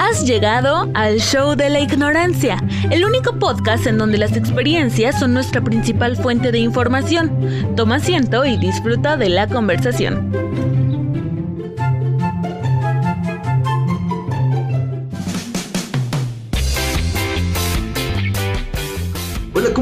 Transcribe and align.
Has 0.00 0.24
llegado 0.24 0.90
al 0.94 1.20
show 1.20 1.54
de 1.54 1.68
la 1.68 1.78
ignorancia, 1.78 2.56
el 2.90 3.04
único 3.04 3.38
podcast 3.38 3.86
en 3.86 3.98
donde 3.98 4.16
las 4.16 4.34
experiencias 4.34 5.20
son 5.20 5.34
nuestra 5.34 5.60
principal 5.60 6.16
fuente 6.16 6.50
de 6.50 6.58
información. 6.58 7.74
Toma 7.76 7.96
asiento 7.96 8.46
y 8.46 8.56
disfruta 8.56 9.18
de 9.18 9.28
la 9.28 9.46
conversación. 9.46 10.79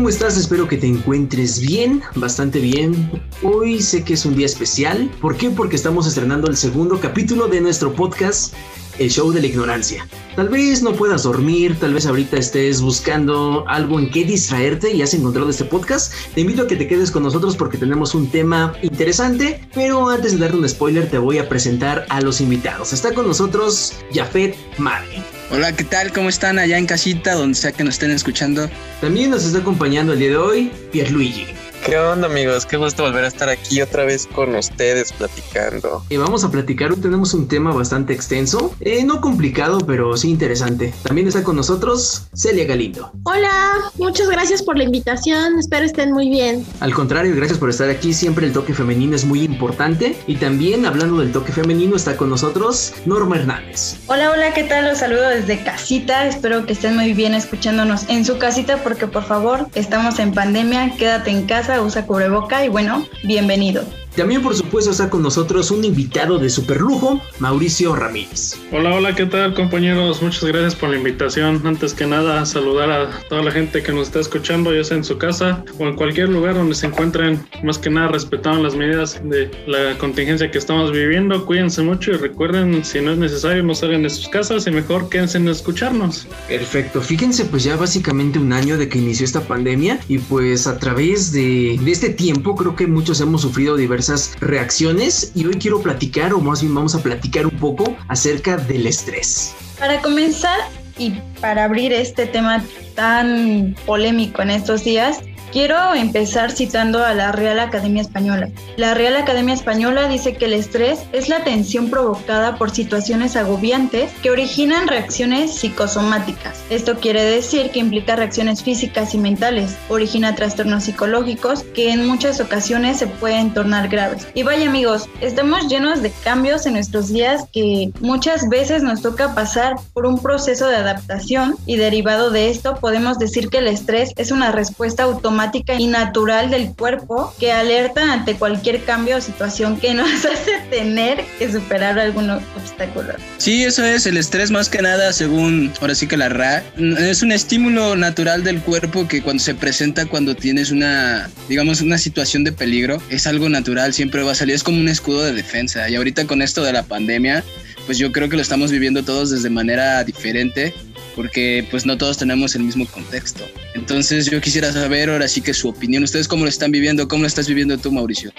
¿Cómo 0.08 0.14
estás? 0.14 0.38
Espero 0.38 0.66
que 0.66 0.78
te 0.78 0.86
encuentres 0.86 1.60
bien, 1.60 2.00
bastante 2.14 2.60
bien. 2.60 3.10
Hoy 3.42 3.82
sé 3.82 4.04
que 4.04 4.14
es 4.14 4.24
un 4.24 4.34
día 4.34 4.46
especial. 4.46 5.10
¿Por 5.20 5.36
qué? 5.36 5.50
Porque 5.50 5.76
estamos 5.76 6.06
estrenando 6.06 6.48
el 6.48 6.56
segundo 6.56 6.98
capítulo 6.98 7.46
de 7.46 7.60
nuestro 7.60 7.92
podcast 7.92 8.54
el 8.98 9.10
show 9.10 9.30
de 9.30 9.42
la 9.42 9.48
ignorancia. 9.48 10.08
Tal 10.34 10.48
vez 10.48 10.82
no 10.82 10.94
puedas 10.94 11.24
dormir, 11.24 11.78
tal 11.78 11.92
vez 11.92 12.06
ahorita 12.06 12.38
estés 12.38 12.80
buscando 12.80 13.66
algo 13.68 13.98
en 13.98 14.10
qué 14.10 14.24
distraerte 14.24 14.94
y 14.94 15.02
has 15.02 15.12
encontrado 15.12 15.50
este 15.50 15.66
podcast. 15.66 16.14
Te 16.34 16.40
invito 16.40 16.62
a 16.62 16.66
que 16.66 16.76
te 16.76 16.88
quedes 16.88 17.10
con 17.10 17.22
nosotros 17.22 17.54
porque 17.54 17.76
tenemos 17.76 18.14
un 18.14 18.30
tema 18.30 18.72
interesante, 18.80 19.60
pero 19.74 20.08
antes 20.08 20.32
de 20.32 20.38
darte 20.38 20.56
un 20.56 20.66
spoiler 20.66 21.10
te 21.10 21.18
voy 21.18 21.36
a 21.36 21.50
presentar 21.50 22.06
a 22.08 22.22
los 22.22 22.40
invitados. 22.40 22.94
Está 22.94 23.12
con 23.12 23.26
nosotros 23.26 23.92
Jafet 24.14 24.56
Mari. 24.78 25.37
Hola, 25.50 25.74
¿qué 25.74 25.82
tal? 25.82 26.12
¿Cómo 26.12 26.28
están 26.28 26.58
allá 26.58 26.76
en 26.76 26.84
casita, 26.84 27.32
donde 27.32 27.54
sea 27.54 27.72
que 27.72 27.82
nos 27.82 27.94
estén 27.94 28.10
escuchando? 28.10 28.68
También 29.00 29.30
nos 29.30 29.46
está 29.46 29.60
acompañando 29.60 30.12
el 30.12 30.18
día 30.18 30.28
de 30.28 30.36
hoy 30.36 30.70
Pierluigi. 30.92 31.46
¿Qué 31.88 31.96
onda 31.96 32.26
amigos? 32.26 32.66
Qué 32.66 32.76
gusto 32.76 33.02
volver 33.02 33.24
a 33.24 33.28
estar 33.28 33.48
aquí 33.48 33.80
otra 33.80 34.04
vez 34.04 34.26
con 34.26 34.54
ustedes 34.54 35.10
platicando. 35.10 36.04
Y 36.10 36.18
vamos 36.18 36.44
a 36.44 36.50
platicar, 36.50 36.90
hoy 36.90 37.00
tenemos 37.00 37.32
un 37.32 37.48
tema 37.48 37.72
bastante 37.72 38.12
extenso, 38.12 38.74
eh, 38.80 39.02
no 39.04 39.22
complicado, 39.22 39.78
pero 39.78 40.14
sí 40.14 40.28
interesante. 40.28 40.92
También 41.02 41.28
está 41.28 41.42
con 41.42 41.56
nosotros 41.56 42.24
Celia 42.34 42.66
Galindo. 42.66 43.10
Hola, 43.22 43.90
muchas 43.96 44.28
gracias 44.28 44.62
por 44.62 44.76
la 44.76 44.84
invitación, 44.84 45.58
espero 45.58 45.86
estén 45.86 46.12
muy 46.12 46.28
bien. 46.28 46.62
Al 46.80 46.92
contrario, 46.92 47.34
gracias 47.34 47.58
por 47.58 47.70
estar 47.70 47.88
aquí, 47.88 48.12
siempre 48.12 48.44
el 48.44 48.52
toque 48.52 48.74
femenino 48.74 49.16
es 49.16 49.24
muy 49.24 49.40
importante. 49.40 50.14
Y 50.26 50.36
también 50.36 50.84
hablando 50.84 51.20
del 51.20 51.32
toque 51.32 51.52
femenino 51.52 51.96
está 51.96 52.18
con 52.18 52.28
nosotros 52.28 52.92
Norma 53.06 53.36
Hernández. 53.36 53.96
Hola, 54.08 54.30
hola, 54.30 54.52
¿qué 54.52 54.64
tal? 54.64 54.84
Los 54.84 54.98
saludo 54.98 55.26
desde 55.30 55.64
casita, 55.64 56.26
espero 56.26 56.66
que 56.66 56.74
estén 56.74 56.96
muy 56.96 57.14
bien 57.14 57.32
escuchándonos 57.32 58.10
en 58.10 58.26
su 58.26 58.36
casita 58.36 58.82
porque 58.82 59.06
por 59.06 59.24
favor 59.24 59.68
estamos 59.74 60.18
en 60.18 60.34
pandemia, 60.34 60.94
quédate 60.98 61.30
en 61.30 61.46
casa 61.46 61.77
usa 61.82 62.06
cubreboca 62.06 62.64
y 62.64 62.68
bueno, 62.68 63.04
bienvenido. 63.24 63.84
También, 64.18 64.42
por 64.42 64.56
supuesto, 64.56 64.90
está 64.90 65.08
con 65.08 65.22
nosotros 65.22 65.70
un 65.70 65.84
invitado 65.84 66.40
de 66.40 66.50
super 66.50 66.80
lujo, 66.80 67.22
Mauricio 67.38 67.94
Ramírez. 67.94 68.56
Hola, 68.72 68.96
hola, 68.96 69.14
¿qué 69.14 69.26
tal, 69.26 69.54
compañeros? 69.54 70.20
Muchas 70.20 70.42
gracias 70.42 70.74
por 70.74 70.88
la 70.88 70.96
invitación. 70.96 71.62
Antes 71.64 71.94
que 71.94 72.04
nada, 72.04 72.44
saludar 72.44 72.90
a 72.90 73.10
toda 73.28 73.44
la 73.44 73.52
gente 73.52 73.80
que 73.80 73.92
nos 73.92 74.08
está 74.08 74.18
escuchando, 74.18 74.74
ya 74.74 74.82
sea 74.82 74.96
en 74.96 75.04
su 75.04 75.18
casa 75.18 75.64
o 75.78 75.86
en 75.86 75.94
cualquier 75.94 76.30
lugar 76.30 76.56
donde 76.56 76.74
se 76.74 76.86
encuentren. 76.86 77.46
Más 77.62 77.78
que 77.78 77.90
nada, 77.90 78.08
respetando 78.08 78.60
las 78.60 78.74
medidas 78.74 79.20
de 79.22 79.52
la 79.68 79.96
contingencia 79.98 80.50
que 80.50 80.58
estamos 80.58 80.90
viviendo. 80.90 81.46
Cuídense 81.46 81.82
mucho 81.82 82.10
y 82.10 82.14
recuerden, 82.14 82.84
si 82.84 83.00
no 83.00 83.12
es 83.12 83.18
necesario, 83.18 83.62
no 83.62 83.76
salgan 83.76 84.02
de 84.02 84.10
sus 84.10 84.28
casas 84.28 84.66
y 84.66 84.72
mejor 84.72 85.10
quédense 85.10 85.38
en 85.38 85.46
escucharnos. 85.46 86.26
Perfecto. 86.48 87.02
Fíjense, 87.02 87.44
pues 87.44 87.62
ya 87.62 87.76
básicamente 87.76 88.40
un 88.40 88.52
año 88.52 88.78
de 88.78 88.88
que 88.88 88.98
inició 88.98 89.24
esta 89.24 89.42
pandemia 89.42 90.00
y 90.08 90.18
pues 90.18 90.66
a 90.66 90.76
través 90.76 91.30
de, 91.30 91.78
de 91.80 91.92
este 91.92 92.08
tiempo 92.08 92.56
creo 92.56 92.74
que 92.74 92.88
muchos 92.88 93.20
hemos 93.20 93.42
sufrido 93.42 93.76
diversas 93.76 94.07
reacciones 94.40 95.32
y 95.34 95.46
hoy 95.46 95.54
quiero 95.54 95.80
platicar 95.80 96.32
o 96.32 96.40
más 96.40 96.60
bien 96.62 96.74
vamos 96.74 96.94
a 96.94 97.02
platicar 97.02 97.46
un 97.46 97.56
poco 97.58 97.96
acerca 98.08 98.56
del 98.56 98.86
estrés. 98.86 99.54
Para 99.78 100.00
comenzar 100.00 100.58
y 100.96 101.12
para 101.40 101.64
abrir 101.64 101.92
este 101.92 102.26
tema 102.26 102.64
tan 102.94 103.76
polémico 103.86 104.42
en 104.42 104.50
estos 104.50 104.84
días, 104.84 105.20
Quiero 105.52 105.94
empezar 105.94 106.50
citando 106.50 107.02
a 107.02 107.14
la 107.14 107.32
Real 107.32 107.58
Academia 107.58 108.02
Española. 108.02 108.50
La 108.76 108.92
Real 108.92 109.16
Academia 109.16 109.54
Española 109.54 110.06
dice 110.06 110.34
que 110.34 110.44
el 110.44 110.52
estrés 110.52 111.00
es 111.12 111.30
la 111.30 111.42
tensión 111.42 111.88
provocada 111.88 112.56
por 112.56 112.70
situaciones 112.70 113.34
agobiantes 113.34 114.12
que 114.22 114.30
originan 114.30 114.88
reacciones 114.88 115.54
psicosomáticas. 115.54 116.62
Esto 116.68 116.98
quiere 116.98 117.24
decir 117.24 117.70
que 117.70 117.78
implica 117.78 118.14
reacciones 118.14 118.62
físicas 118.62 119.14
y 119.14 119.18
mentales, 119.18 119.74
origina 119.88 120.34
trastornos 120.34 120.84
psicológicos 120.84 121.62
que 121.74 121.92
en 121.92 122.06
muchas 122.06 122.40
ocasiones 122.40 122.98
se 122.98 123.06
pueden 123.06 123.54
tornar 123.54 123.88
graves. 123.88 124.28
Y 124.34 124.42
vaya 124.42 124.68
amigos, 124.68 125.08
estamos 125.22 125.66
llenos 125.68 126.02
de 126.02 126.12
cambios 126.24 126.66
en 126.66 126.74
nuestros 126.74 127.08
días 127.08 127.46
que 127.54 127.90
muchas 128.00 128.50
veces 128.50 128.82
nos 128.82 129.00
toca 129.00 129.34
pasar 129.34 129.76
por 129.94 130.04
un 130.04 130.20
proceso 130.20 130.66
de 130.66 130.76
adaptación 130.76 131.56
y 131.64 131.76
derivado 131.76 132.30
de 132.30 132.50
esto 132.50 132.76
podemos 132.76 133.18
decir 133.18 133.48
que 133.48 133.58
el 133.58 133.68
estrés 133.68 134.12
es 134.16 134.30
una 134.30 134.52
respuesta 134.52 135.04
automática 135.04 135.37
y 135.78 135.86
natural 135.86 136.50
del 136.50 136.74
cuerpo 136.74 137.34
que 137.38 137.52
alerta 137.52 138.12
ante 138.12 138.34
cualquier 138.34 138.84
cambio 138.84 139.16
o 139.16 139.20
situación 139.20 139.78
que 139.78 139.94
nos 139.94 140.24
hace 140.24 140.58
tener 140.70 141.24
que 141.38 141.50
superar 141.50 141.98
algún 141.98 142.30
obstáculo. 142.30 143.14
Sí, 143.38 143.64
eso 143.64 143.84
es 143.84 144.06
el 144.06 144.16
estrés 144.16 144.50
más 144.50 144.68
que 144.68 144.82
nada, 144.82 145.12
según 145.12 145.72
ahora 145.80 145.94
sí 145.94 146.06
que 146.06 146.16
la 146.16 146.28
RA, 146.28 146.62
es 146.98 147.22
un 147.22 147.32
estímulo 147.32 147.96
natural 147.96 148.44
del 148.44 148.60
cuerpo 148.60 149.06
que 149.06 149.22
cuando 149.22 149.42
se 149.42 149.54
presenta 149.54 150.06
cuando 150.06 150.34
tienes 150.34 150.70
una, 150.70 151.30
digamos, 151.48 151.80
una 151.80 151.98
situación 151.98 152.44
de 152.44 152.52
peligro, 152.52 153.00
es 153.10 153.26
algo 153.26 153.48
natural, 153.48 153.94
siempre 153.94 154.22
va 154.22 154.32
a 154.32 154.34
salir, 154.34 154.54
es 154.54 154.62
como 154.62 154.78
un 154.78 154.88
escudo 154.88 155.24
de 155.24 155.32
defensa. 155.32 155.88
Y 155.88 155.96
ahorita 155.96 156.26
con 156.26 156.42
esto 156.42 156.62
de 156.62 156.72
la 156.72 156.82
pandemia, 156.82 157.44
pues 157.86 157.98
yo 157.98 158.12
creo 158.12 158.28
que 158.28 158.36
lo 158.36 158.42
estamos 158.42 158.70
viviendo 158.70 159.02
todos 159.02 159.30
desde 159.30 159.50
manera 159.50 160.04
diferente 160.04 160.74
porque 161.18 161.66
pues 161.68 161.84
no 161.84 161.98
todos 161.98 162.16
tenemos 162.16 162.54
el 162.54 162.62
mismo 162.62 162.86
contexto. 162.86 163.44
Entonces 163.74 164.30
yo 164.30 164.40
quisiera 164.40 164.70
saber 164.70 165.10
ahora 165.10 165.26
sí 165.26 165.40
que 165.40 165.52
su 165.52 165.68
opinión, 165.68 166.04
ustedes 166.04 166.28
cómo 166.28 166.44
lo 166.44 166.48
están 166.48 166.70
viviendo, 166.70 167.08
cómo 167.08 167.22
lo 167.22 167.26
estás 167.26 167.48
viviendo 167.48 167.76
tú 167.76 167.90
Mauricio. 167.90 168.30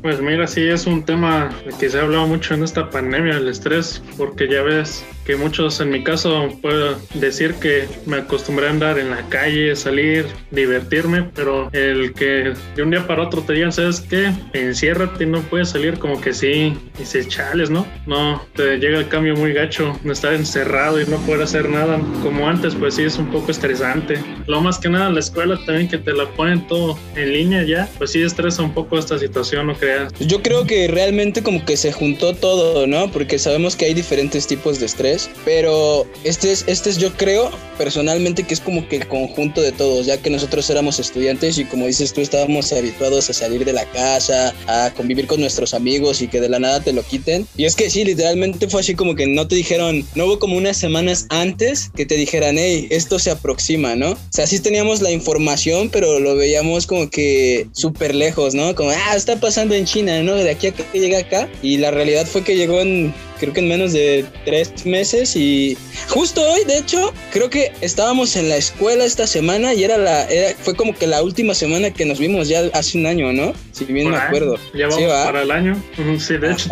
Pues 0.00 0.18
mira, 0.22 0.46
sí 0.46 0.62
es 0.62 0.86
un 0.86 1.04
tema 1.04 1.54
que 1.78 1.90
se 1.90 1.98
ha 1.98 2.02
hablado 2.02 2.26
mucho 2.26 2.54
en 2.54 2.64
esta 2.64 2.88
pandemia, 2.88 3.36
el 3.36 3.48
estrés, 3.48 4.02
porque 4.16 4.48
ya 4.48 4.62
ves 4.62 5.04
que 5.24 5.36
muchos, 5.36 5.80
en 5.80 5.90
mi 5.90 6.02
caso, 6.02 6.48
puedo 6.60 6.96
decir 7.14 7.54
que 7.54 7.86
me 8.06 8.18
acostumbré 8.18 8.66
a 8.66 8.70
andar 8.70 8.98
en 8.98 9.10
la 9.10 9.28
calle, 9.28 9.74
salir, 9.76 10.26
divertirme, 10.50 11.30
pero 11.34 11.70
el 11.72 12.12
que 12.14 12.54
de 12.74 12.82
un 12.82 12.90
día 12.90 13.06
para 13.06 13.22
otro 13.22 13.42
te 13.42 13.52
digan, 13.52 13.72
¿sabes 13.72 14.00
qué? 14.00 14.32
Enciérrate 14.52 15.26
no 15.26 15.40
puedes 15.42 15.70
salir, 15.70 15.98
como 15.98 16.20
que 16.20 16.32
sí, 16.32 16.76
y 17.00 17.04
se 17.04 17.26
chales, 17.26 17.70
¿no? 17.70 17.86
No, 18.06 18.42
te 18.54 18.78
llega 18.78 18.98
el 18.98 19.08
cambio 19.08 19.36
muy 19.36 19.52
gacho, 19.52 19.98
estar 20.04 20.34
encerrado 20.34 21.00
y 21.00 21.06
no 21.06 21.16
poder 21.18 21.42
hacer 21.42 21.68
nada 21.68 22.00
como 22.22 22.48
antes, 22.48 22.74
pues 22.74 22.94
sí 22.94 23.04
es 23.04 23.16
un 23.16 23.30
poco 23.30 23.50
estresante. 23.50 24.18
Lo 24.46 24.60
más 24.60 24.78
que 24.78 24.88
nada, 24.88 25.08
la 25.10 25.20
escuela 25.20 25.58
también 25.64 25.88
que 25.88 25.98
te 25.98 26.12
la 26.12 26.28
ponen 26.30 26.66
todo 26.66 26.98
en 27.16 27.32
línea 27.32 27.62
ya, 27.62 27.88
pues 27.98 28.12
sí 28.12 28.22
estresa 28.22 28.62
un 28.62 28.74
poco 28.74 28.98
esta 28.98 29.18
situación, 29.18 29.68
¿no 29.68 29.74
creas? 29.74 30.12
Yo 30.18 30.42
creo 30.42 30.66
que 30.66 30.88
realmente 30.88 31.42
como 31.42 31.64
que 31.64 31.76
se 31.76 31.92
juntó 31.92 32.34
todo, 32.34 32.86
¿no? 32.86 33.10
Porque 33.10 33.38
sabemos 33.38 33.76
que 33.76 33.86
hay 33.86 33.94
diferentes 33.94 34.46
tipos 34.46 34.80
de 34.80 34.86
estrés 34.86 35.11
pero 35.44 36.06
este 36.24 36.52
es, 36.52 36.64
este 36.66 36.90
es 36.90 36.98
yo 36.98 37.12
creo 37.14 37.50
personalmente 37.78 38.44
que 38.44 38.54
es 38.54 38.60
como 38.60 38.88
que 38.88 38.96
el 38.96 39.08
conjunto 39.08 39.60
de 39.60 39.72
todos, 39.72 40.06
ya 40.06 40.18
que 40.18 40.30
nosotros 40.30 40.68
éramos 40.70 40.98
estudiantes 40.98 41.58
y 41.58 41.64
como 41.64 41.86
dices 41.86 42.12
tú 42.12 42.20
estábamos 42.20 42.72
habituados 42.72 43.28
a 43.30 43.32
salir 43.32 43.64
de 43.64 43.72
la 43.72 43.84
casa, 43.86 44.54
a 44.66 44.92
convivir 44.94 45.26
con 45.26 45.40
nuestros 45.40 45.74
amigos 45.74 46.22
y 46.22 46.28
que 46.28 46.40
de 46.40 46.48
la 46.48 46.58
nada 46.58 46.80
te 46.80 46.92
lo 46.92 47.02
quiten. 47.02 47.46
Y 47.56 47.64
es 47.64 47.74
que 47.74 47.90
sí, 47.90 48.04
literalmente 48.04 48.68
fue 48.68 48.80
así 48.80 48.94
como 48.94 49.14
que 49.14 49.26
no 49.26 49.48
te 49.48 49.56
dijeron, 49.56 50.06
no 50.14 50.26
hubo 50.26 50.38
como 50.38 50.56
unas 50.56 50.76
semanas 50.76 51.26
antes 51.30 51.90
que 51.94 52.06
te 52.06 52.14
dijeran, 52.14 52.56
hey, 52.58 52.86
esto 52.90 53.18
se 53.18 53.30
aproxima, 53.30 53.96
¿no? 53.96 54.12
O 54.12 54.18
sea, 54.30 54.46
sí 54.46 54.60
teníamos 54.60 55.00
la 55.00 55.10
información, 55.10 55.90
pero 55.90 56.20
lo 56.20 56.36
veíamos 56.36 56.86
como 56.86 57.10
que 57.10 57.66
súper 57.72 58.14
lejos, 58.14 58.54
¿no? 58.54 58.74
Como, 58.74 58.90
ah, 58.90 59.16
está 59.16 59.36
pasando 59.40 59.74
en 59.74 59.84
China, 59.84 60.22
¿no? 60.22 60.34
De 60.34 60.50
aquí 60.50 60.68
a 60.68 60.72
que 60.72 60.84
llega 60.98 61.18
acá. 61.18 61.48
Y 61.62 61.78
la 61.78 61.90
realidad 61.90 62.26
fue 62.26 62.44
que 62.44 62.56
llegó 62.56 62.80
en 62.80 63.12
creo 63.42 63.52
que 63.52 63.58
en 63.58 63.68
menos 63.68 63.92
de 63.92 64.24
tres 64.44 64.86
meses 64.86 65.34
y 65.34 65.76
justo 66.08 66.40
hoy, 66.40 66.62
de 66.64 66.78
hecho, 66.78 67.12
creo 67.32 67.50
que 67.50 67.72
estábamos 67.80 68.36
en 68.36 68.48
la 68.48 68.56
escuela 68.56 69.04
esta 69.04 69.26
semana 69.26 69.74
y 69.74 69.82
era 69.82 69.98
la, 69.98 70.28
fue 70.60 70.76
como 70.76 70.94
que 70.94 71.08
la 71.08 71.24
última 71.24 71.52
semana 71.52 71.90
que 71.90 72.06
nos 72.06 72.20
vimos 72.20 72.46
ya 72.46 72.60
hace 72.72 72.98
un 72.98 73.06
año, 73.06 73.32
¿no? 73.32 73.52
Si 73.72 73.84
bien 73.84 74.10
me 74.10 74.16
acuerdo. 74.16 74.58
Ya 74.74 74.86
vamos 74.86 75.10
para 75.24 75.42
el 75.42 75.50
año. 75.50 75.82
Sí, 76.20 76.36
de 76.36 76.52
hecho, 76.52 76.70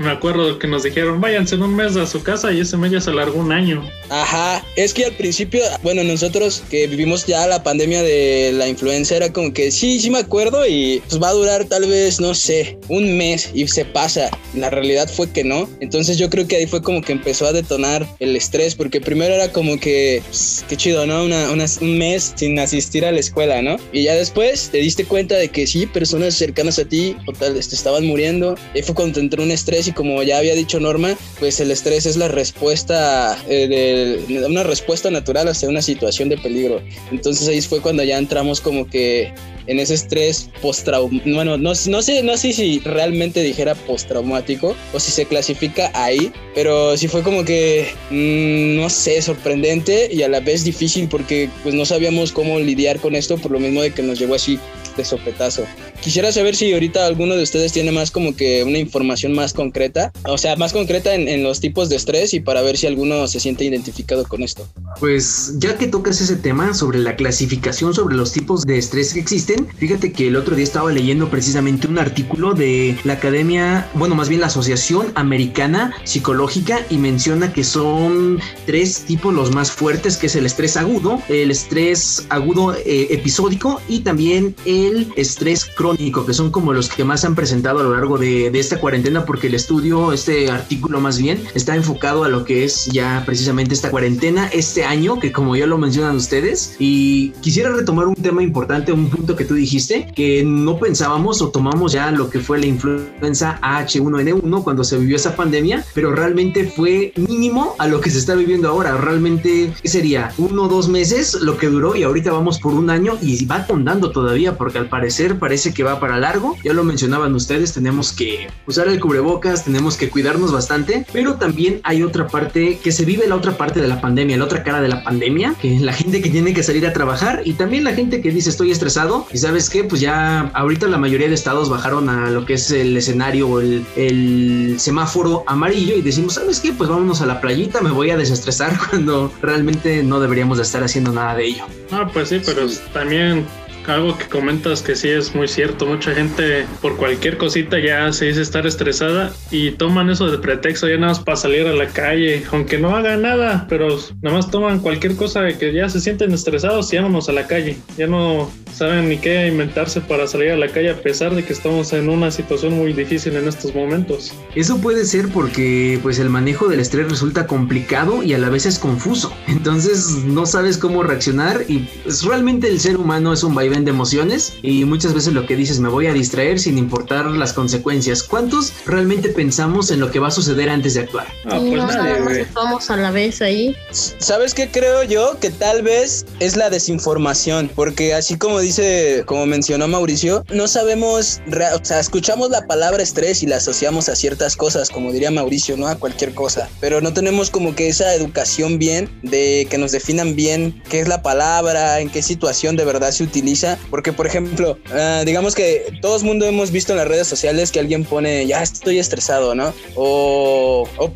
me 0.00 0.10
acuerdo 0.10 0.58
que 0.58 0.66
nos 0.66 0.82
dijeron, 0.82 1.20
váyanse 1.20 1.56
en 1.56 1.62
un 1.62 1.76
mes 1.76 1.94
a 1.96 2.06
su 2.06 2.22
casa 2.22 2.50
y 2.52 2.60
ese 2.60 2.78
mes 2.78 2.90
ya 2.90 3.00
se 3.02 3.10
alargó 3.10 3.38
un 3.38 3.52
año. 3.52 3.86
Ajá, 4.08 4.64
es 4.74 4.94
que 4.94 5.04
al 5.04 5.12
principio, 5.12 5.60
bueno, 5.82 6.02
nosotros 6.02 6.62
que 6.70 6.86
vivimos 6.86 7.26
ya 7.26 7.46
la 7.46 7.62
pandemia 7.62 8.02
de 8.02 8.50
la 8.54 8.66
influenza 8.66 9.14
era 9.14 9.30
como 9.30 9.52
que 9.52 9.70
sí, 9.70 10.00
sí 10.00 10.10
me 10.10 10.18
acuerdo 10.18 10.66
y 10.66 11.02
pues 11.06 11.22
va 11.22 11.28
a 11.28 11.32
durar 11.32 11.66
tal 11.66 11.86
vez, 11.86 12.18
no 12.18 12.34
sé, 12.34 12.78
un 12.88 13.18
mes 13.18 13.50
y 13.52 13.68
se 13.68 13.84
pasa. 13.84 14.30
La 14.54 14.70
realidad 14.70 15.08
fue 15.08 15.30
que 15.30 15.44
no. 15.44 15.68
Entonces 15.80 16.16
yo 16.16 16.30
creo 16.30 16.48
que 16.48 16.56
ahí 16.56 16.66
fue 16.66 16.82
como 16.82 17.02
que 17.02 17.12
empezó 17.12 17.46
a 17.46 17.52
detonar 17.52 18.06
el 18.20 18.34
estrés, 18.36 18.74
porque 18.74 19.00
primero 19.02 19.34
era 19.34 19.52
como 19.52 19.78
que, 19.78 20.22
pues, 20.26 20.64
qué 20.66 20.76
chido, 20.76 21.06
¿no? 21.06 21.24
Una, 21.24 21.50
un 21.52 21.98
mes 21.98 22.32
sin 22.36 22.58
asistir 22.58 23.04
a 23.04 23.12
la 23.12 23.20
escuela, 23.20 23.60
¿no? 23.60 23.76
Y 23.92 24.04
ya 24.04 24.14
después 24.14 24.70
te 24.72 24.78
diste 24.78 25.04
cuenta 25.04 25.36
de 25.36 25.48
que 25.48 25.66
sí, 25.66 25.86
personas 25.86 26.34
cercanas 26.34 26.78
a 26.78 26.86
ti 26.86 27.16
o 27.26 27.32
tal 27.32 27.52
te 27.52 27.60
estaban 27.60 28.06
muriendo. 28.06 28.56
Y 28.74 28.82
fue 28.82 28.94
cuando 28.94 29.14
te 29.14 29.20
entró 29.20 29.42
un 29.42 29.50
estrés 29.50 29.89
y 29.90 29.92
como 29.92 30.22
ya 30.22 30.38
había 30.38 30.54
dicho 30.54 30.80
Norma, 30.80 31.16
pues 31.38 31.60
el 31.60 31.70
estrés 31.70 32.06
es 32.06 32.16
la 32.16 32.28
respuesta 32.28 33.36
eh, 33.48 34.24
de 34.26 34.46
una 34.46 34.62
respuesta 34.62 35.10
natural 35.10 35.48
hacia 35.48 35.68
una 35.68 35.82
situación 35.82 36.28
de 36.28 36.38
peligro. 36.38 36.80
Entonces 37.10 37.48
ahí 37.48 37.60
fue 37.60 37.80
cuando 37.80 38.02
ya 38.02 38.18
entramos 38.18 38.60
como 38.60 38.86
que 38.86 39.32
en 39.66 39.78
ese 39.78 39.94
estrés 39.94 40.50
postraumático, 40.62 41.30
bueno, 41.34 41.56
no, 41.56 41.72
no, 41.86 42.02
sé, 42.02 42.22
no 42.22 42.36
sé 42.36 42.52
si 42.52 42.80
realmente 42.80 43.42
dijera 43.42 43.74
postraumático 43.74 44.74
o 44.92 45.00
si 45.00 45.12
se 45.12 45.26
clasifica 45.26 45.90
ahí, 45.94 46.32
pero 46.54 46.96
sí 46.96 47.08
fue 47.08 47.22
como 47.22 47.44
que, 47.44 47.86
mm, 48.10 48.80
no 48.80 48.90
sé, 48.90 49.20
sorprendente 49.22 50.08
y 50.12 50.22
a 50.22 50.28
la 50.28 50.40
vez 50.40 50.64
difícil 50.64 51.08
porque 51.08 51.48
pues 51.62 51.74
no 51.74 51.84
sabíamos 51.84 52.32
cómo 52.32 52.58
lidiar 52.58 53.00
con 53.00 53.14
esto 53.14 53.38
por 53.38 53.52
lo 53.52 53.60
mismo 53.60 53.82
de 53.82 53.92
que 53.92 54.02
nos 54.02 54.18
llegó 54.18 54.34
así 54.34 54.58
de 54.96 55.04
sopetazo. 55.04 55.64
Quisiera 56.00 56.32
saber 56.32 56.56
si 56.56 56.72
ahorita 56.72 57.06
alguno 57.06 57.36
de 57.36 57.42
ustedes 57.42 57.72
tiene 57.72 57.92
más 57.92 58.10
como 58.10 58.34
que 58.34 58.64
una 58.64 58.78
información 58.78 59.32
más 59.32 59.52
concreta, 59.52 59.79
o 60.24 60.38
sea, 60.38 60.56
más 60.56 60.72
concreta 60.72 61.14
en, 61.14 61.42
los 61.42 61.60
tipos 61.60 61.88
de 61.88 61.96
estrés 61.96 62.34
y 62.34 62.40
para 62.40 62.60
ver 62.60 62.76
si 62.76 62.86
alguno 62.86 63.26
se 63.26 63.40
siente 63.40 63.64
identificado 63.64 64.26
con 64.26 64.42
esto. 64.42 64.68
Pues 64.98 65.54
ya 65.58 65.78
que 65.78 65.86
tocas 65.86 66.20
ese 66.20 66.36
tema 66.36 66.74
sobre 66.74 66.98
la 66.98 67.16
clasificación 67.16 67.94
sobre 67.94 68.14
los 68.14 68.32
tipos 68.32 68.66
de 68.66 68.78
estrés 68.78 69.14
que 69.14 69.20
existen, 69.20 69.66
fíjate 69.78 70.12
que 70.12 70.28
el 70.28 70.36
otro 70.36 70.54
día 70.54 70.64
estaba 70.64 70.92
leyendo 70.92 71.30
precisamente 71.30 71.86
un 71.86 71.98
artículo 71.98 72.52
de 72.52 72.98
la 73.04 73.14
Academia, 73.14 73.88
bueno, 73.94 74.14
más 74.14 74.28
bien 74.28 74.40
la 74.40 74.48
Asociación 74.48 75.12
Americana 75.14 75.94
Psicológica 76.04 76.80
y 76.90 76.98
menciona 76.98 77.52
que 77.52 77.64
son 77.64 78.40
tres 78.66 79.02
tipos 79.06 79.32
los 79.32 79.54
más 79.54 79.70
fuertes, 79.70 80.16
que 80.16 80.26
es 80.26 80.36
el 80.36 80.46
estrés 80.46 80.76
agudo, 80.76 81.22
el 81.28 81.50
estrés 81.50 82.26
agudo 82.28 82.74
eh, 82.74 83.08
episódico 83.10 83.80
y 83.88 84.00
también 84.00 84.54
el 84.64 85.12
estrés 85.16 85.64
crónico, 85.64 86.26
que 86.26 86.34
son 86.34 86.50
como 86.50 86.72
los 86.72 86.88
que 86.88 87.04
más 87.04 87.24
han 87.24 87.34
presentado 87.34 87.80
a 87.80 87.82
lo 87.82 87.94
largo 87.94 88.18
de, 88.18 88.50
de 88.50 88.58
esta 88.58 88.78
cuarentena, 88.78 89.24
porque 89.24 89.46
el 89.46 89.54
estudio, 89.60 90.12
este 90.12 90.50
artículo 90.50 91.00
más 91.00 91.18
bien, 91.18 91.44
está 91.54 91.76
enfocado 91.76 92.24
a 92.24 92.28
lo 92.28 92.44
que 92.44 92.64
es 92.64 92.86
ya 92.86 93.22
precisamente 93.26 93.74
esta 93.74 93.90
cuarentena, 93.90 94.48
este 94.48 94.84
año, 94.84 95.20
que 95.20 95.32
como 95.32 95.54
ya 95.54 95.66
lo 95.66 95.78
mencionan 95.78 96.16
ustedes, 96.16 96.76
y 96.78 97.30
quisiera 97.40 97.70
retomar 97.70 98.06
un 98.06 98.14
tema 98.14 98.42
importante, 98.42 98.92
un 98.92 99.10
punto 99.10 99.36
que 99.36 99.44
tú 99.44 99.54
dijiste, 99.54 100.10
que 100.14 100.42
no 100.44 100.78
pensábamos 100.78 101.42
o 101.42 101.50
tomamos 101.50 101.92
ya 101.92 102.10
lo 102.10 102.30
que 102.30 102.40
fue 102.40 102.58
la 102.58 102.66
influenza 102.66 103.58
H1N1 103.62 104.62
cuando 104.64 104.84
se 104.84 104.98
vivió 104.98 105.16
esa 105.16 105.36
pandemia, 105.36 105.84
pero 105.94 106.12
realmente 106.12 106.64
fue 106.64 107.12
mínimo 107.16 107.74
a 107.78 107.86
lo 107.86 108.00
que 108.00 108.10
se 108.10 108.18
está 108.18 108.34
viviendo 108.34 108.68
ahora. 108.68 108.96
Realmente, 108.96 109.72
¿qué 109.82 109.88
sería? 109.88 110.32
Uno 110.38 110.64
o 110.64 110.68
dos 110.68 110.88
meses 110.88 111.34
lo 111.34 111.56
que 111.56 111.68
duró 111.68 111.94
y 111.96 112.02
ahorita 112.02 112.32
vamos 112.32 112.58
por 112.58 112.72
un 112.74 112.90
año 112.90 113.18
y 113.20 113.44
va 113.44 113.66
contando 113.66 114.10
todavía, 114.10 114.56
porque 114.56 114.78
al 114.78 114.88
parecer 114.88 115.38
parece 115.38 115.74
que 115.74 115.82
va 115.82 116.00
para 116.00 116.18
largo. 116.18 116.56
Ya 116.64 116.72
lo 116.72 116.84
mencionaban 116.84 117.34
ustedes, 117.34 117.72
tenemos 117.72 118.12
que 118.12 118.48
usar 118.66 118.88
el 118.88 119.00
cubrebocas, 119.00 119.49
tenemos 119.56 119.96
que 119.96 120.08
cuidarnos 120.08 120.52
bastante, 120.52 121.04
pero 121.12 121.34
también 121.34 121.80
hay 121.84 122.02
otra 122.02 122.26
parte 122.26 122.78
que 122.82 122.92
se 122.92 123.04
vive 123.04 123.26
la 123.26 123.36
otra 123.36 123.56
parte 123.56 123.80
de 123.80 123.88
la 123.88 124.00
pandemia, 124.00 124.36
la 124.36 124.44
otra 124.44 124.62
cara 124.62 124.80
de 124.80 124.88
la 124.88 125.02
pandemia, 125.02 125.54
que 125.60 125.74
es 125.74 125.82
la 125.82 125.92
gente 125.92 126.20
que 126.22 126.30
tiene 126.30 126.54
que 126.54 126.62
salir 126.62 126.86
a 126.86 126.92
trabajar 126.92 127.42
y 127.44 127.54
también 127.54 127.84
la 127.84 127.92
gente 127.92 128.20
que 128.20 128.30
dice 128.30 128.50
estoy 128.50 128.70
estresado 128.70 129.26
y 129.32 129.38
sabes 129.38 129.70
qué, 129.70 129.84
pues 129.84 130.00
ya 130.00 130.50
ahorita 130.54 130.86
la 130.86 130.98
mayoría 130.98 131.28
de 131.28 131.34
estados 131.34 131.68
bajaron 131.68 132.08
a 132.08 132.30
lo 132.30 132.46
que 132.46 132.54
es 132.54 132.70
el 132.70 132.96
escenario 132.96 133.48
o 133.48 133.60
el, 133.60 133.84
el 133.96 134.76
semáforo 134.78 135.44
amarillo 135.46 135.96
y 135.96 136.02
decimos, 136.02 136.34
¿sabes 136.34 136.60
qué? 136.60 136.72
Pues 136.72 136.88
vámonos 136.88 137.20
a 137.20 137.26
la 137.26 137.40
playita, 137.40 137.80
me 137.80 137.90
voy 137.90 138.10
a 138.10 138.16
desestresar 138.16 138.78
cuando 138.90 139.32
realmente 139.42 140.02
no 140.02 140.20
deberíamos 140.20 140.58
de 140.58 140.64
estar 140.64 140.82
haciendo 140.82 141.12
nada 141.12 141.34
de 141.34 141.46
ello. 141.46 141.64
Ah, 141.90 142.08
pues 142.12 142.28
sí, 142.28 142.40
pero 142.44 142.66
también 142.92 143.46
algo 143.94 144.16
que 144.16 144.26
comentas 144.26 144.82
que 144.82 144.96
sí 144.96 145.08
es 145.08 145.34
muy 145.34 145.48
cierto. 145.48 145.86
Mucha 145.86 146.14
gente 146.14 146.66
por 146.80 146.96
cualquier 146.96 147.36
cosita 147.36 147.78
ya 147.78 148.12
se 148.12 148.26
dice 148.26 148.42
estar 148.42 148.66
estresada 148.66 149.32
y 149.50 149.72
toman 149.72 150.10
eso 150.10 150.30
de 150.30 150.38
pretexto 150.38 150.88
ya 150.88 150.96
nada 150.96 151.08
más 151.08 151.20
para 151.20 151.36
salir 151.36 151.66
a 151.66 151.72
la 151.72 151.88
calle, 151.88 152.44
aunque 152.52 152.78
no 152.78 152.96
hagan 152.96 153.22
nada, 153.22 153.66
pero 153.68 153.88
nada 154.22 154.36
más 154.36 154.50
toman 154.50 154.80
cualquier 154.80 155.16
cosa 155.16 155.42
de 155.42 155.58
que 155.58 155.72
ya 155.72 155.88
se 155.88 156.00
sienten 156.00 156.32
estresados 156.32 156.92
y 156.92 156.96
vámonos 156.96 157.28
a 157.28 157.32
la 157.32 157.46
calle. 157.46 157.76
Ya 157.96 158.06
no 158.06 158.50
saben 158.72 159.08
ni 159.08 159.18
qué 159.18 159.46
inventarse 159.46 160.00
para 160.00 160.26
salir 160.26 160.52
a 160.52 160.56
la 160.56 160.68
calle 160.68 160.90
a 160.90 161.02
pesar 161.02 161.34
de 161.34 161.44
que 161.44 161.52
estamos 161.52 161.92
en 161.92 162.08
una 162.08 162.30
situación 162.30 162.74
muy 162.74 162.92
difícil 162.92 163.36
en 163.36 163.48
estos 163.48 163.74
momentos. 163.74 164.32
Eso 164.54 164.78
puede 164.78 165.04
ser 165.04 165.28
porque 165.28 165.98
pues 166.02 166.18
el 166.18 166.30
manejo 166.30 166.68
del 166.68 166.80
estrés 166.80 167.08
resulta 167.08 167.46
complicado 167.46 168.22
y 168.22 168.34
a 168.34 168.38
la 168.38 168.48
vez 168.48 168.66
es 168.66 168.78
confuso. 168.78 169.32
Entonces 169.48 170.24
no 170.24 170.46
sabes 170.46 170.78
cómo 170.78 171.02
reaccionar 171.02 171.64
y 171.68 171.88
pues, 172.04 172.22
realmente 172.24 172.68
el 172.68 172.80
ser 172.80 172.96
humano 172.96 173.32
es 173.32 173.42
un 173.42 173.54
vaivén 173.54 173.79
de 173.84 173.90
emociones 173.90 174.54
y 174.62 174.84
muchas 174.84 175.14
veces 175.14 175.32
lo 175.32 175.46
que 175.46 175.56
dices 175.56 175.80
me 175.80 175.88
voy 175.88 176.06
a 176.06 176.12
distraer 176.12 176.58
sin 176.58 176.78
importar 176.78 177.26
las 177.26 177.52
consecuencias. 177.52 178.22
¿Cuántos 178.22 178.72
realmente 178.86 179.28
pensamos 179.30 179.90
en 179.90 180.00
lo 180.00 180.10
que 180.10 180.18
va 180.18 180.28
a 180.28 180.30
suceder 180.30 180.68
antes 180.68 180.94
de 180.94 181.00
actuar? 181.00 181.26
Ah, 181.44 181.58
pues 181.58 181.72
no 181.72 181.86
nadie, 181.86 182.42
estamos 182.42 182.90
a 182.90 182.96
la 182.96 183.10
vez 183.10 183.42
ahí. 183.42 183.76
¿Sabes 183.90 184.54
qué 184.54 184.70
creo 184.70 185.04
yo? 185.04 185.38
Que 185.40 185.50
tal 185.50 185.82
vez 185.82 186.26
es 186.38 186.56
la 186.56 186.70
desinformación, 186.70 187.70
porque 187.74 188.14
así 188.14 188.36
como 188.38 188.60
dice, 188.60 189.24
como 189.26 189.46
mencionó 189.46 189.88
Mauricio, 189.88 190.44
no 190.52 190.68
sabemos, 190.68 191.40
o 191.48 191.84
sea, 191.84 192.00
escuchamos 192.00 192.50
la 192.50 192.66
palabra 192.66 193.02
estrés 193.02 193.42
y 193.42 193.46
la 193.46 193.56
asociamos 193.56 194.08
a 194.08 194.16
ciertas 194.16 194.56
cosas, 194.56 194.90
como 194.90 195.12
diría 195.12 195.30
Mauricio, 195.30 195.76
¿no? 195.76 195.86
A 195.86 195.96
cualquier 195.96 196.34
cosa, 196.34 196.68
pero 196.80 197.00
no 197.00 197.12
tenemos 197.12 197.50
como 197.50 197.74
que 197.74 197.88
esa 197.88 198.14
educación 198.14 198.78
bien 198.78 199.10
de 199.22 199.66
que 199.70 199.78
nos 199.78 199.92
definan 199.92 200.36
bien 200.36 200.82
qué 200.88 201.00
es 201.00 201.08
la 201.08 201.22
palabra, 201.22 202.00
en 202.00 202.10
qué 202.10 202.22
situación 202.22 202.76
de 202.76 202.84
verdad 202.84 203.10
se 203.10 203.24
utiliza 203.24 203.69
porque, 203.90 204.12
por 204.12 204.26
ejemplo, 204.26 204.78
uh, 204.92 205.24
digamos 205.24 205.54
que 205.54 205.98
todo 206.00 206.16
el 206.16 206.24
mundo 206.24 206.46
hemos 206.46 206.70
visto 206.70 206.92
en 206.92 206.98
las 206.98 207.08
redes 207.08 207.26
sociales 207.26 207.70
que 207.70 207.80
alguien 207.80 208.04
pone, 208.04 208.46
ya 208.46 208.62
estoy 208.62 208.98
estresado, 208.98 209.54
¿no? 209.54 209.72
O, 209.94 210.88
o 210.96 211.10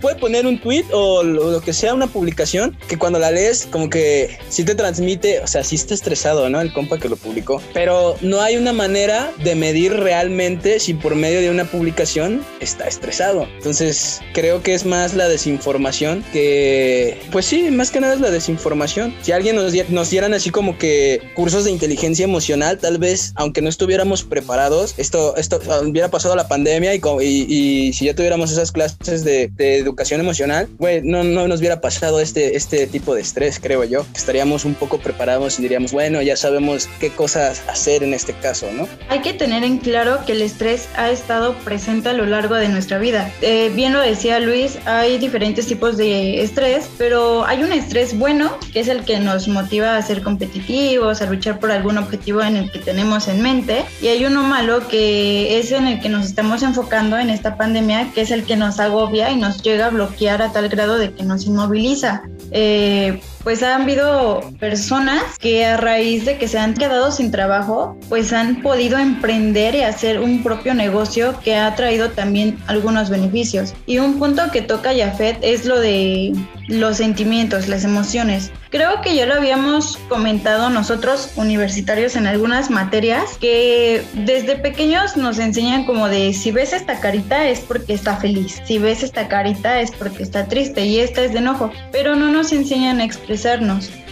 puede 0.00 0.16
poner 0.16 0.46
un 0.46 0.60
tweet 0.60 0.84
o 0.92 1.22
lo, 1.22 1.50
lo, 1.50 1.60
que 1.60 1.72
sea, 1.72 1.94
una 1.94 2.06
publicación, 2.06 2.76
que 2.88 2.98
cuando 2.98 3.18
la 3.18 3.30
lees, 3.30 3.66
como 3.70 3.90
que 3.90 4.38
sí 4.48 4.64
te 4.64 4.74
transmite, 4.74 5.40
o 5.40 5.46
sea, 5.46 5.64
sí 5.64 5.76
está 5.76 5.94
estresado, 5.94 6.48
¿no? 6.48 6.60
El 6.60 6.72
compa 6.72 6.98
que 6.98 7.08
lo 7.08 7.16
publicó. 7.16 7.60
Pero 7.72 8.16
no 8.20 8.40
hay 8.40 8.56
una 8.56 8.72
manera 8.72 9.32
de 9.42 9.54
medir 9.54 9.92
realmente 9.92 10.80
si 10.80 10.94
por 10.94 11.14
medio 11.14 11.40
de 11.40 11.50
una 11.50 11.64
publicación 11.64 12.44
está 12.60 12.86
estresado. 12.86 13.46
Entonces, 13.56 14.20
creo 14.32 14.62
que 14.62 14.74
es 14.74 14.84
más 14.84 15.14
la 15.14 15.28
desinformación 15.28 16.24
que, 16.32 17.20
pues 17.32 17.46
sí, 17.46 17.70
más 17.70 17.90
que 17.90 18.00
nada 18.00 18.14
es 18.14 18.20
la 18.20 18.30
desinformación. 18.30 19.14
Si 19.22 19.32
alguien 19.32 19.56
nos, 19.56 19.72
nos 19.90 20.10
dieran 20.10 20.34
así 20.34 20.50
como 20.50 20.78
que 20.78 21.20
cursos 21.34 21.64
de 21.64 21.70
inteligencia, 21.70 21.85
inteligencia 21.86 22.24
emocional, 22.24 22.78
tal 22.78 22.98
vez, 22.98 23.32
aunque 23.36 23.62
no 23.62 23.68
estuviéramos 23.68 24.24
preparados, 24.24 24.94
esto, 24.96 25.36
esto 25.36 25.60
hubiera 25.84 26.10
pasado 26.10 26.34
la 26.34 26.48
pandemia 26.48 26.92
y, 26.96 27.00
y, 27.22 27.46
y 27.48 27.92
si 27.92 28.06
ya 28.06 28.14
tuviéramos 28.14 28.50
esas 28.50 28.72
clases 28.72 29.22
de, 29.22 29.48
de 29.54 29.78
educación 29.78 30.20
emocional, 30.20 30.68
güey, 30.78 31.00
no, 31.02 31.22
no 31.22 31.46
nos 31.46 31.60
hubiera 31.60 31.80
pasado 31.80 32.18
este, 32.18 32.56
este 32.56 32.88
tipo 32.88 33.14
de 33.14 33.20
estrés, 33.20 33.60
creo 33.62 33.84
yo. 33.84 34.04
Estaríamos 34.16 34.64
un 34.64 34.74
poco 34.74 34.98
preparados 34.98 35.60
y 35.60 35.62
diríamos, 35.62 35.92
bueno, 35.92 36.20
ya 36.22 36.36
sabemos 36.36 36.88
qué 36.98 37.10
cosas 37.10 37.62
hacer 37.68 38.02
en 38.02 38.14
este 38.14 38.32
caso, 38.32 38.66
¿no? 38.72 38.88
Hay 39.08 39.20
que 39.20 39.32
tener 39.32 39.62
en 39.62 39.78
claro 39.78 40.18
que 40.26 40.32
el 40.32 40.42
estrés 40.42 40.88
ha 40.96 41.10
estado 41.10 41.54
presente 41.64 42.08
a 42.08 42.14
lo 42.14 42.26
largo 42.26 42.56
de 42.56 42.68
nuestra 42.68 42.98
vida. 42.98 43.32
Eh, 43.42 43.70
bien 43.76 43.92
lo 43.92 44.00
decía 44.00 44.40
Luis, 44.40 44.78
hay 44.86 45.18
diferentes 45.18 45.66
tipos 45.66 45.96
de 45.96 46.42
estrés, 46.42 46.88
pero 46.98 47.44
hay 47.46 47.62
un 47.62 47.72
estrés 47.72 48.18
bueno, 48.18 48.58
que 48.72 48.80
es 48.80 48.88
el 48.88 49.04
que 49.04 49.20
nos 49.20 49.46
motiva 49.46 49.96
a 49.96 50.02
ser 50.02 50.22
competitivos, 50.22 51.22
a 51.22 51.26
luchar 51.26 51.60
por 51.60 51.70
algún 51.76 51.98
objetivo 51.98 52.42
en 52.42 52.56
el 52.56 52.70
que 52.70 52.78
tenemos 52.78 53.28
en 53.28 53.42
mente 53.42 53.84
y 54.00 54.08
hay 54.08 54.24
uno 54.24 54.42
malo 54.42 54.88
que 54.88 55.58
es 55.58 55.72
en 55.72 55.86
el 55.86 56.00
que 56.00 56.08
nos 56.08 56.26
estamos 56.26 56.62
enfocando 56.62 57.18
en 57.18 57.30
esta 57.30 57.56
pandemia, 57.56 58.12
que 58.12 58.22
es 58.22 58.30
el 58.30 58.44
que 58.44 58.56
nos 58.56 58.80
agobia 58.80 59.30
y 59.30 59.36
nos 59.36 59.62
llega 59.62 59.86
a 59.86 59.90
bloquear 59.90 60.42
a 60.42 60.52
tal 60.52 60.68
grado 60.68 60.98
de 60.98 61.12
que 61.12 61.22
nos 61.22 61.46
inmoviliza. 61.46 62.22
Eh, 62.50 63.20
pues 63.46 63.62
han 63.62 63.82
habido 63.82 64.40
personas 64.58 65.38
que 65.38 65.64
a 65.64 65.76
raíz 65.76 66.24
de 66.24 66.36
que 66.36 66.48
se 66.48 66.58
han 66.58 66.74
quedado 66.74 67.12
sin 67.12 67.30
trabajo, 67.30 67.96
pues 68.08 68.32
han 68.32 68.60
podido 68.60 68.98
emprender 68.98 69.76
y 69.76 69.82
hacer 69.82 70.18
un 70.18 70.42
propio 70.42 70.74
negocio 70.74 71.38
que 71.44 71.54
ha 71.54 71.72
traído 71.76 72.10
también 72.10 72.58
algunos 72.66 73.08
beneficios. 73.08 73.72
Y 73.86 73.98
un 73.98 74.18
punto 74.18 74.50
que 74.50 74.62
toca 74.62 74.90
Jafet 74.92 75.38
es 75.42 75.64
lo 75.64 75.78
de 75.78 76.32
los 76.68 76.96
sentimientos, 76.96 77.68
las 77.68 77.84
emociones. 77.84 78.50
Creo 78.70 79.00
que 79.00 79.14
ya 79.14 79.26
lo 79.26 79.34
habíamos 79.34 79.96
comentado 80.08 80.68
nosotros 80.68 81.30
universitarios 81.36 82.16
en 82.16 82.26
algunas 82.26 82.68
materias 82.68 83.38
que 83.38 84.04
desde 84.14 84.56
pequeños 84.56 85.16
nos 85.16 85.38
enseñan 85.38 85.84
como 85.84 86.08
de 86.08 86.34
si 86.34 86.50
ves 86.50 86.72
esta 86.72 86.98
carita 86.98 87.48
es 87.48 87.60
porque 87.60 87.94
está 87.94 88.16
feliz, 88.16 88.60
si 88.64 88.78
ves 88.78 89.04
esta 89.04 89.28
carita 89.28 89.80
es 89.80 89.92
porque 89.92 90.24
está 90.24 90.46
triste 90.46 90.84
y 90.84 90.98
esta 90.98 91.22
es 91.22 91.32
de 91.32 91.38
enojo, 91.38 91.70
pero 91.92 92.16
no 92.16 92.30
nos 92.30 92.52
enseñan 92.52 93.00
a 93.00 93.04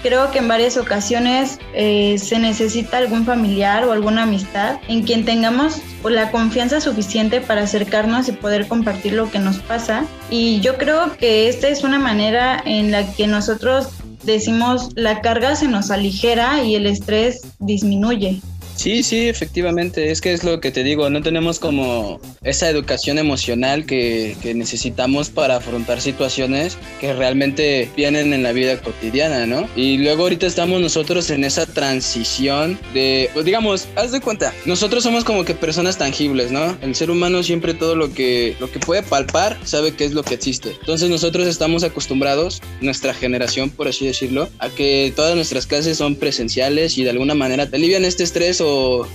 creo 0.02 0.30
que 0.30 0.38
en 0.38 0.48
varias 0.48 0.76
ocasiones 0.76 1.58
eh, 1.74 2.18
se 2.18 2.38
necesita 2.38 2.98
algún 2.98 3.24
familiar 3.24 3.84
o 3.84 3.92
alguna 3.92 4.24
amistad 4.24 4.78
en 4.88 5.02
quien 5.02 5.24
tengamos 5.24 5.80
la 6.04 6.30
confianza 6.30 6.80
suficiente 6.80 7.40
para 7.40 7.62
acercarnos 7.62 8.28
y 8.28 8.32
poder 8.32 8.68
compartir 8.68 9.14
lo 9.14 9.30
que 9.30 9.38
nos 9.38 9.58
pasa. 9.58 10.04
Y 10.30 10.60
yo 10.60 10.76
creo 10.76 11.16
que 11.16 11.48
esta 11.48 11.68
es 11.68 11.84
una 11.84 11.98
manera 11.98 12.62
en 12.64 12.92
la 12.92 13.10
que 13.14 13.26
nosotros 13.26 13.88
decimos 14.24 14.90
la 14.94 15.20
carga 15.20 15.56
se 15.56 15.68
nos 15.68 15.90
aligera 15.90 16.62
y 16.62 16.74
el 16.74 16.86
estrés 16.86 17.42
disminuye. 17.58 18.40
Sí, 18.84 19.02
sí, 19.02 19.28
efectivamente, 19.30 20.10
es 20.10 20.20
que 20.20 20.34
es 20.34 20.44
lo 20.44 20.60
que 20.60 20.70
te 20.70 20.84
digo, 20.84 21.08
no 21.08 21.22
tenemos 21.22 21.58
como 21.58 22.20
esa 22.42 22.68
educación 22.68 23.16
emocional 23.16 23.86
que, 23.86 24.36
que, 24.42 24.52
necesitamos 24.52 25.30
para 25.30 25.56
afrontar 25.56 26.02
situaciones 26.02 26.76
que 27.00 27.14
realmente 27.14 27.88
vienen 27.96 28.34
en 28.34 28.42
la 28.42 28.52
vida 28.52 28.78
cotidiana, 28.82 29.46
¿no? 29.46 29.66
Y 29.74 29.96
luego 29.96 30.24
ahorita 30.24 30.46
estamos 30.46 30.82
nosotros 30.82 31.30
en 31.30 31.44
esa 31.44 31.64
transición 31.64 32.78
de, 32.92 33.30
pues 33.32 33.46
digamos, 33.46 33.88
haz 33.96 34.12
de 34.12 34.20
cuenta, 34.20 34.52
nosotros 34.66 35.02
somos 35.02 35.24
como 35.24 35.46
que 35.46 35.54
personas 35.54 35.96
tangibles, 35.96 36.52
¿no? 36.52 36.76
El 36.82 36.94
ser 36.94 37.10
humano 37.10 37.42
siempre 37.42 37.72
todo 37.72 37.96
lo 37.96 38.12
que, 38.12 38.54
lo 38.60 38.70
que 38.70 38.80
puede 38.80 39.02
palpar 39.02 39.58
sabe 39.64 39.94
qué 39.94 40.04
es 40.04 40.12
lo 40.12 40.24
que 40.24 40.34
existe. 40.34 40.76
Entonces 40.80 41.08
nosotros 41.08 41.46
estamos 41.46 41.84
acostumbrados, 41.84 42.60
nuestra 42.82 43.14
generación, 43.14 43.70
por 43.70 43.88
así 43.88 44.04
decirlo, 44.04 44.50
a 44.58 44.68
que 44.68 45.10
todas 45.16 45.34
nuestras 45.36 45.66
clases 45.66 45.96
son 45.96 46.16
presenciales 46.16 46.98
y 46.98 47.04
de 47.04 47.08
alguna 47.08 47.34
manera 47.34 47.66
te 47.70 47.76
alivian 47.76 48.04
este 48.04 48.24
estrés 48.24 48.60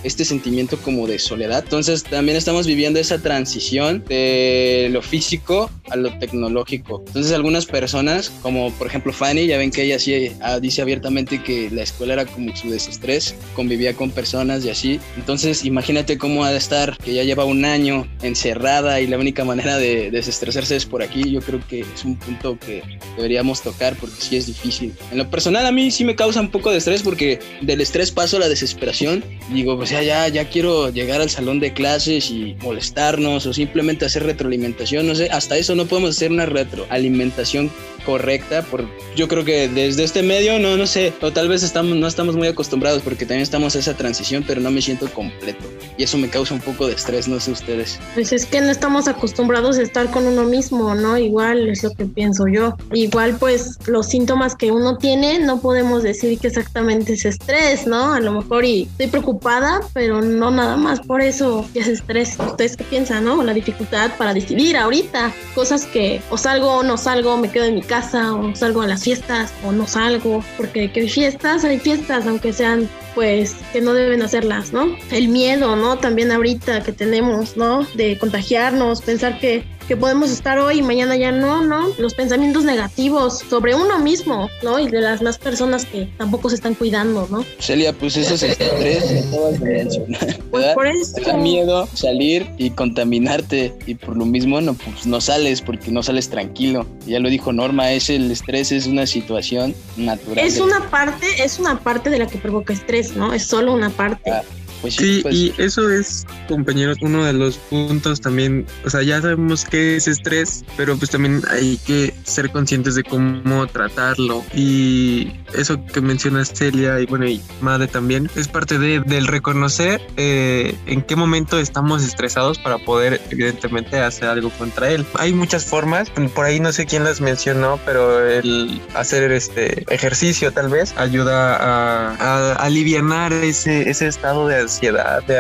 este 0.04 0.26
sentimiento 0.26 0.78
como 0.78 1.08
de 1.08 1.20
soledad. 1.20 1.64
Entonces 1.64 2.04
también 2.04 2.38
estamos 2.38 2.66
viviendo 2.66 3.00
esa 3.00 3.20
transición 3.20 4.04
de 4.08 4.90
lo 4.92 5.02
físico 5.02 5.70
a 5.90 5.96
lo 5.96 6.18
tecnológico. 6.20 7.04
Entonces 7.08 7.32
algunas 7.32 7.66
personas, 7.66 8.30
como 8.42 8.72
por 8.74 8.88
ejemplo 8.88 9.14
Fanny, 9.14 9.48
ya 9.48 9.58
ven 9.58 9.72
que 9.72 9.84
ella 9.84 10.00
sí 10.00 10.32
ah, 10.42 10.60
dice 10.60 10.82
abiertamente 10.82 11.42
que 11.42 11.70
la 11.72 11.84
escuela 11.84 12.14
era 12.14 12.26
como 12.26 12.56
su 12.56 12.70
desestrés, 12.70 13.36
convivía 13.56 13.94
con 13.94 14.12
personas 14.12 14.66
y 14.66 14.70
así. 14.70 15.00
Entonces 15.18 15.66
imagínate 15.66 16.18
cómo 16.18 16.44
ha 16.44 16.52
de 16.52 16.58
estar, 16.58 16.98
que 16.98 17.14
ya 17.14 17.24
lleva 17.24 17.46
un 17.46 17.66
año 17.66 18.08
encerrada 18.22 19.02
y 19.02 19.08
la 19.08 19.18
única 19.18 19.44
manera 19.46 19.78
de 19.78 20.12
desestresarse 20.12 20.76
es 20.76 20.86
por 20.86 21.04
aquí. 21.04 21.30
Yo 21.32 21.42
creo 21.42 21.60
que 21.68 21.82
es 21.82 22.06
un 22.06 22.18
punto 22.18 22.58
que 22.60 22.84
deberíamos 23.16 23.62
tocar 23.62 23.96
porque 23.96 24.16
sí 24.20 24.36
es 24.36 24.46
difícil. 24.48 24.94
En 25.12 25.18
lo 25.18 25.30
personal 25.30 25.66
a 25.66 25.72
mí 25.72 25.92
sí 25.92 26.04
me 26.06 26.16
causa 26.16 26.42
un 26.42 26.52
poco 26.52 26.72
de 26.72 26.78
estrés 26.78 27.04
porque 27.04 27.40
del 27.62 27.82
estrés 27.82 28.12
paso 28.12 28.38
a 28.38 28.40
la 28.40 28.50
desesperación 28.50 29.24
digo, 29.52 29.78
pues 29.78 29.90
ya, 29.90 30.28
ya, 30.28 30.46
quiero 30.46 30.90
llegar 30.90 31.22
al 31.22 31.30
salón 31.30 31.60
de 31.60 31.74
clases 31.74 32.30
y 32.30 32.56
molestarnos 32.62 33.46
o 33.46 33.54
simplemente 33.54 34.06
hacer 34.06 34.24
retroalimentación, 34.24 35.08
no 35.08 35.16
sé, 35.16 35.30
hasta 35.30 35.58
eso 35.58 35.76
no 35.76 35.86
podemos 35.86 36.12
hacer 36.12 36.32
una 36.32 36.46
retroalimentación 36.46 37.72
correcta 38.10 38.64
por 38.64 38.88
yo 39.16 39.28
creo 39.28 39.46
que 39.46 39.68
desde 39.68 40.04
este 40.04 40.24
medio 40.24 40.58
no 40.58 40.78
no 40.78 40.88
sé 40.88 41.14
o 41.22 41.32
tal 41.32 41.48
vez 41.48 41.62
estamos 41.62 41.96
no 41.96 42.08
estamos 42.08 42.36
muy 42.36 42.48
acostumbrados 42.48 43.04
porque 43.04 43.24
también 43.24 43.44
estamos 43.44 43.76
a 43.76 43.80
esa 43.80 43.96
transición 43.96 44.44
pero 44.48 44.60
no 44.62 44.72
me 44.72 44.82
siento 44.82 45.08
completo 45.14 45.64
y 45.96 46.04
eso 46.04 46.18
me 46.18 46.28
causa 46.28 46.56
un 46.56 46.60
poco 46.60 46.88
de 46.88 46.94
estrés 46.94 47.28
no 47.28 47.40
sé 47.40 47.52
ustedes. 47.52 48.00
Pues 48.16 48.34
es 48.34 48.48
que 48.48 48.62
no 48.62 48.70
estamos 48.72 49.08
acostumbrados 49.08 49.78
a 49.78 49.84
estar 49.84 50.10
con 50.10 50.26
uno 50.26 50.46
mismo 50.46 50.96
no 50.96 51.20
igual 51.20 51.70
es 51.70 51.84
lo 51.84 51.92
que 51.92 52.06
pienso 52.06 52.48
yo. 52.48 52.76
Igual 52.94 53.36
pues 53.38 53.78
los 53.86 54.08
síntomas 54.08 54.56
que 54.56 54.72
uno 54.72 54.98
tiene 54.98 55.38
no 55.38 55.60
podemos 55.60 56.02
decir 56.02 56.40
que 56.40 56.48
exactamente 56.48 57.14
es 57.14 57.26
estrés 57.26 57.86
no 57.86 58.14
a 58.14 58.20
lo 58.22 58.32
mejor 58.32 58.66
y 58.66 58.84
estoy 58.84 59.08
preocupada 59.08 59.82
pero 59.94 60.22
no 60.22 60.50
nada 60.50 60.78
más 60.78 61.00
por 61.02 61.22
eso 61.22 61.70
es 61.76 61.88
estrés. 61.88 62.38
Ustedes 62.40 62.76
qué 62.76 62.86
piensan 62.86 63.26
no 63.26 63.44
la 63.44 63.54
dificultad 63.54 64.10
para 64.18 64.34
decidir 64.34 64.78
ahorita. 64.78 65.32
Cosas 65.54 65.86
que 65.86 66.22
o 66.32 66.38
salgo 66.38 66.78
o 66.78 66.84
no 66.84 66.98
salgo 66.98 67.38
me 67.38 67.52
quedo 67.52 67.66
en 67.66 67.76
mi 67.76 67.82
casa 67.82 67.99
o 68.14 68.56
salgo 68.56 68.82
a 68.82 68.88
las 68.88 69.04
fiestas 69.04 69.54
o 69.64 69.72
no 69.72 69.88
salgo, 69.88 70.44
porque 70.58 70.92
que 70.92 71.02
hay 71.02 71.10
fiestas, 71.10 71.64
hay 71.64 71.80
fiestas, 71.80 72.26
aunque 72.28 72.54
sean 72.54 72.90
pues 73.20 73.54
que 73.74 73.82
no 73.82 73.94
deben 73.94 74.22
hacerlas, 74.22 74.72
¿no? 74.72 74.96
El 75.12 75.28
miedo, 75.28 75.76
¿no? 75.76 75.98
También 75.98 76.32
ahorita 76.32 76.84
que 76.84 76.94
tenemos, 76.94 77.58
¿no? 77.58 77.86
De 77.94 78.18
contagiarnos, 78.18 79.02
pensar 79.02 79.42
que 79.42 79.66
que 79.90 79.98
podemos 79.98 80.30
estar 80.30 80.60
hoy 80.60 80.78
y 80.78 80.82
mañana 80.84 81.18
ya 81.18 81.32
no, 81.32 81.64
¿no? 81.64 81.90
Los 81.98 82.14
pensamientos 82.14 82.64
negativos 82.64 83.40
sobre 83.50 83.74
uno 83.74 83.98
mismo, 83.98 84.48
¿no? 84.62 84.78
Y 84.78 84.88
de 84.88 85.02
las 85.02 85.24
más 85.24 85.40
personas 85.40 85.86
que 85.86 86.08
tampoco 86.16 86.48
se 86.50 86.58
están 86.58 86.76
cuidando, 86.76 87.28
¿no? 87.32 87.44
Celia, 87.58 87.92
pues 87.92 88.16
eso 88.16 88.36
es 88.36 88.44
estrés. 88.44 89.24
Pues 90.52 90.66
por 90.74 90.88
eso. 90.88 91.14
Te 91.14 91.22
da 91.22 91.38
miedo 91.38 91.88
salir 91.94 92.48
y 92.58 92.72
contaminarte 92.72 93.74
y 93.86 93.96
por 93.96 94.18
lo 94.18 94.26
mismo 94.26 94.62
no, 94.62 94.74
pues 94.74 95.06
no 95.06 95.22
sales 95.22 95.62
porque 95.62 95.92
no 95.92 96.02
sales 96.02 96.30
tranquilo. 96.30 96.88
Ya 97.06 97.20
lo 97.20 97.30
dijo 97.30 97.54
Norma, 97.54 97.92
es 97.92 98.10
el 98.10 98.32
estrés 98.32 98.72
es 98.72 98.88
una 98.88 99.06
situación 99.06 99.76
natural. 99.96 100.46
Es 100.46 100.60
una 100.60 100.90
parte, 100.90 101.26
es 101.44 101.60
una 101.60 101.80
parte 101.80 102.10
de 102.10 102.20
la 102.20 102.28
que 102.28 102.38
provoca 102.40 102.74
estrés, 102.74 103.09
¿no? 103.16 103.34
Es 103.34 103.46
solo 103.46 103.74
una 103.74 103.90
parte. 103.90 104.32
Pues 104.82 104.96
sí, 104.96 105.20
pues 105.24 105.36
y 105.36 105.54
eso 105.58 105.90
es, 105.90 106.26
compañeros, 106.48 106.98
uno 107.02 107.26
de 107.26 107.34
los 107.34 107.58
puntos 107.58 108.22
también, 108.22 108.66
o 108.86 108.90
sea, 108.90 109.02
ya 109.02 109.22
sabemos 109.22 109.66
qué 109.66 109.96
es 109.96 110.08
estrés, 110.08 110.64
pero 110.78 110.98
pues 110.98 111.12
también 111.12 111.42
hay 111.50 111.78
que 111.78 112.14
ser 112.24 112.52
conscientes 112.52 112.96
de 112.96 113.04
cómo 113.04 113.68
tratarlo. 113.68 114.44
Y 114.54 115.32
eso 115.56 115.84
que 115.86 116.02
mencionas 116.02 116.54
Celia 116.54 117.00
y 117.00 117.06
bueno, 117.06 117.28
y 117.28 117.42
Madre 117.62 117.88
también, 117.88 118.30
es 118.36 118.48
parte 118.48 118.78
de, 118.78 119.00
del 119.02 119.28
reconocer 119.28 120.02
eh, 120.18 120.76
en 120.86 121.02
qué 121.02 121.16
momento 121.16 121.60
estamos 121.60 122.04
estresados 122.04 122.60
para 122.60 122.78
poder 122.78 123.22
evidentemente 123.30 124.00
hacer 124.00 124.28
algo 124.28 124.50
contra 124.52 124.92
él. 124.92 125.06
Hay 125.16 125.34
muchas 125.34 125.66
formas, 125.66 126.10
por 126.10 126.46
ahí 126.46 126.60
no 126.60 126.72
sé 126.72 126.86
quién 126.86 127.04
las 127.04 127.22
mencionó, 127.22 127.80
pero 127.86 128.28
el 128.28 128.82
hacer 128.94 129.32
este 129.32 129.86
ejercicio 129.94 130.52
tal 130.52 130.70
vez 130.70 130.94
ayuda 130.98 131.56
a, 131.56 132.16
a 132.16 132.54
aliviar 132.56 133.00
ese, 133.44 133.90
ese 133.90 134.08
estado 134.08 134.48
de 134.48 134.56
ansiedad, 134.70 135.24
de 135.24 135.40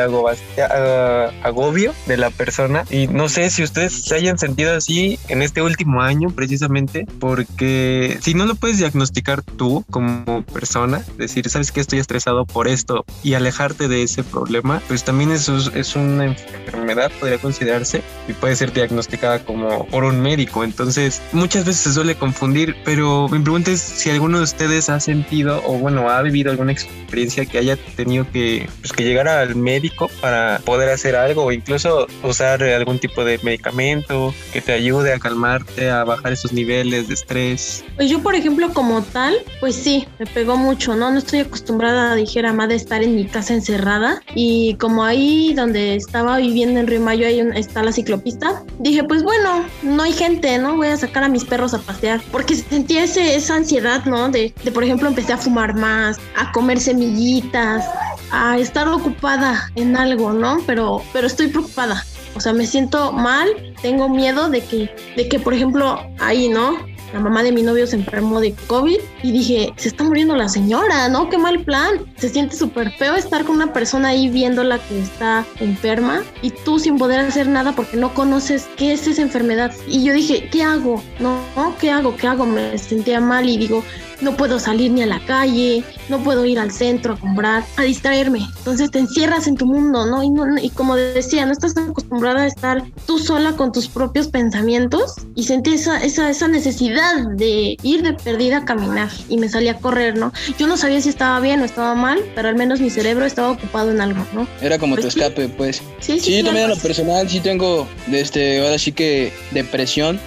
agobio 1.44 1.94
de 2.08 2.18
la 2.18 2.32
persona. 2.32 2.84
Y 2.90 3.08
no 3.08 3.30
sé 3.30 3.50
si 3.52 3.64
ustedes 3.64 3.94
se 4.06 4.16
hayan 4.16 4.40
sentido 4.40 4.76
así 4.76 5.20
en 5.28 5.44
este 5.44 5.62
último 5.62 6.02
año 6.02 6.30
precisamente, 6.30 7.06
porque 7.20 8.18
si 8.22 8.34
no 8.34 8.46
lo 8.46 8.56
puedes 8.56 8.80
diagnosticar 8.80 9.44
tú 9.44 9.86
como 9.92 10.44
persona, 10.44 11.04
decir, 11.18 11.48
sabes 11.50 11.72
que 11.72 11.80
estoy 11.80 12.00
estresado 12.00 12.46
por 12.46 12.68
esto 12.68 13.06
y 13.24 13.36
alejarte 13.36 13.88
de 13.88 14.04
ese 14.04 14.24
problema, 14.24 14.82
pues 14.88 15.04
también 15.04 15.32
eso 15.32 15.58
es 15.76 15.96
una 15.96 16.26
enfermedad, 16.26 17.12
podría 17.20 17.38
considerarse, 17.38 18.02
y 18.28 18.34
puede 18.34 18.56
ser 18.56 18.74
diagnosticada 18.74 19.46
como 19.46 19.86
por 19.88 20.04
un 20.04 20.22
médico. 20.22 20.64
Entonces, 20.64 21.22
muchas 21.34 21.66
veces 21.66 21.82
se 21.82 21.94
suele 21.94 22.16
confundir, 22.16 22.76
pero 22.84 23.28
mi 23.30 23.40
pregunta 23.40 23.72
es 23.72 23.82
si 23.82 24.10
alguno 24.10 24.40
de 24.40 24.44
ustedes 24.46 24.90
ha 24.90 25.00
sentido 25.00 25.62
o 25.66 25.78
bueno, 25.78 26.10
ha 26.10 26.22
vivido 26.24 26.50
alguna 26.50 26.72
experiencia 26.72 27.46
que 27.46 27.60
haya 27.60 27.78
tenido 27.96 28.30
que, 28.32 28.68
pues, 28.82 28.92
que 28.94 29.04
llegar 29.04 29.19
al 29.28 29.56
médico 29.56 30.10
para 30.22 30.62
poder 30.66 30.90
hacer 30.90 31.16
algo 31.16 31.46
o 31.46 31.52
incluso 31.52 32.08
usar 32.24 32.64
algún 32.64 33.00
tipo 33.00 33.24
de 33.24 33.40
medicamento 33.44 34.34
que 34.54 34.62
te 34.62 34.74
ayude 34.74 35.14
a 35.14 35.20
calmarte, 35.20 35.90
a 35.90 36.04
bajar 36.04 36.34
esos 36.34 36.54
niveles 36.54 37.08
de 37.08 37.14
estrés? 37.14 37.84
Pues 37.96 38.10
yo, 38.10 38.22
por 38.22 38.36
ejemplo, 38.36 38.74
como 38.74 39.02
tal, 39.02 39.36
pues 39.60 39.76
sí, 39.76 40.08
me 40.20 40.26
pegó 40.26 40.58
mucho, 40.58 40.96
¿no? 40.96 41.12
No 41.12 41.20
estoy 41.20 41.40
acostumbrada, 41.40 42.16
dijera 42.16 42.54
más 42.54 42.70
de 42.70 42.76
estar 42.76 43.04
en 43.04 43.16
mi 43.16 43.26
casa 43.26 43.54
encerrada 43.54 44.22
y 44.36 44.76
como 44.76 45.04
ahí 45.04 45.54
donde 45.54 45.96
estaba 45.96 46.38
viviendo 46.38 46.80
en 46.80 46.88
Río 46.88 47.02
Mayo, 47.02 47.28
ahí 47.28 47.40
está 47.56 47.84
la 47.84 47.92
ciclopista, 47.92 48.64
dije, 48.80 49.04
pues 49.04 49.24
bueno, 49.24 49.66
no 49.84 50.04
hay 50.04 50.14
gente, 50.14 50.58
¿no? 50.58 50.76
Voy 50.76 50.88
a 50.88 50.98
sacar 50.98 51.24
a 51.24 51.30
mis 51.30 51.46
perros 51.46 51.74
a 51.74 51.80
pasear 51.80 52.22
porque 52.32 52.56
sentía 52.56 53.04
ese, 53.04 53.36
esa 53.36 53.56
ansiedad, 53.56 54.06
¿no? 54.06 54.30
De, 54.30 54.54
de, 54.64 54.72
por 54.72 54.84
ejemplo, 54.84 55.08
empecé 55.08 55.34
a 55.34 55.38
fumar 55.38 55.76
más, 55.76 56.18
a 56.36 56.52
comer 56.52 56.80
semillitas, 56.80 57.86
a 58.32 58.58
estar 58.58 58.88
ocupada 58.88 59.72
en 59.76 59.98
algo, 59.98 60.34
¿no? 60.34 60.60
Pero, 60.66 61.02
pero 61.14 61.28
estoy 61.28 61.48
preocupada. 61.48 62.06
O 62.36 62.40
sea, 62.40 62.54
me 62.54 62.68
siento 62.68 63.12
mal, 63.12 63.50
tengo 63.82 64.08
miedo 64.08 64.50
de 64.50 64.62
que, 64.62 64.96
de 65.16 65.28
que, 65.28 65.40
por 65.40 65.54
ejemplo, 65.54 66.00
ahí, 66.20 66.48
¿no? 66.48 66.78
La 67.14 67.20
mamá 67.20 67.44
de 67.44 67.52
mi 67.52 67.64
novio 67.64 67.88
se 67.88 67.96
enfermó 67.96 68.40
de 68.40 68.54
COVID 68.68 69.00
y 69.24 69.32
dije, 69.32 69.74
se 69.78 69.90
está 69.90 70.04
muriendo 70.04 70.36
la 70.36 70.50
señora, 70.50 71.10
¿no? 71.10 71.30
Qué 71.30 71.38
mal 71.38 71.64
plan. 71.64 72.00
Se 72.18 72.30
siente 72.30 72.56
súper 72.56 72.92
feo 72.92 73.16
estar 73.16 73.46
con 73.46 73.56
una 73.56 73.74
persona 73.74 74.10
ahí 74.10 74.30
viéndola 74.30 74.80
que 74.80 75.00
está 75.00 75.46
enferma 75.60 76.22
y 76.42 76.52
tú 76.52 76.80
sin 76.80 76.98
poder 76.98 77.20
hacer 77.22 77.48
nada 77.48 77.74
porque 77.74 77.98
no 77.98 78.14
conoces 78.14 78.68
qué 78.78 78.94
es 78.94 79.08
esa 79.08 79.22
enfermedad. 79.22 79.74
Y 79.88 80.04
yo 80.04 80.14
dije, 80.14 80.50
¿qué 80.52 80.64
hago? 80.64 81.02
No, 81.20 81.40
¿qué 81.80 81.92
hago? 81.92 82.16
¿Qué 82.16 82.28
hago? 82.28 82.46
Me 82.46 82.78
sentía 82.78 83.20
mal 83.20 83.50
y 83.50 83.58
digo, 83.58 83.84
no 84.22 84.36
puedo 84.36 84.60
salir 84.60 84.92
ni 84.92 85.02
a 85.02 85.06
la 85.06 85.20
calle, 85.26 85.84
no 86.10 86.20
puedo 86.20 86.46
ir 86.46 86.60
al 86.60 86.72
centro 86.72 87.14
a 87.14 87.20
comprar, 87.20 87.64
a 87.78 87.84
distraerme. 87.84 88.40
Entonces 88.58 88.92
te 88.92 89.00
encierras 89.00 89.48
en 89.48 89.56
tu 89.56 89.66
mundo, 89.66 90.06
¿no? 90.06 90.24
Y, 90.24 90.30
no, 90.30 90.46
como 90.76 90.96
decía, 90.96 91.46
no 91.46 91.52
estás 91.52 91.78
acostumbrada 91.78 92.42
a 92.42 92.48
estar 92.48 92.84
tú 93.06 93.20
sola 93.20 93.54
con 93.54 93.72
tus 93.72 93.88
propios 93.88 94.28
pensamientos 94.28 95.16
y 95.36 95.44
sentí 95.44 95.74
esa, 95.74 96.04
esa, 96.04 96.30
esa 96.30 96.48
necesidad 96.48 96.99
de 97.36 97.78
ir 97.84 98.02
de 98.04 98.14
perdida 98.14 98.58
a 98.58 98.66
caminar 98.66 99.10
y 99.30 99.38
me 99.38 99.50
salí 99.50 99.68
a 99.68 99.76
correr, 99.76 100.18
¿no? 100.18 100.32
Yo 100.58 100.68
no 100.68 100.78
sabía 100.78 101.02
si 101.02 101.10
estaba 101.10 101.40
bien 101.40 101.62
o 101.62 101.66
estaba 101.66 101.96
mal, 101.96 102.20
pero 102.36 102.50
al 102.50 102.56
menos 102.56 102.80
mi 102.80 102.90
cerebro 102.90 103.26
estaba 103.26 103.52
ocupado 103.52 103.92
en 103.92 104.02
algo, 104.02 104.26
¿no? 104.34 104.48
Era 104.62 104.78
como 104.78 104.96
Pues 104.96 105.06
tu 105.08 105.12
sí. 105.12 105.20
escape, 105.20 105.50
pues. 105.50 105.78
Sí, 106.00 106.20
sí, 106.20 106.20
Sí, 106.20 106.38
yo 106.40 106.46
también 106.46 106.66
en 106.66 106.72
lo 106.72 106.78
personal 106.78 107.30
sí 107.30 107.40
tengo, 107.40 107.88
este, 108.12 108.60
ahora 108.62 108.78
sí 108.78 108.92
que 108.92 109.32
depresión, 109.52 110.20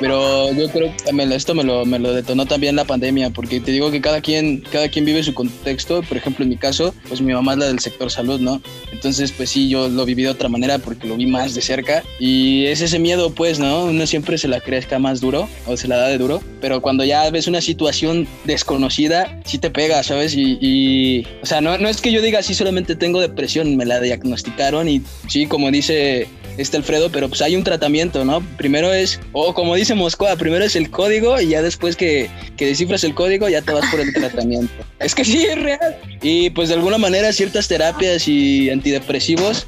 pero 0.00 0.52
yo 0.52 0.68
creo 0.70 0.92
que 0.92 1.34
esto 1.34 1.54
me 1.54 1.64
lo, 1.64 1.84
me 1.84 1.98
lo 1.98 2.12
detonó 2.12 2.46
también 2.46 2.76
la 2.76 2.84
pandemia, 2.84 3.30
porque 3.30 3.60
te 3.60 3.72
digo 3.72 3.90
que 3.90 4.00
cada 4.00 4.20
quien, 4.20 4.60
cada 4.72 4.88
quien 4.88 5.04
vive 5.04 5.22
su 5.22 5.34
contexto, 5.34 6.02
por 6.02 6.16
ejemplo 6.16 6.42
en 6.44 6.50
mi 6.50 6.56
caso, 6.56 6.94
pues 7.08 7.20
mi 7.20 7.32
mamá 7.32 7.52
es 7.52 7.58
la 7.58 7.66
del 7.66 7.78
sector 7.80 8.10
salud, 8.10 8.40
¿no? 8.40 8.60
Entonces 8.92 9.32
pues 9.32 9.50
sí, 9.50 9.68
yo 9.68 9.88
lo 9.88 10.04
viví 10.04 10.22
de 10.22 10.30
otra 10.30 10.48
manera 10.48 10.78
porque 10.78 11.06
lo 11.06 11.16
vi 11.16 11.26
más 11.26 11.54
de 11.54 11.60
cerca 11.60 12.02
y 12.18 12.66
es 12.66 12.80
ese 12.80 12.98
miedo 12.98 13.30
pues, 13.30 13.58
¿no? 13.58 13.84
Uno 13.84 14.06
siempre 14.06 14.38
se 14.38 14.48
la 14.48 14.60
crezca 14.60 14.98
más 14.98 15.20
duro 15.20 15.48
o 15.66 15.76
se 15.76 15.88
la 15.88 15.96
da 15.96 16.08
de 16.08 16.18
duro, 16.18 16.42
pero 16.60 16.80
cuando 16.80 17.04
ya 17.04 17.28
ves 17.30 17.46
una 17.46 17.60
situación 17.60 18.26
desconocida, 18.44 19.40
sí 19.44 19.58
te 19.58 19.70
pega, 19.70 20.02
¿sabes? 20.02 20.34
Y, 20.34 20.58
y, 20.60 21.26
o 21.42 21.46
sea, 21.46 21.60
no, 21.60 21.78
no 21.78 21.88
es 21.88 22.00
que 22.00 22.12
yo 22.12 22.22
diga, 22.22 22.42
sí, 22.42 22.54
solamente 22.54 22.96
tengo 22.96 23.20
depresión, 23.20 23.76
me 23.76 23.84
la 23.84 24.00
diagnosticaron 24.00 24.88
y 24.88 25.02
sí, 25.28 25.46
como 25.46 25.70
dice 25.70 26.28
este 26.56 26.76
Alfredo, 26.76 27.10
pero 27.10 27.28
pues 27.28 27.42
hay 27.42 27.56
un 27.56 27.64
tratamiento, 27.64 28.24
¿no? 28.24 28.40
Primero 28.56 28.92
es, 28.92 29.20
o 29.32 29.54
como 29.54 29.74
dice 29.74 29.94
Moscoa, 29.94 30.36
primero 30.36 30.64
es 30.64 30.76
el 30.76 30.90
código 30.90 31.40
y 31.40 31.48
ya 31.48 31.62
después 31.62 31.96
que, 31.96 32.30
que 32.56 32.66
descifras 32.66 33.04
el 33.04 33.14
código 33.14 33.48
ya 33.48 33.62
te 33.62 33.72
vas 33.72 33.88
por 33.90 34.00
el 34.00 34.12
tratamiento. 34.14 34.72
Es 34.98 35.14
que 35.14 35.24
sí, 35.24 35.44
es 35.44 35.60
real. 35.60 35.96
Y 36.22 36.50
pues 36.50 36.68
de 36.68 36.74
alguna 36.74 36.98
manera 36.98 37.32
ciertas 37.32 37.68
terapias 37.68 38.28
y 38.28 38.70
antidepresivos 38.70 39.66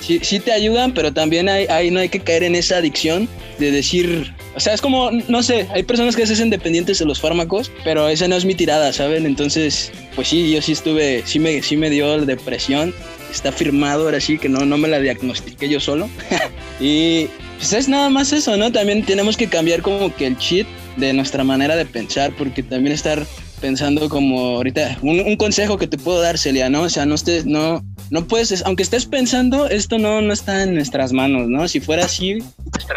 sí, 0.00 0.20
sí 0.22 0.40
te 0.40 0.52
ayudan, 0.52 0.94
pero 0.94 1.12
también 1.12 1.48
hay, 1.48 1.66
hay, 1.66 1.90
no 1.90 2.00
hay 2.00 2.08
que 2.08 2.20
caer 2.20 2.44
en 2.44 2.54
esa 2.54 2.78
adicción 2.78 3.28
de 3.58 3.70
decir, 3.70 4.34
o 4.56 4.60
sea, 4.60 4.74
es 4.74 4.80
como, 4.80 5.10
no 5.28 5.42
sé, 5.42 5.68
hay 5.72 5.82
personas 5.82 6.16
que 6.16 6.26
se 6.26 6.32
hacen 6.32 6.50
dependientes 6.50 6.98
de 6.98 7.04
los 7.04 7.20
fármacos, 7.20 7.70
pero 7.84 8.08
esa 8.08 8.28
no 8.28 8.36
es 8.36 8.44
mi 8.44 8.54
tirada, 8.54 8.92
¿saben? 8.92 9.26
Entonces, 9.26 9.92
pues 10.14 10.28
sí, 10.28 10.50
yo 10.50 10.60
sí 10.62 10.72
estuve, 10.72 11.22
sí 11.24 11.38
me, 11.38 11.62
sí 11.62 11.76
me 11.76 11.90
dio 11.90 12.24
depresión, 12.24 12.94
está 13.34 13.52
firmado 13.52 14.04
ahora 14.04 14.20
sí 14.20 14.38
que 14.38 14.48
no, 14.48 14.64
no 14.64 14.78
me 14.78 14.88
la 14.88 15.00
diagnostiqué 15.00 15.68
yo 15.68 15.80
solo. 15.80 16.08
y 16.80 17.26
pues 17.58 17.72
es 17.72 17.88
nada 17.88 18.10
más 18.10 18.32
eso, 18.32 18.56
¿no? 18.56 18.72
También 18.72 19.04
tenemos 19.04 19.36
que 19.36 19.48
cambiar 19.48 19.82
como 19.82 20.14
que 20.14 20.26
el 20.26 20.38
cheat 20.38 20.66
de 20.96 21.12
nuestra 21.12 21.44
manera 21.44 21.76
de 21.76 21.86
pensar, 21.86 22.32
porque 22.36 22.62
también 22.62 22.92
estar 22.92 23.26
pensando 23.60 24.08
como 24.08 24.56
ahorita, 24.56 24.98
un, 25.02 25.20
un 25.20 25.36
consejo 25.36 25.78
que 25.78 25.86
te 25.86 25.98
puedo 25.98 26.20
dar, 26.20 26.38
Celia, 26.38 26.68
¿no? 26.68 26.82
O 26.82 26.90
sea, 26.90 27.06
no 27.06 27.14
estés, 27.14 27.46
no, 27.46 27.82
no 28.10 28.26
puedes, 28.26 28.62
aunque 28.64 28.82
estés 28.82 29.06
pensando, 29.06 29.66
esto 29.68 29.98
no, 29.98 30.20
no 30.20 30.32
está 30.32 30.62
en 30.62 30.74
nuestras 30.74 31.12
manos, 31.12 31.48
¿no? 31.48 31.66
Si 31.68 31.80
fuera 31.80 32.04
así, 32.04 32.38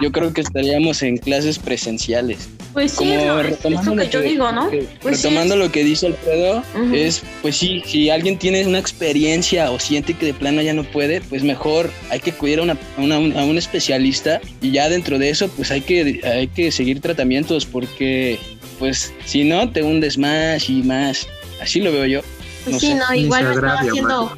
yo 0.02 0.12
creo 0.12 0.34
que 0.34 0.42
estaríamos 0.42 1.02
en 1.04 1.18
clases 1.18 1.58
presenciales. 1.60 2.50
Pues 2.74 2.92
sí, 2.92 2.98
Como 2.98 3.16
no, 3.16 3.40
es 3.40 3.46
retomando 3.48 3.96
lo 3.96 4.02
que 4.04 4.10
yo 4.10 4.22
que- 4.22 4.28
digo, 4.30 4.52
¿no? 4.52 4.70
que- 4.70 4.88
Pues 5.02 5.18
sí, 5.18 5.24
retomando 5.28 5.56
lo 5.56 5.72
que 5.72 5.84
dice 5.84 6.08
Alfredo, 6.08 6.64
Ujú. 6.76 6.94
es, 6.94 7.24
pues 7.42 7.56
sí, 7.58 7.82
si 7.86 8.10
alguien 8.10 8.38
tiene 8.38 8.66
una 8.68 8.78
experiencia 8.80 9.72
o 9.72 9.80
siente 9.80 10.14
que 10.14 10.28
de 10.28 10.34
plano 10.34 10.62
ya 10.62 10.74
no 10.74 10.84
puede, 10.84 11.22
pues 11.22 11.42
mejor 11.44 11.90
hay 12.12 12.20
que 12.20 12.32
acudir 12.32 12.60
a, 12.60 12.64
una, 12.64 12.74
a, 12.98 13.02
una- 13.02 13.42
a 13.42 13.46
un 13.46 13.58
especialista 13.58 14.40
y 14.62 14.72
ya 14.72 14.90
dentro 14.90 15.18
de 15.18 15.30
eso, 15.30 15.48
pues 15.50 15.72
hay 15.72 15.82
que, 15.82 16.22
hay 16.24 16.48
que 16.50 16.72
seguir 16.72 17.00
tratamientos 17.02 17.66
porque, 17.66 18.38
pues, 18.78 19.14
si 19.26 19.44
no, 19.44 19.72
te 19.72 19.82
hundes 19.82 20.18
más 20.18 20.70
y 20.70 20.84
más. 20.84 21.28
Así 21.62 21.80
lo 21.82 21.92
veo 21.92 22.06
yo. 22.06 22.22
Pues 22.70 22.74
no 22.76 22.80
sí, 22.80 22.88
sé. 22.88 22.96
no, 22.96 23.14
Y 23.16 23.20
igual 23.22 23.46
me 23.46 23.54
estaba 23.54 23.80
haciendo... 23.80 24.32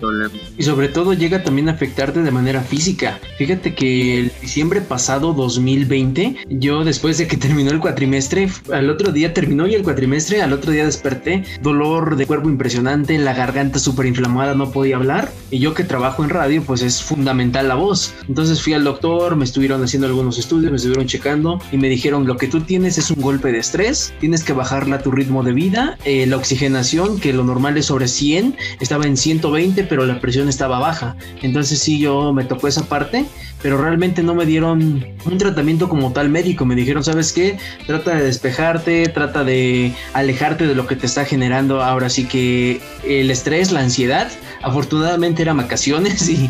Y 0.57 0.63
sobre 0.63 0.88
todo 0.89 1.13
llega 1.13 1.43
también 1.43 1.69
a 1.69 1.74
afectarte 1.74 2.21
de 2.21 2.31
manera 2.31 2.62
física. 2.62 3.19
Fíjate 3.38 3.74
que 3.74 4.19
el 4.19 4.31
diciembre 4.41 4.81
pasado 4.81 5.33
2020, 5.33 6.36
yo 6.50 6.83
después 6.83 7.17
de 7.17 7.27
que 7.27 7.38
terminó 7.50 7.71
el 7.71 7.79
cuatrimestre, 7.79 8.50
al 8.71 8.89
otro 8.89 9.12
día 9.12 9.33
terminó 9.33 9.67
y 9.67 9.75
el 9.75 9.83
cuatrimestre, 9.83 10.41
al 10.41 10.53
otro 10.53 10.71
día 10.71 10.86
desperté, 10.86 11.43
dolor 11.62 12.15
de 12.15 12.25
cuerpo 12.25 12.50
impresionante, 12.50 13.17
la 13.17 13.33
garganta 13.33 13.79
súper 13.79 14.05
inflamada, 14.05 14.53
no 14.53 14.71
podía 14.71 14.98
hablar. 14.98 15.31
Y 15.50 15.59
yo 15.59 15.74
que 15.74 15.83
trabajo 15.83 16.24
en 16.24 16.29
radio, 16.29 16.62
pues 16.63 16.81
es 16.81 17.01
fundamental 17.01 17.67
la 17.67 17.75
voz. 17.75 18.13
Entonces 18.27 18.62
fui 18.62 18.74
al 18.74 18.83
doctor, 18.83 19.36
me 19.36 19.45
estuvieron 19.45 19.83
haciendo 19.83 20.07
algunos 20.07 20.38
estudios, 20.38 20.71
me 20.71 20.77
estuvieron 20.77 21.07
checando 21.07 21.59
y 21.71 21.77
me 21.77 21.89
dijeron 21.89 22.27
lo 22.27 22.38
que 22.38 22.48
tú 22.48 22.62
tienes 22.62 22.98
es 22.98 23.12
un 23.12 23.21
golpe 23.21 23.51
de 23.51 23.59
estrés, 23.59 24.13
tienes 24.19 24.43
que 24.43 24.53
bajarle 24.53 24.95
a 24.95 25.01
tu 25.01 25.12
ritmo 25.12 25.43
de 25.43 25.53
vida, 25.53 25.98
eh, 26.05 26.25
la 26.27 26.38
oxigenación, 26.38 27.19
que 27.19 27.33
lo 27.33 27.43
normal 27.43 27.77
es 27.77 27.86
sobre 27.88 28.07
100, 28.19 28.55
estaba 28.79 29.05
en 29.05 29.17
120, 29.17 29.83
pero 29.85 30.05
la 30.05 30.19
presión 30.19 30.49
estaba 30.49 30.79
baja. 30.79 31.15
Entonces 31.41 31.79
sí, 31.79 31.99
yo 31.99 32.33
me 32.33 32.43
tocó 32.43 32.67
esa 32.67 32.83
parte, 32.83 33.25
pero 33.61 33.81
realmente 33.81 34.21
no 34.23 34.35
me 34.35 34.45
dieron 34.45 35.05
un 35.25 35.38
tratamiento 35.38 35.89
como 35.89 36.11
tal 36.11 36.29
médico. 36.29 36.65
Me 36.65 36.75
dijeron, 36.75 37.03
¿sabes 37.03 37.31
qué? 37.31 37.57
Trata 37.88 38.15
de 38.15 38.23
despejarte, 38.23 39.07
trata 39.09 39.43
de 39.43 39.93
alejarte 40.13 40.67
de 40.67 40.75
lo 40.75 40.85
que 40.85 40.95
te 40.95 41.05
está 41.05 41.25
generando 41.25 41.81
ahora 41.81 42.09
sí 42.09 42.25
que 42.25 42.81
el 43.07 43.31
estrés, 43.31 43.71
la 43.71 43.81
ansiedad. 43.81 44.29
Afortunadamente 44.61 45.41
eran 45.41 45.57
vacaciones 45.57 46.27
y 46.29 46.49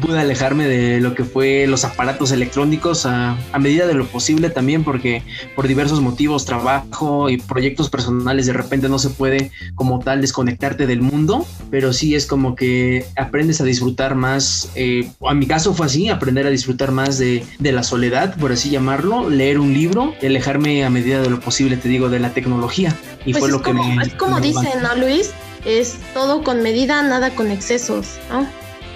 pude 0.00 0.20
alejarme 0.20 0.66
de 0.66 1.00
lo 1.00 1.14
que 1.14 1.24
fue 1.24 1.66
los 1.66 1.84
aparatos 1.84 2.32
electrónicos 2.32 3.06
a, 3.06 3.36
a 3.52 3.58
medida 3.58 3.86
de 3.86 3.94
lo 3.94 4.06
posible 4.06 4.50
también 4.50 4.84
porque 4.84 5.22
por 5.54 5.68
diversos 5.68 6.00
motivos, 6.00 6.44
trabajo 6.44 7.28
y 7.28 7.36
proyectos 7.38 7.90
personales 7.90 8.46
de 8.46 8.52
repente 8.52 8.88
no 8.88 8.98
se 8.98 9.10
puede 9.10 9.50
como 9.74 9.98
tal 10.00 10.20
desconectarte 10.20 10.86
del 10.86 11.02
mundo, 11.02 11.46
pero 11.70 11.92
sí 11.92 12.14
es 12.14 12.26
como 12.26 12.54
que 12.54 13.06
aprendes 13.16 13.60
a 13.60 13.64
disfrutar 13.64 14.14
más, 14.14 14.70
eh, 14.74 15.10
a 15.26 15.34
mi 15.34 15.46
caso 15.46 15.74
fue 15.74 15.86
así, 15.86 16.08
aprender 16.08 16.46
a 16.46 16.50
disfrutar 16.50 16.90
más 16.92 17.18
de, 17.18 17.44
de 17.58 17.72
la 17.72 17.82
soledad, 17.82 18.36
por 18.36 18.52
así 18.52 18.70
llamarlo, 18.70 19.28
leer 19.28 19.58
un 19.58 19.72
libro 19.72 20.14
y 20.20 20.26
alejarme 20.26 20.84
a 20.84 20.90
medida 20.90 21.20
de 21.20 21.30
lo 21.30 21.40
posible, 21.40 21.76
te 21.76 21.88
digo, 21.88 22.08
de 22.08 22.20
la 22.20 22.30
tecnología. 22.30 22.96
Y 23.24 23.32
Pues 23.32 23.40
fue 23.40 23.50
lo 23.50 23.58
que 23.58 23.70
como, 23.70 23.84
me... 23.94 24.02
es 24.02 24.14
como 24.14 24.36
me 24.36 24.46
dicen, 24.46 24.82
¿no, 24.82 24.94
Luis? 24.96 25.30
Es 25.64 25.98
todo 26.14 26.42
con 26.42 26.62
medida, 26.62 27.02
nada 27.02 27.30
con 27.30 27.50
excesos, 27.50 28.18
¿no? 28.30 28.46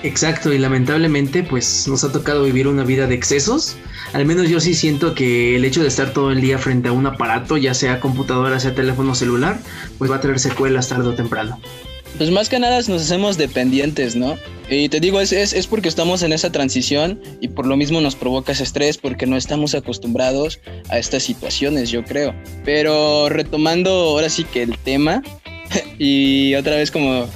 Exacto, 0.05 0.53
y 0.53 0.59
lamentablemente 0.59 1.43
pues 1.43 1.89
nos 1.89 2.05
ha 2.05 2.13
tocado 2.13 2.45
vivir 2.45 2.69
una 2.69 2.85
vida 2.85 3.07
de 3.07 3.15
excesos. 3.15 3.77
Al 4.13 4.27
menos 4.27 4.51
yo 4.51 4.61
sí 4.61 4.75
siento 4.75 5.15
que 5.15 5.57
el 5.57 5.65
hecho 5.65 5.81
de 5.81 5.89
estar 5.89 6.13
todo 6.13 6.31
el 6.31 6.43
día 6.43 6.59
frente 6.59 6.91
a 6.91 6.93
un 6.93 7.07
aparato, 7.07 7.57
ya 7.57 7.73
sea 7.73 8.01
computadora, 8.01 8.61
sea 8.61 8.75
teléfono 8.75 9.15
celular, 9.15 9.59
pues 9.97 10.11
va 10.11 10.17
a 10.17 10.21
traer 10.21 10.39
secuelas 10.39 10.89
tarde 10.89 11.09
o 11.09 11.15
temprano. 11.15 11.59
Pues 12.19 12.31
más 12.31 12.49
que 12.51 12.59
nada 12.59 12.77
nos 12.77 13.03
hacemos 13.03 13.39
dependientes, 13.39 14.15
¿no? 14.15 14.37
Y 14.71 14.89
te 14.89 15.01
digo, 15.01 15.21
es, 15.21 15.33
es, 15.33 15.53
es 15.53 15.67
porque 15.67 15.89
estamos 15.89 16.23
en 16.23 16.33
esa 16.33 16.53
transición 16.53 17.21
y 17.41 17.49
por 17.49 17.67
lo 17.67 17.77
mismo 17.77 18.01
nos 18.03 18.15
provoca 18.15 18.53
ese 18.53 18.63
estrés 18.63 18.99
porque 18.99 19.27
no 19.27 19.37
estamos 19.37 19.75
acostumbrados 19.75 20.61
a 20.91 20.99
estas 20.99 21.23
situaciones, 21.23 21.91
yo 21.91 22.05
creo. 22.05 22.35
Pero 22.65 23.31
retomando 23.31 23.91
ahora 23.91 24.29
sí 24.29 24.45
que 24.45 24.63
el 24.63 24.79
tema 24.79 25.23
y 25.99 26.55
otra 26.55 26.77
vez 26.77 26.91
como 26.91 27.27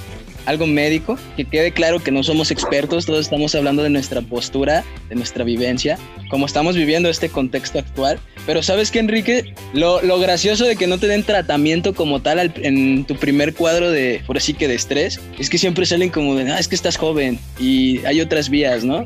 algo 0.45 0.65
médico, 0.65 1.15
que 1.37 1.45
quede 1.45 1.71
claro 1.71 1.99
que 1.99 2.11
no 2.11 2.23
somos 2.23 2.49
expertos, 2.49 3.05
todos 3.05 3.19
estamos 3.21 3.53
hablando 3.53 3.83
de 3.83 3.89
nuestra 3.91 4.21
postura, 4.21 4.83
de 5.07 5.15
nuestra 5.15 5.43
vivencia, 5.43 5.99
como 6.31 6.47
estamos 6.47 6.75
viviendo 6.75 7.07
este 7.07 7.29
contexto 7.29 7.77
actual. 7.77 8.19
Pero 8.47 8.63
sabes 8.63 8.89
que 8.89 8.97
Enrique, 8.97 9.53
lo, 9.73 10.01
lo 10.01 10.17
gracioso 10.17 10.65
de 10.65 10.75
que 10.75 10.87
no 10.87 10.97
te 10.97 11.07
den 11.07 11.23
tratamiento 11.23 11.93
como 11.93 12.21
tal 12.21 12.39
al- 12.39 12.53
en 12.63 13.05
tu 13.05 13.15
primer 13.15 13.53
cuadro 13.53 13.91
de, 13.91 14.23
por 14.25 14.37
así 14.37 14.55
que 14.55 14.67
de 14.67 14.73
estrés, 14.73 15.19
es 15.37 15.51
que 15.51 15.59
siempre 15.59 15.85
salen 15.85 16.09
como 16.09 16.33
de, 16.35 16.51
ah, 16.51 16.57
es 16.57 16.67
que 16.67 16.75
estás 16.75 16.97
joven 16.97 17.37
y 17.59 18.03
hay 18.05 18.19
otras 18.19 18.49
vías, 18.49 18.83
¿no? 18.83 19.05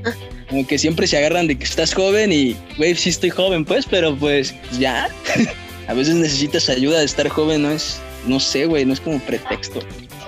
Como 0.50 0.66
que 0.66 0.78
siempre 0.78 1.08
se 1.08 1.18
agarran 1.18 1.48
de 1.48 1.58
que 1.58 1.66
estás 1.66 1.94
joven 1.94 2.32
y, 2.32 2.56
güey, 2.78 2.96
sí 2.96 3.10
estoy 3.10 3.32
joven, 3.32 3.66
pues, 3.66 3.86
pero 3.86 4.16
pues 4.16 4.54
ya. 4.80 5.10
A 5.90 5.94
veces 5.94 6.16
necesitas 6.16 6.70
ayuda 6.70 7.00
de 7.00 7.06
estar 7.06 7.28
joven, 7.28 7.64
no 7.64 7.72
es, 7.72 8.00
no 8.28 8.40
sé, 8.40 8.66
güey, 8.66 8.86
no 8.86 8.94
es 8.94 9.00
como 9.02 9.20
pretexto. 9.20 9.80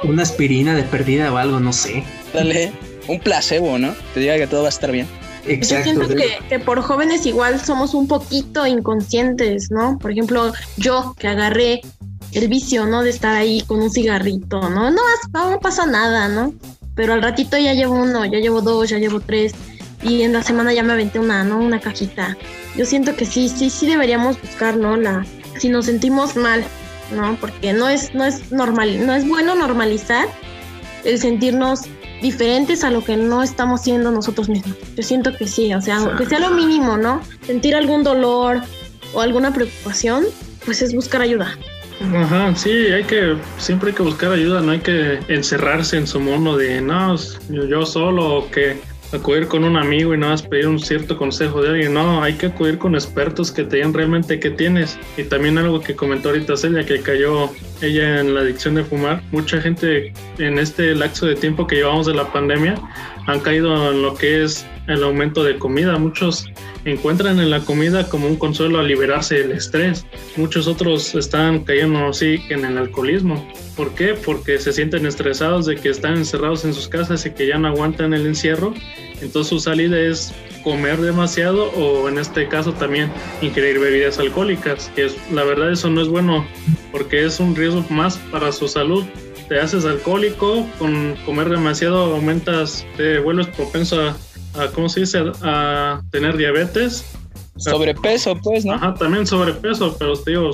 Una 0.04 0.24
aspirina 0.24 0.76
de 0.76 0.84
perdida 0.84 1.32
o 1.34 1.38
algo, 1.38 1.60
no 1.60 1.74
sé. 1.74 2.04
Dale 2.34 2.72
un 3.08 3.20
placebo, 3.20 3.78
¿no? 3.78 3.94
Te 4.14 4.20
diga 4.20 4.38
que 4.38 4.48
todo 4.48 4.62
va 4.62 4.68
a 4.68 4.70
estar 4.70 4.92
bien. 4.92 5.08
Yo 5.46 5.52
Exacto. 5.52 5.84
siento 5.84 6.08
de- 6.08 6.16
que, 6.16 6.38
que 6.50 6.60
por 6.60 6.82
jóvenes 6.82 7.26
igual 7.26 7.60
somos 7.64 7.94
un 7.94 8.08
poquito 8.08 8.66
inconscientes, 8.66 9.70
¿no? 9.72 9.98
Por 10.00 10.12
ejemplo, 10.12 10.54
yo 10.78 11.16
que 11.20 11.28
agarré 11.28 11.82
el 12.34 12.48
vicio, 12.48 12.86
¿no? 12.88 13.04
De 13.04 13.12
estar 13.12 13.36
ahí 13.36 13.62
con 13.68 13.80
un 13.82 13.92
cigarrito, 13.92 14.60
¿no? 14.70 14.90
No, 14.92 15.02
no, 15.34 15.52
no 15.52 15.60
pasa 15.60 15.86
nada, 15.86 16.28
¿no? 16.28 16.54
Pero 16.96 17.14
al 17.14 17.22
ratito 17.22 17.58
ya 17.58 17.74
llevo 17.74 17.94
uno, 17.96 18.26
ya 18.26 18.40
llevo 18.40 18.62
dos, 18.62 18.90
ya 18.90 18.98
llevo 18.98 19.20
tres. 19.20 19.54
Y 20.02 20.22
en 20.24 20.34
la 20.34 20.44
semana 20.44 20.74
ya 20.74 20.84
me 20.84 20.94
aventé 20.94 21.20
una, 21.20 21.44
¿no? 21.44 21.58
Una 21.60 21.80
cajita. 21.80 22.38
Yo 22.76 22.86
siento 22.86 23.16
que 23.16 23.26
sí, 23.26 23.50
sí, 23.50 23.70
sí 23.70 23.88
deberíamos 23.88 24.40
buscar, 24.42 24.78
¿no? 24.78 24.98
La, 24.98 25.26
si 25.60 25.70
nos 25.70 25.86
sentimos 25.86 26.36
mal, 26.36 26.64
¿no? 27.12 27.38
Porque 27.40 27.74
no 27.74 27.90
es, 27.90 28.14
no 28.14 28.26
es 28.26 28.52
normal, 28.52 29.06
no 29.06 29.14
es 29.14 29.28
bueno 29.28 29.56
normalizar 29.56 30.28
el 31.04 31.20
sentirnos 31.20 31.82
diferentes 32.22 32.84
a 32.84 32.90
lo 32.90 33.04
que 33.04 33.18
no 33.18 33.44
estamos 33.44 33.82
siendo 33.82 34.12
nosotros 34.12 34.50
mismos. 34.50 34.76
Yo 34.96 35.04
siento 35.04 35.36
que 35.36 35.48
sí, 35.48 35.74
o 35.74 35.82
sea, 35.82 35.98
aunque 35.98 36.26
sea 36.26 36.40
lo 36.40 36.52
mínimo, 36.52 36.98
¿no? 36.98 37.22
Sentir 37.46 37.76
algún 37.76 38.04
dolor 38.04 38.62
o 39.14 39.22
alguna 39.22 39.54
preocupación, 39.54 40.26
pues 40.66 40.82
es 40.82 40.94
buscar 40.94 41.22
ayuda. 41.22 41.58
Ajá, 42.14 42.54
sí, 42.56 42.70
hay 42.70 43.04
que, 43.04 43.38
siempre 43.58 43.90
hay 43.90 43.96
que 43.96 44.04
buscar 44.04 44.32
ayuda, 44.32 44.62
no 44.62 44.72
hay 44.72 44.80
que 44.80 45.20
encerrarse 45.30 45.98
en 45.98 46.08
su 46.08 46.20
mundo 46.20 46.58
de, 46.58 46.82
no, 46.82 47.16
yo 47.50 47.86
solo 47.86 48.36
o 48.36 48.52
que 48.52 48.82
acudir 49.12 49.48
con 49.48 49.64
un 49.64 49.78
amigo 49.78 50.14
y 50.14 50.18
no 50.18 50.30
vas 50.30 50.44
a 50.44 50.50
pedir 50.50 50.68
un 50.68 50.80
cierto 50.80 51.18
consejo 51.18 51.62
de 51.62 51.70
alguien. 51.70 51.94
No, 51.94 52.22
hay 52.22 52.34
que 52.34 52.48
acudir 52.48 52.78
con 52.78 52.96
expertos 52.96 53.52
que 53.52 53.64
te 53.64 53.78
digan 53.78 53.94
realmente 53.94 54.40
qué 54.40 54.52
tienes. 54.52 54.98
Y 55.18 55.24
también 55.24 55.58
algo 55.58 55.82
que 55.82 55.96
comentó 55.96 56.30
ahorita 56.30 56.58
Celia, 56.58 56.86
que 56.86 57.02
cayó 57.02 57.50
ella 57.82 58.22
en 58.22 58.34
la 58.34 58.42
adicción 58.42 58.76
de 58.76 58.84
fumar. 58.84 59.22
Mucha 59.32 59.62
gente 59.62 60.14
en 60.38 60.60
este 60.60 60.96
lapso 60.96 61.26
de 61.26 61.36
tiempo 61.36 61.68
que 61.68 61.76
llevamos 61.78 62.08
de 62.08 62.14
la 62.14 62.32
pandemia 62.32 62.76
han 63.28 63.40
caído 63.40 63.92
en 63.92 64.02
lo 64.02 64.16
que 64.16 64.44
es 64.44 64.66
el 64.88 65.04
aumento 65.04 65.44
de 65.44 65.58
comida. 65.58 65.98
Muchos 65.98 66.48
encuentran 66.86 67.40
en 67.40 67.50
la 67.50 67.62
comida 67.62 68.08
como 68.08 68.28
un 68.28 68.36
consuelo 68.36 68.80
a 68.80 68.84
liberarse 68.84 69.36
del 69.36 69.52
estrés. 69.52 70.06
Muchos 70.38 70.68
otros 70.68 71.16
están 71.16 71.64
cayendo 71.64 72.08
así 72.08 72.42
en 72.50 72.66
el 72.66 72.78
alcoholismo. 72.78 73.48
¿Por 73.76 73.94
qué? 73.96 74.14
Porque 74.14 74.60
se 74.60 74.72
sienten 74.72 75.06
estresados 75.06 75.66
de 75.66 75.76
que 75.76 75.90
están 75.90 76.18
encerrados 76.18 76.66
en 76.66 76.74
sus 76.74 76.88
casas 76.88 77.26
y 77.26 77.32
que 77.32 77.48
ya 77.48 77.58
no 77.58 77.68
aguantan 77.68 78.14
el 78.14 78.28
encierro. 78.28 78.74
Entonces 79.22 79.50
su 79.50 79.60
salida 79.60 80.00
es 80.00 80.34
comer 80.64 81.00
demasiado 81.00 81.70
o 81.72 82.10
en 82.10 82.18
este 82.18 82.48
caso 82.48 82.74
también 82.74 83.12
ingerir 83.42 83.80
bebidas 83.80 84.20
alcohólicas, 84.20 84.92
que 84.96 85.06
es, 85.06 85.16
la 85.32 85.44
verdad 85.44 85.72
eso 85.72 85.90
no 85.90 86.02
es 86.02 86.08
bueno 86.08 86.46
porque 86.92 87.26
es 87.26 87.40
un 87.40 87.56
riesgo 87.56 87.86
más 87.90 88.18
para 88.32 88.52
su 88.52 88.68
salud 88.68 89.04
te 89.48 89.60
haces 89.60 89.86
alcohólico, 89.86 90.66
con 90.80 91.16
comer 91.26 91.50
demasiado 91.50 92.16
aumentas, 92.16 92.86
te 92.98 93.20
vuelves 93.20 93.48
propenso 93.48 94.02
a, 94.02 94.16
a 94.62 94.68
¿cómo 94.70 94.90
se 94.90 95.02
dice?, 95.02 95.24
a 95.42 96.02
tener 96.12 96.38
diabetes. 96.38 97.06
Sobrepeso, 97.58 98.36
pues, 98.42 98.66
¿no? 98.66 98.74
Ajá, 98.74 98.96
también 98.96 99.26
sobrepeso, 99.26 99.96
pero 99.98 100.18
te 100.18 100.32
digo, 100.32 100.52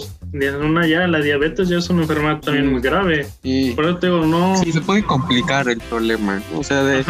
una 0.61 0.85
ya, 0.85 1.07
la 1.07 1.19
diabetes 1.19 1.67
ya 1.67 1.79
es 1.79 1.89
una 1.89 2.03
enfermedad 2.03 2.39
también 2.41 2.71
muy 2.71 2.79
grave. 2.79 3.27
Y 3.41 3.71
por 3.71 3.85
eso 3.85 3.97
te 3.97 4.07
digo, 4.07 4.25
no. 4.25 4.55
Sí, 4.57 4.71
se 4.71 4.81
puede 4.81 5.03
complicar 5.03 5.67
el 5.67 5.79
problema. 5.79 6.43
O 6.55 6.63
sea, 6.63 6.83
de, 6.83 7.03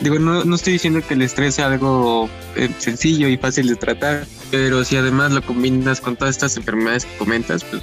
digo, 0.00 0.18
no, 0.18 0.44
no 0.44 0.54
estoy 0.54 0.74
diciendo 0.74 1.00
que 1.06 1.14
el 1.14 1.22
estrés 1.22 1.54
sea 1.54 1.68
algo 1.68 2.28
eh, 2.54 2.68
sencillo 2.76 3.28
y 3.28 3.38
fácil 3.38 3.68
de 3.68 3.76
tratar, 3.76 4.26
pero 4.50 4.84
si 4.84 4.96
además 4.96 5.32
lo 5.32 5.40
combinas 5.40 6.02
con 6.02 6.16
todas 6.16 6.36
estas 6.36 6.58
enfermedades 6.58 7.06
que 7.06 7.16
comentas, 7.16 7.64
pues 7.64 7.82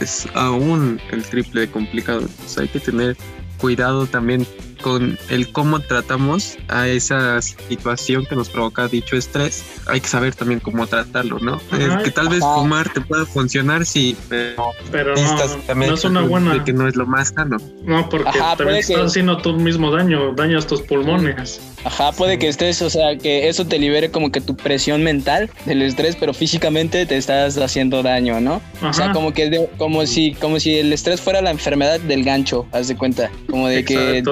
es 0.00 0.26
aún 0.34 1.00
el 1.10 1.22
triple 1.22 1.62
de 1.62 1.70
complicado. 1.70 2.20
Entonces 2.20 2.58
hay 2.58 2.68
que 2.68 2.80
tener 2.80 3.16
cuidado 3.58 4.06
también 4.06 4.46
con 4.82 5.18
el 5.28 5.50
cómo 5.52 5.80
tratamos 5.80 6.56
a 6.68 6.88
esa 6.88 7.40
situación 7.42 8.26
que 8.26 8.36
nos 8.36 8.48
provoca 8.48 8.88
dicho 8.88 9.16
estrés. 9.16 9.64
Hay 9.86 10.00
que 10.00 10.08
saber 10.08 10.34
también 10.34 10.60
cómo 10.60 10.86
tratarlo, 10.86 11.38
¿no? 11.38 11.60
que 12.04 12.10
tal 12.10 12.28
vez 12.28 12.40
fumar 12.40 12.92
te 12.92 13.00
pueda 13.00 13.26
funcionar, 13.26 13.84
sí, 13.84 14.16
pero, 14.28 14.72
pero 14.90 15.14
no, 15.14 15.94
es 15.94 16.04
una 16.04 16.22
buena... 16.22 16.54
De 16.54 16.64
que 16.64 16.72
no 16.72 16.88
es 16.88 16.96
lo 16.96 17.06
más 17.06 17.28
sano. 17.28 17.58
No, 17.84 18.08
porque 18.08 18.30
también 18.56 18.78
estás 18.78 19.06
haciendo 19.06 19.38
tú 19.38 19.54
mismo 19.54 19.90
daño, 19.90 20.32
dañas 20.34 20.66
tus 20.66 20.82
pulmones. 20.82 21.60
Ajá, 21.84 22.12
puede 22.12 22.38
que 22.38 22.48
estés, 22.48 22.82
o 22.82 22.90
sea, 22.90 23.16
que 23.16 23.48
eso 23.48 23.66
te 23.66 23.78
libere 23.78 24.10
como 24.10 24.32
que 24.32 24.40
tu 24.40 24.56
presión 24.56 25.02
mental 25.02 25.50
del 25.64 25.82
estrés, 25.82 26.16
pero 26.16 26.34
físicamente 26.34 27.06
te 27.06 27.16
estás 27.16 27.56
haciendo 27.58 28.02
daño, 28.02 28.40
¿no? 28.40 28.60
O 28.82 28.92
sea, 28.92 29.12
como 29.12 29.32
que 29.32 29.68
como 29.78 30.04
si 30.06 30.34
como 30.34 30.58
si 30.58 30.78
el 30.78 30.92
estrés 30.92 31.20
fuera 31.20 31.40
la 31.40 31.50
enfermedad 31.50 32.00
del 32.00 32.24
gancho, 32.24 32.66
haz 32.72 32.88
de 32.88 32.96
cuenta, 32.96 33.30
como 33.48 33.68
de 33.68 33.84
que 33.84 34.22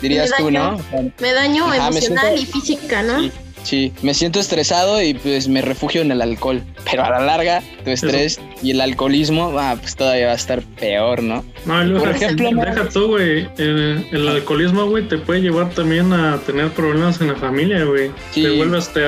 dirías 0.00 0.30
tú, 0.36 0.50
¿no? 0.50 0.78
Me 1.20 1.32
daño 1.32 1.72
emocional 1.72 2.38
y 2.38 2.46
física, 2.46 3.02
¿no? 3.02 3.30
Sí, 3.62 3.92
me 4.02 4.12
siento 4.14 4.40
estresado 4.40 5.00
y 5.02 5.14
pues 5.14 5.48
me 5.48 5.62
refugio 5.62 6.02
en 6.02 6.10
el 6.10 6.20
alcohol. 6.20 6.62
Pero 6.90 7.04
a 7.04 7.10
la 7.10 7.20
larga, 7.20 7.62
tu 7.84 7.90
estrés 7.90 8.40
y 8.62 8.72
el 8.72 8.80
alcoholismo, 8.80 9.56
ah, 9.58 9.76
pues 9.78 9.94
todavía 9.94 10.26
va 10.26 10.32
a 10.32 10.36
estar 10.36 10.62
peor, 10.62 11.22
¿no? 11.22 11.44
No, 11.64 11.98
por 11.98 12.08
ejemplo, 12.10 12.50
deja 12.50 12.88
tú, 12.88 13.06
güey. 13.06 13.48
El, 13.58 14.28
alcoholismo, 14.28 14.86
güey, 14.86 15.06
te 15.06 15.18
puede 15.18 15.42
llevar 15.42 15.70
también 15.70 16.12
a 16.12 16.38
tener 16.38 16.70
problemas 16.70 17.20
en 17.20 17.28
la 17.28 17.36
familia, 17.36 17.84
güey. 17.84 18.10
te 18.34 18.50
vuelves, 18.50 18.88
te, 18.88 19.02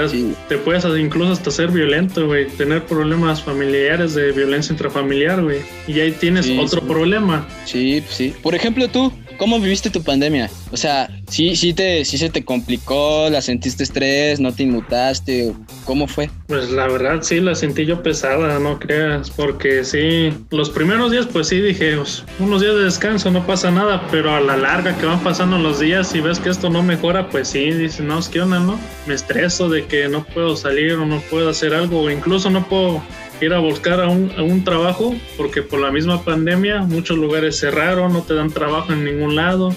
te 0.48 0.58
puedes 0.58 0.84
incluso 0.84 1.32
hasta 1.32 1.50
ser 1.50 1.70
violento, 1.70 2.26
güey. 2.26 2.46
Tener 2.46 2.84
problemas 2.84 3.42
familiares 3.42 4.14
de 4.14 4.32
violencia 4.32 4.72
intrafamiliar, 4.72 5.42
güey. 5.42 5.62
Y 5.88 5.98
ahí 6.00 6.12
tienes 6.12 6.48
otro 6.58 6.80
problema. 6.82 7.46
Sí, 7.64 8.02
sí. 8.08 8.34
Por 8.40 8.54
ejemplo, 8.54 8.88
tú, 8.88 9.12
¿Cómo 9.38 9.58
viviste 9.60 9.90
tu 9.90 10.02
pandemia? 10.02 10.50
O 10.70 10.76
sea, 10.76 11.08
¿sí, 11.28 11.56
sí, 11.56 11.74
te, 11.74 12.04
sí 12.04 12.18
se 12.18 12.30
te 12.30 12.44
complicó? 12.44 13.28
¿La 13.30 13.42
sentiste 13.42 13.82
estrés? 13.82 14.40
¿No 14.40 14.52
te 14.52 14.62
inmutaste? 14.62 15.52
¿Cómo 15.84 16.06
fue? 16.06 16.30
Pues 16.48 16.70
la 16.70 16.86
verdad 16.86 17.22
sí, 17.22 17.40
la 17.40 17.54
sentí 17.54 17.84
yo 17.84 18.02
pesada, 18.02 18.58
no 18.58 18.78
creas, 18.78 19.30
porque 19.30 19.84
sí, 19.84 20.32
los 20.50 20.70
primeros 20.70 21.10
días 21.10 21.26
pues 21.26 21.48
sí 21.48 21.60
dije, 21.60 21.96
pues, 21.96 22.24
unos 22.38 22.60
días 22.60 22.74
de 22.74 22.84
descanso, 22.84 23.30
no 23.30 23.46
pasa 23.46 23.70
nada, 23.70 24.06
pero 24.10 24.34
a 24.34 24.40
la 24.40 24.56
larga 24.56 24.96
que 24.96 25.06
van 25.06 25.20
pasando 25.20 25.58
los 25.58 25.80
días 25.80 26.14
y 26.14 26.20
ves 26.20 26.38
que 26.38 26.50
esto 26.50 26.70
no 26.70 26.82
mejora, 26.82 27.28
pues 27.28 27.48
sí, 27.48 27.70
dices, 27.72 28.00
no, 28.00 28.20
¿qué 28.30 28.40
onda, 28.40 28.60
no? 28.60 28.78
Me 29.06 29.14
estreso 29.14 29.68
de 29.68 29.86
que 29.86 30.08
no 30.08 30.24
puedo 30.24 30.56
salir 30.56 30.92
o 30.94 31.06
no 31.06 31.20
puedo 31.30 31.50
hacer 31.50 31.74
algo, 31.74 32.02
o 32.02 32.10
incluso 32.10 32.50
no 32.50 32.66
puedo 32.68 33.02
ir 33.40 33.52
a 33.52 33.58
buscar 33.58 34.00
a 34.00 34.08
un, 34.08 34.30
a 34.36 34.42
un, 34.42 34.64
trabajo 34.64 35.14
porque 35.36 35.62
por 35.62 35.80
la 35.80 35.90
misma 35.90 36.22
pandemia 36.24 36.82
muchos 36.82 37.18
lugares 37.18 37.58
cerraron, 37.58 38.12
no 38.12 38.22
te 38.22 38.34
dan 38.34 38.50
trabajo 38.50 38.92
en 38.92 39.04
ningún 39.04 39.36
lado. 39.36 39.74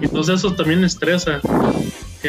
Entonces 0.00 0.36
eso 0.36 0.54
también 0.54 0.84
estresa 0.84 1.40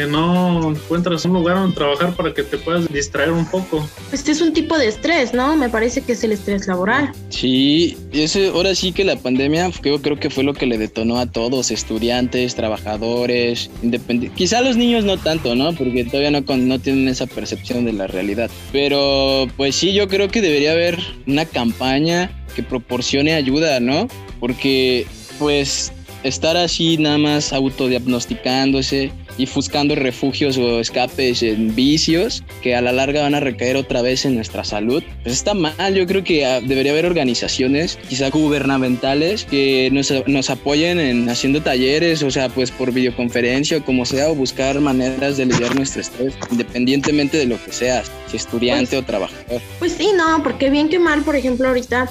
que 0.00 0.06
no 0.06 0.70
encuentras 0.70 1.26
un 1.26 1.34
lugar 1.34 1.56
donde 1.56 1.76
trabajar 1.76 2.14
para 2.16 2.32
que 2.32 2.42
te 2.42 2.56
puedas 2.56 2.90
distraer 2.90 3.32
un 3.32 3.44
poco. 3.44 3.86
Este 4.12 4.32
es 4.32 4.40
un 4.40 4.54
tipo 4.54 4.78
de 4.78 4.88
estrés, 4.88 5.34
¿no? 5.34 5.56
Me 5.56 5.68
parece 5.68 6.00
que 6.00 6.12
es 6.12 6.24
el 6.24 6.32
estrés 6.32 6.66
laboral. 6.66 7.12
Sí, 7.28 7.98
ese, 8.10 8.48
ahora 8.48 8.74
sí 8.74 8.92
que 8.92 9.04
la 9.04 9.16
pandemia 9.16 9.70
yo 9.84 10.00
creo 10.00 10.18
que 10.18 10.30
fue 10.30 10.42
lo 10.42 10.54
que 10.54 10.64
le 10.64 10.78
detonó 10.78 11.18
a 11.18 11.26
todos, 11.26 11.70
estudiantes, 11.70 12.54
trabajadores, 12.54 13.70
independientes. 13.82 14.38
Quizá 14.38 14.62
los 14.62 14.78
niños 14.78 15.04
no 15.04 15.18
tanto, 15.18 15.54
¿no? 15.54 15.74
Porque 15.74 16.04
todavía 16.04 16.30
no, 16.30 16.40
no 16.40 16.78
tienen 16.78 17.06
esa 17.08 17.26
percepción 17.26 17.84
de 17.84 17.92
la 17.92 18.06
realidad. 18.06 18.50
Pero 18.72 19.48
pues 19.58 19.74
sí, 19.74 19.92
yo 19.92 20.08
creo 20.08 20.28
que 20.28 20.40
debería 20.40 20.72
haber 20.72 20.98
una 21.26 21.44
campaña 21.44 22.42
que 22.56 22.62
proporcione 22.62 23.34
ayuda, 23.34 23.80
¿no? 23.80 24.08
Porque 24.40 25.06
pues 25.38 25.92
estar 26.22 26.56
así 26.56 26.96
nada 26.96 27.18
más 27.18 27.52
autodiagnosticándose 27.52 29.12
buscando 29.46 29.94
refugios 29.94 30.58
o 30.58 30.80
escapes 30.80 31.42
en 31.42 31.74
vicios 31.74 32.42
que 32.62 32.74
a 32.74 32.80
la 32.80 32.92
larga 32.92 33.22
van 33.22 33.34
a 33.34 33.40
recaer 33.40 33.76
otra 33.76 34.02
vez 34.02 34.24
en 34.24 34.34
nuestra 34.34 34.64
salud, 34.64 35.02
pues 35.22 35.34
está 35.34 35.54
mal. 35.54 35.94
Yo 35.94 36.06
creo 36.06 36.24
que 36.24 36.44
ah, 36.46 36.60
debería 36.60 36.92
haber 36.92 37.06
organizaciones, 37.06 37.98
quizá 38.08 38.30
gubernamentales, 38.30 39.44
que 39.44 39.90
nos, 39.92 40.12
nos 40.26 40.50
apoyen 40.50 40.98
en 40.98 41.28
haciendo 41.28 41.62
talleres, 41.62 42.22
o 42.22 42.30
sea, 42.30 42.48
pues 42.48 42.70
por 42.70 42.92
videoconferencia 42.92 43.78
o 43.78 43.84
como 43.84 44.04
sea, 44.04 44.30
o 44.30 44.34
buscar 44.34 44.80
maneras 44.80 45.36
de 45.36 45.46
lidiar 45.46 45.74
nuestro 45.76 46.02
estrés, 46.02 46.34
independientemente 46.50 47.36
de 47.38 47.46
lo 47.46 47.62
que 47.62 47.72
seas, 47.72 48.10
si 48.28 48.36
estudiante 48.36 48.96
o 48.96 49.04
trabajador. 49.04 49.60
Pues 49.78 49.92
sí, 49.92 50.10
no, 50.16 50.42
porque 50.42 50.70
bien 50.70 50.88
que 50.88 50.98
mal, 50.98 51.22
por 51.22 51.36
ejemplo, 51.36 51.68
ahorita 51.68 52.08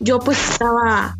yo 0.00 0.18
pues 0.18 0.38
estaba 0.50 1.16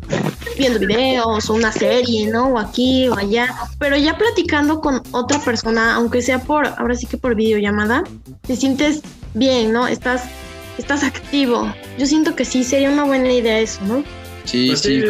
viendo 0.57 0.79
videos 0.79 1.49
o 1.49 1.53
una 1.53 1.71
serie, 1.71 2.27
¿no? 2.27 2.49
O 2.49 2.59
aquí 2.59 3.07
o 3.07 3.17
allá, 3.17 3.53
pero 3.79 3.97
ya 3.97 4.17
platicando 4.17 4.81
con 4.81 5.01
otra 5.11 5.39
persona, 5.39 5.95
aunque 5.95 6.21
sea 6.21 6.39
por, 6.39 6.67
ahora 6.67 6.95
sí 6.95 7.05
que 7.05 7.17
por 7.17 7.35
videollamada, 7.35 8.03
te 8.45 8.55
sientes 8.55 9.01
bien, 9.33 9.71
¿no? 9.71 9.87
Estás, 9.87 10.23
estás 10.77 11.03
activo. 11.03 11.73
Yo 11.97 12.05
siento 12.05 12.35
que 12.35 12.45
sí, 12.45 12.63
sería 12.63 12.89
una 12.89 13.03
buena 13.03 13.31
idea 13.31 13.59
eso, 13.59 13.81
¿no? 13.85 14.03
Sí, 14.45 14.67
pues 14.67 14.81
sí, 14.81 15.01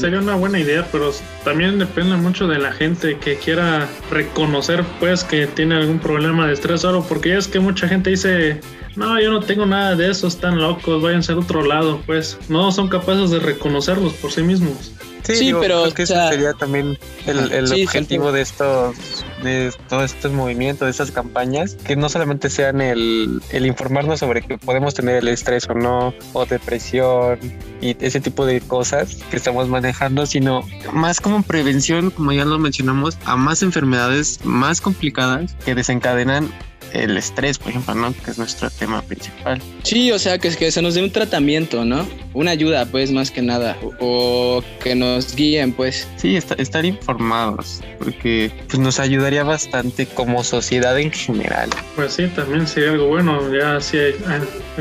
sería 0.00 0.18
una 0.18 0.34
buena 0.34 0.58
idea, 0.58 0.86
pero 0.90 1.12
también 1.44 1.78
depende 1.78 2.16
mucho 2.16 2.48
de 2.48 2.58
la 2.58 2.72
gente 2.72 3.16
que 3.18 3.36
quiera 3.36 3.88
reconocer, 4.10 4.84
pues, 4.98 5.22
que 5.22 5.46
tiene 5.46 5.76
algún 5.76 6.00
problema 6.00 6.48
de 6.48 6.54
estrés 6.54 6.84
o 6.84 7.02
porque 7.06 7.30
ya 7.30 7.38
es 7.38 7.46
que 7.46 7.60
mucha 7.60 7.86
gente 7.86 8.10
dice, 8.10 8.60
no, 8.96 9.20
yo 9.20 9.30
no 9.30 9.40
tengo 9.40 9.66
nada 9.66 9.96
de 9.96 10.10
eso, 10.10 10.26
están 10.26 10.58
locos, 10.58 11.02
vayan 11.02 11.22
a 11.28 11.38
otro 11.38 11.62
lado, 11.62 12.00
pues, 12.06 12.38
no 12.48 12.72
son 12.72 12.88
capaces 12.88 13.30
de 13.30 13.38
reconocerlos 13.38 14.12
por 14.14 14.32
sí 14.32 14.42
mismos. 14.42 14.92
Sí, 15.22 15.52
pero 15.60 15.92
que 15.94 16.02
ese 16.02 16.14
sería 16.14 16.52
también 16.52 16.98
el, 17.26 17.72
objetivo 17.72 18.32
de 18.32 18.40
estos 18.40 19.24
de 19.42 19.72
todos 19.88 20.12
estos 20.12 20.32
movimientos, 20.32 20.86
de 20.86 20.90
estas 20.90 21.10
campañas, 21.10 21.74
que 21.74 21.96
no 21.96 22.08
solamente 22.08 22.48
sean 22.50 22.80
el, 22.80 23.40
el 23.50 23.66
informarnos 23.66 24.20
sobre 24.20 24.42
que 24.42 24.58
podemos 24.58 24.94
tener 24.94 25.16
el 25.16 25.28
estrés 25.28 25.68
o 25.68 25.74
no, 25.74 26.14
o 26.32 26.46
depresión 26.46 27.38
y 27.80 27.96
ese 28.00 28.20
tipo 28.20 28.46
de 28.46 28.60
cosas 28.60 29.16
que 29.30 29.36
estamos 29.36 29.68
manejando, 29.68 30.26
sino 30.26 30.64
más 30.92 31.20
como 31.20 31.42
prevención, 31.42 32.10
como 32.10 32.32
ya 32.32 32.44
lo 32.44 32.58
mencionamos, 32.58 33.18
a 33.24 33.36
más 33.36 33.62
enfermedades 33.62 34.44
más 34.44 34.80
complicadas 34.80 35.54
que 35.64 35.74
desencadenan 35.74 36.52
el 36.94 37.16
estrés, 37.16 37.58
por 37.58 37.70
ejemplo, 37.70 37.94
¿no? 37.94 38.14
Que 38.24 38.30
es 38.30 38.38
nuestro 38.38 38.70
tema 38.70 39.02
principal. 39.02 39.60
Sí, 39.82 40.10
o 40.12 40.18
sea, 40.18 40.38
que, 40.38 40.50
que 40.56 40.70
se 40.70 40.82
nos 40.82 40.94
dé 40.94 41.02
un 41.02 41.10
tratamiento, 41.10 41.84
¿no? 41.84 42.06
Una 42.34 42.50
ayuda, 42.52 42.86
pues, 42.86 43.10
más 43.12 43.30
que 43.30 43.42
nada. 43.42 43.76
O, 43.82 43.92
o 44.00 44.64
que 44.82 44.94
nos 44.94 45.34
guíen, 45.34 45.72
pues. 45.72 46.08
Sí, 46.16 46.36
est- 46.36 46.58
estar 46.58 46.84
informados, 46.84 47.80
porque 47.98 48.50
pues, 48.68 48.78
nos 48.78 48.98
ayudaría 49.00 49.44
bastante 49.44 50.06
como 50.06 50.42
sociedad 50.44 50.98
en 50.98 51.10
general. 51.12 51.68
Pues 51.96 52.14
sí, 52.14 52.26
también 52.28 52.66
sería 52.66 52.90
algo 52.90 53.08
bueno, 53.08 53.52
ya 53.54 53.76
así 53.76 53.96
eh, 53.98 54.14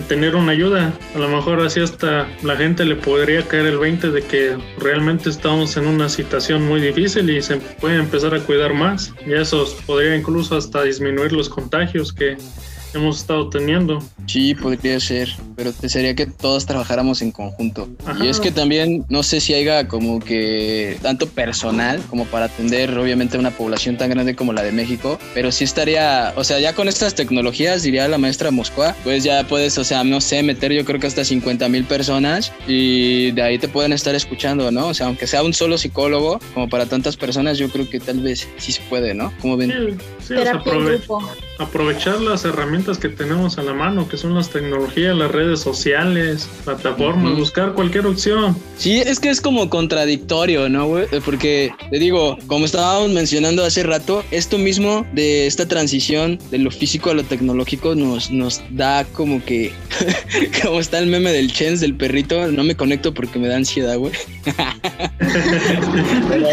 tener 0.08 0.36
una 0.36 0.52
ayuda. 0.54 0.94
A 1.16 1.18
lo 1.20 1.28
mejor 1.30 1.62
así 1.62 1.80
hasta 1.82 2.28
la 2.44 2.56
gente 2.56 2.86
le 2.86 2.96
podría 2.96 3.42
caer 3.48 3.66
el 3.68 3.78
20 3.78 4.12
de 4.12 4.22
que 4.22 4.58
realmente 4.78 5.30
estamos 5.30 5.76
en 5.78 5.88
una 5.88 6.10
situación 6.10 6.66
muy 6.68 6.82
difícil 6.82 7.30
y 7.30 7.42
se 7.42 7.58
puede 7.58 7.96
empezar 7.98 8.34
a 8.34 8.40
cuidar 8.40 8.74
más. 8.74 9.14
Y 9.26 9.34
eso 9.34 9.66
podría 9.86 10.16
incluso 10.16 10.58
hasta 10.58 10.84
disminuir 10.84 11.32
los 11.34 11.50
contagios 11.50 12.01
que 12.14 12.38
hemos 12.94 13.20
estado 13.20 13.50
teniendo. 13.50 14.00
Sí, 14.28 14.54
podría 14.56 15.00
ser, 15.00 15.30
pero 15.56 15.72
te 15.72 15.90
sería 15.90 16.16
que 16.16 16.26
todos 16.26 16.66
trabajáramos 16.66 17.22
en 17.22 17.32
conjunto. 17.32 17.90
Ajá. 18.06 18.24
Y 18.24 18.28
es 18.28 18.40
que 18.40 18.52
también 18.52 19.06
no 19.10 19.24
sé 19.24 19.40
si 19.40 19.54
haya 19.54 19.88
como 19.88 20.20
que 20.20 20.98
tanto 21.02 21.28
personal 21.28 22.02
como 22.10 22.26
para 22.26 22.46
atender 22.46 22.98
obviamente 22.98 23.38
una 23.38 23.52
población 23.52 23.98
tan 23.98 24.10
grande 24.10 24.36
como 24.36 24.54
la 24.54 24.64
de 24.64 24.72
México, 24.72 25.20
pero 25.34 25.52
sí 25.52 25.64
estaría, 25.64 26.34
o 26.36 26.44
sea, 26.44 26.60
ya 26.60 26.76
con 26.76 26.88
estas 26.88 27.16
tecnologías, 27.16 27.84
diría 27.84 28.08
la 28.08 28.18
maestra 28.18 28.52
Moscua, 28.52 28.96
pues 29.04 29.24
ya 29.24 29.46
puedes, 29.48 29.78
o 29.78 29.84
sea, 29.84 30.04
no 30.04 30.22
sé, 30.22 30.44
meter 30.44 30.72
yo 30.74 30.86
creo 30.86 31.00
que 31.00 31.08
hasta 31.08 31.24
50 31.24 31.68
mil 31.70 31.86
personas 31.86 32.52
y 32.68 33.32
de 33.32 33.42
ahí 33.42 33.58
te 33.58 33.68
pueden 33.68 33.94
estar 33.94 34.16
escuchando, 34.16 34.72
¿no? 34.72 34.88
O 34.88 34.94
sea, 34.94 35.08
aunque 35.08 35.28
sea 35.28 35.44
un 35.44 35.54
solo 35.54 35.78
psicólogo, 35.78 36.40
como 36.54 36.70
para 36.70 36.86
tantas 36.86 37.18
personas, 37.18 37.58
yo 37.58 37.70
creo 37.70 37.90
que 37.90 38.00
tal 38.00 38.20
vez 38.20 38.48
sí 38.58 38.72
se 38.72 38.82
puede, 38.84 39.14
¿no? 39.14 39.34
Como 39.42 39.58
ven? 39.58 39.72
Sí, 39.72 40.06
sí, 40.28 40.36
Terapia 40.36 40.74
en 40.74 40.86
grupo. 40.86 41.22
Aprovechar 41.62 42.20
las 42.22 42.44
herramientas 42.46 42.98
que 42.98 43.10
tenemos 43.10 43.58
a 43.58 43.64
la 43.64 43.74
mano, 43.74 44.08
que 44.10 44.18
son 44.18 44.34
las 44.36 44.50
tecnologías, 44.50 45.16
las 45.16 45.32
redes 45.32 45.60
sociales, 45.60 46.48
plataformas, 46.66 47.38
buscar 47.38 47.74
cualquier 47.74 48.06
opción. 48.08 48.56
Sí, 48.78 49.00
es 49.00 49.20
que 49.20 49.30
es 49.30 49.42
como 49.42 49.70
contradictorio, 49.70 50.70
¿no, 50.70 50.88
güey? 50.88 51.06
Porque 51.24 51.72
te 51.90 52.00
digo, 52.00 52.38
como 52.48 52.66
estábamos 52.66 53.12
mencionando 53.12 53.64
hace 53.64 53.84
rato, 53.84 54.24
esto 54.32 54.58
mismo 54.58 55.06
de 55.14 55.48
esta 55.48 55.68
transición 55.68 56.40
de 56.50 56.58
lo 56.58 56.72
físico 56.72 57.10
a 57.12 57.14
lo 57.14 57.24
tecnológico 57.24 57.94
nos, 57.96 58.32
nos 58.32 58.62
da 58.72 59.06
como 59.06 59.44
que, 59.46 59.72
como 60.64 60.80
está 60.80 61.00
el 61.00 61.08
meme 61.08 61.32
del 61.32 61.52
Chens, 61.54 61.80
del 61.80 61.96
perrito, 61.96 62.48
no 62.52 62.64
me 62.64 62.76
conecto 62.76 63.14
porque 63.14 63.38
me 63.40 63.48
da 63.48 63.58
ansiedad, 63.58 63.98
güey. 63.98 64.14
Pero- 66.30 66.48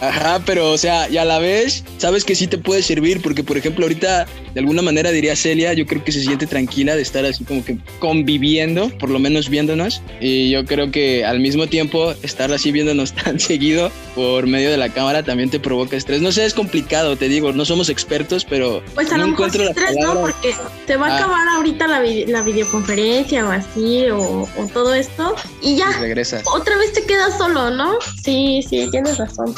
ajá, 0.00 0.40
pero 0.44 0.70
o 0.72 0.78
sea, 0.78 1.08
y 1.08 1.16
a 1.16 1.24
la 1.24 1.38
vez, 1.38 1.84
sabes 1.98 2.24
que 2.24 2.34
sí 2.34 2.46
te 2.46 2.58
puede 2.58 2.82
servir, 2.82 3.20
porque 3.22 3.42
por 3.44 3.56
ejemplo, 3.56 3.84
ahorita, 3.84 4.13
de 4.22 4.60
alguna 4.60 4.82
manera 4.82 5.10
diría 5.10 5.34
Celia, 5.36 5.72
yo 5.72 5.84
creo 5.86 6.04
que 6.04 6.12
se 6.12 6.20
siente 6.22 6.46
tranquila 6.46 6.94
de 6.94 7.02
estar 7.02 7.24
así 7.24 7.44
como 7.44 7.64
que 7.64 7.76
conviviendo, 7.98 8.88
por 8.98 9.10
lo 9.10 9.18
menos 9.18 9.48
viéndonos, 9.50 10.00
y 10.20 10.50
yo 10.50 10.64
creo 10.64 10.90
que 10.90 11.24
al 11.24 11.40
mismo 11.40 11.66
tiempo, 11.66 12.12
estar 12.22 12.52
así 12.52 12.70
viéndonos 12.72 13.12
tan 13.24 13.40
seguido 13.40 13.90
por 14.14 14.46
medio 14.46 14.70
de 14.70 14.76
la 14.76 14.88
cámara 14.90 15.22
también 15.24 15.50
te 15.50 15.58
provoca 15.58 15.96
estrés. 15.96 16.22
No 16.22 16.30
sé, 16.32 16.44
es 16.44 16.54
complicado, 16.54 17.16
te 17.16 17.28
digo, 17.28 17.52
no 17.52 17.64
somos 17.64 17.88
expertos, 17.88 18.44
pero 18.48 18.82
Pues 18.94 19.10
a 19.12 19.16
no 19.16 19.24
lo 19.24 19.30
mejor 19.32 19.46
encuentro 19.48 19.64
estrés, 19.70 19.96
¿no? 20.00 20.20
Porque 20.20 20.54
te 20.86 20.96
va 20.96 21.08
a 21.08 21.10
Ah. 21.14 21.16
acabar 21.18 21.48
ahorita 21.48 21.86
la, 21.88 22.00
vi- 22.00 22.26
la 22.26 22.42
videoconferencia 22.42 23.44
o 23.46 23.50
así, 23.50 24.04
o, 24.10 24.42
o 24.42 24.66
todo 24.72 24.94
esto, 24.94 25.34
y 25.62 25.72
Y 25.74 25.76
ya, 25.78 25.90
regresas. 26.00 26.44
otra 26.54 26.76
vez 26.78 26.92
te 26.92 27.04
quedas 27.04 27.36
solo, 27.38 27.70
¿no? 27.70 27.94
Sí, 28.22 28.60
sí, 28.68 28.86
tienes 28.90 29.18
razón. 29.18 29.54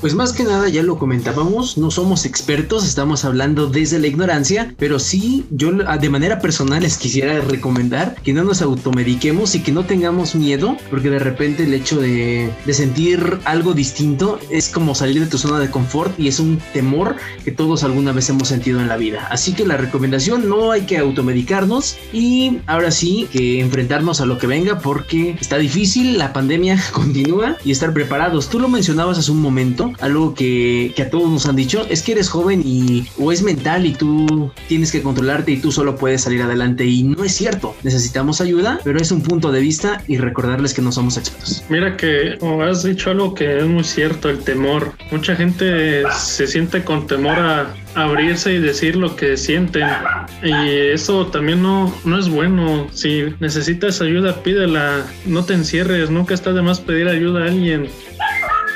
Pues 0.00 0.14
más 0.14 0.32
que 0.32 0.42
nada, 0.44 0.68
ya 0.68 0.82
lo 0.82 0.98
comentábamos, 0.98 1.78
no 1.78 1.90
somos 1.90 2.24
expertos, 2.24 2.84
estamos 2.86 3.24
hablando 3.24 3.66
desde 3.80 3.98
la 3.98 4.06
ignorancia, 4.06 4.74
pero 4.78 4.98
sí, 4.98 5.44
yo 5.50 5.70
de 5.72 6.08
manera 6.08 6.40
personal 6.40 6.82
les 6.82 6.96
quisiera 6.96 7.40
recomendar 7.40 8.16
que 8.22 8.32
no 8.32 8.42
nos 8.42 8.62
automediquemos 8.62 9.54
y 9.54 9.60
que 9.60 9.70
no 9.70 9.84
tengamos 9.84 10.34
miedo, 10.34 10.76
porque 10.90 11.10
de 11.10 11.18
repente 11.18 11.64
el 11.64 11.74
hecho 11.74 12.00
de, 12.00 12.50
de 12.64 12.74
sentir 12.74 13.38
algo 13.44 13.74
distinto 13.74 14.40
es 14.50 14.70
como 14.70 14.94
salir 14.94 15.20
de 15.20 15.26
tu 15.26 15.36
zona 15.36 15.58
de 15.58 15.70
confort 15.70 16.18
y 16.18 16.28
es 16.28 16.40
un 16.40 16.58
temor 16.72 17.16
que 17.44 17.52
todos 17.52 17.84
alguna 17.84 18.12
vez 18.12 18.28
hemos 18.30 18.48
sentido 18.48 18.80
en 18.80 18.88
la 18.88 18.96
vida. 18.96 19.28
Así 19.30 19.52
que 19.52 19.66
la 19.66 19.76
recomendación, 19.76 20.48
no 20.48 20.72
hay 20.72 20.82
que 20.82 20.96
automedicarnos 20.96 21.98
y 22.12 22.58
ahora 22.66 22.90
sí 22.90 23.28
que 23.30 23.60
enfrentarnos 23.60 24.20
a 24.22 24.26
lo 24.26 24.38
que 24.38 24.46
venga 24.46 24.78
porque 24.78 25.36
está 25.38 25.58
difícil, 25.58 26.16
la 26.16 26.32
pandemia 26.32 26.82
continúa 26.92 27.56
y 27.62 27.72
estar 27.72 27.92
preparados. 27.92 28.48
Tú 28.48 28.58
lo 28.58 28.68
mencionabas 28.68 29.18
hace 29.18 29.30
un 29.30 29.42
momento, 29.42 29.92
algo 30.00 30.34
que, 30.34 30.94
que 30.96 31.02
a 31.02 31.10
todos 31.10 31.28
nos 31.30 31.46
han 31.46 31.56
dicho, 31.56 31.86
es 31.90 32.02
que 32.02 32.12
eres 32.12 32.30
joven 32.30 32.62
y 32.64 33.06
o 33.18 33.32
es 33.32 33.42
mental 33.66 33.86
y 33.86 33.94
tú 33.94 34.52
tienes 34.68 34.92
que 34.92 35.02
controlarte 35.02 35.50
y 35.50 35.56
tú 35.56 35.72
solo 35.72 35.96
puedes 35.96 36.22
salir 36.22 36.40
adelante 36.40 36.84
y 36.84 37.02
no 37.02 37.24
es 37.24 37.32
cierto. 37.34 37.74
Necesitamos 37.82 38.40
ayuda, 38.40 38.78
pero 38.84 39.00
es 39.00 39.10
un 39.10 39.22
punto 39.22 39.50
de 39.50 39.60
vista 39.60 40.02
y 40.06 40.18
recordarles 40.18 40.72
que 40.72 40.82
no 40.82 40.92
somos 40.92 41.16
expertos. 41.16 41.64
Mira 41.68 41.96
que 41.96 42.38
has 42.62 42.84
dicho 42.84 43.10
algo 43.10 43.34
que 43.34 43.58
es 43.58 43.64
muy 43.64 43.82
cierto, 43.82 44.30
el 44.30 44.38
temor. 44.38 44.92
Mucha 45.10 45.34
gente 45.34 46.04
se 46.16 46.46
siente 46.46 46.84
con 46.84 47.08
temor 47.08 47.38
a 47.40 47.74
abrirse 47.96 48.54
y 48.54 48.60
decir 48.60 48.94
lo 48.94 49.16
que 49.16 49.36
sienten. 49.36 49.88
Y 50.44 50.92
eso 50.92 51.26
también 51.26 51.60
no, 51.60 51.92
no 52.04 52.20
es 52.20 52.28
bueno. 52.28 52.86
Si 52.92 53.24
necesitas 53.40 54.00
ayuda, 54.00 54.42
pídela. 54.44 55.04
No 55.24 55.44
te 55.44 55.54
encierres. 55.54 56.08
Nunca 56.08 56.34
está 56.34 56.52
de 56.52 56.62
más 56.62 56.78
pedir 56.78 57.08
ayuda 57.08 57.42
a 57.42 57.46
alguien. 57.46 57.88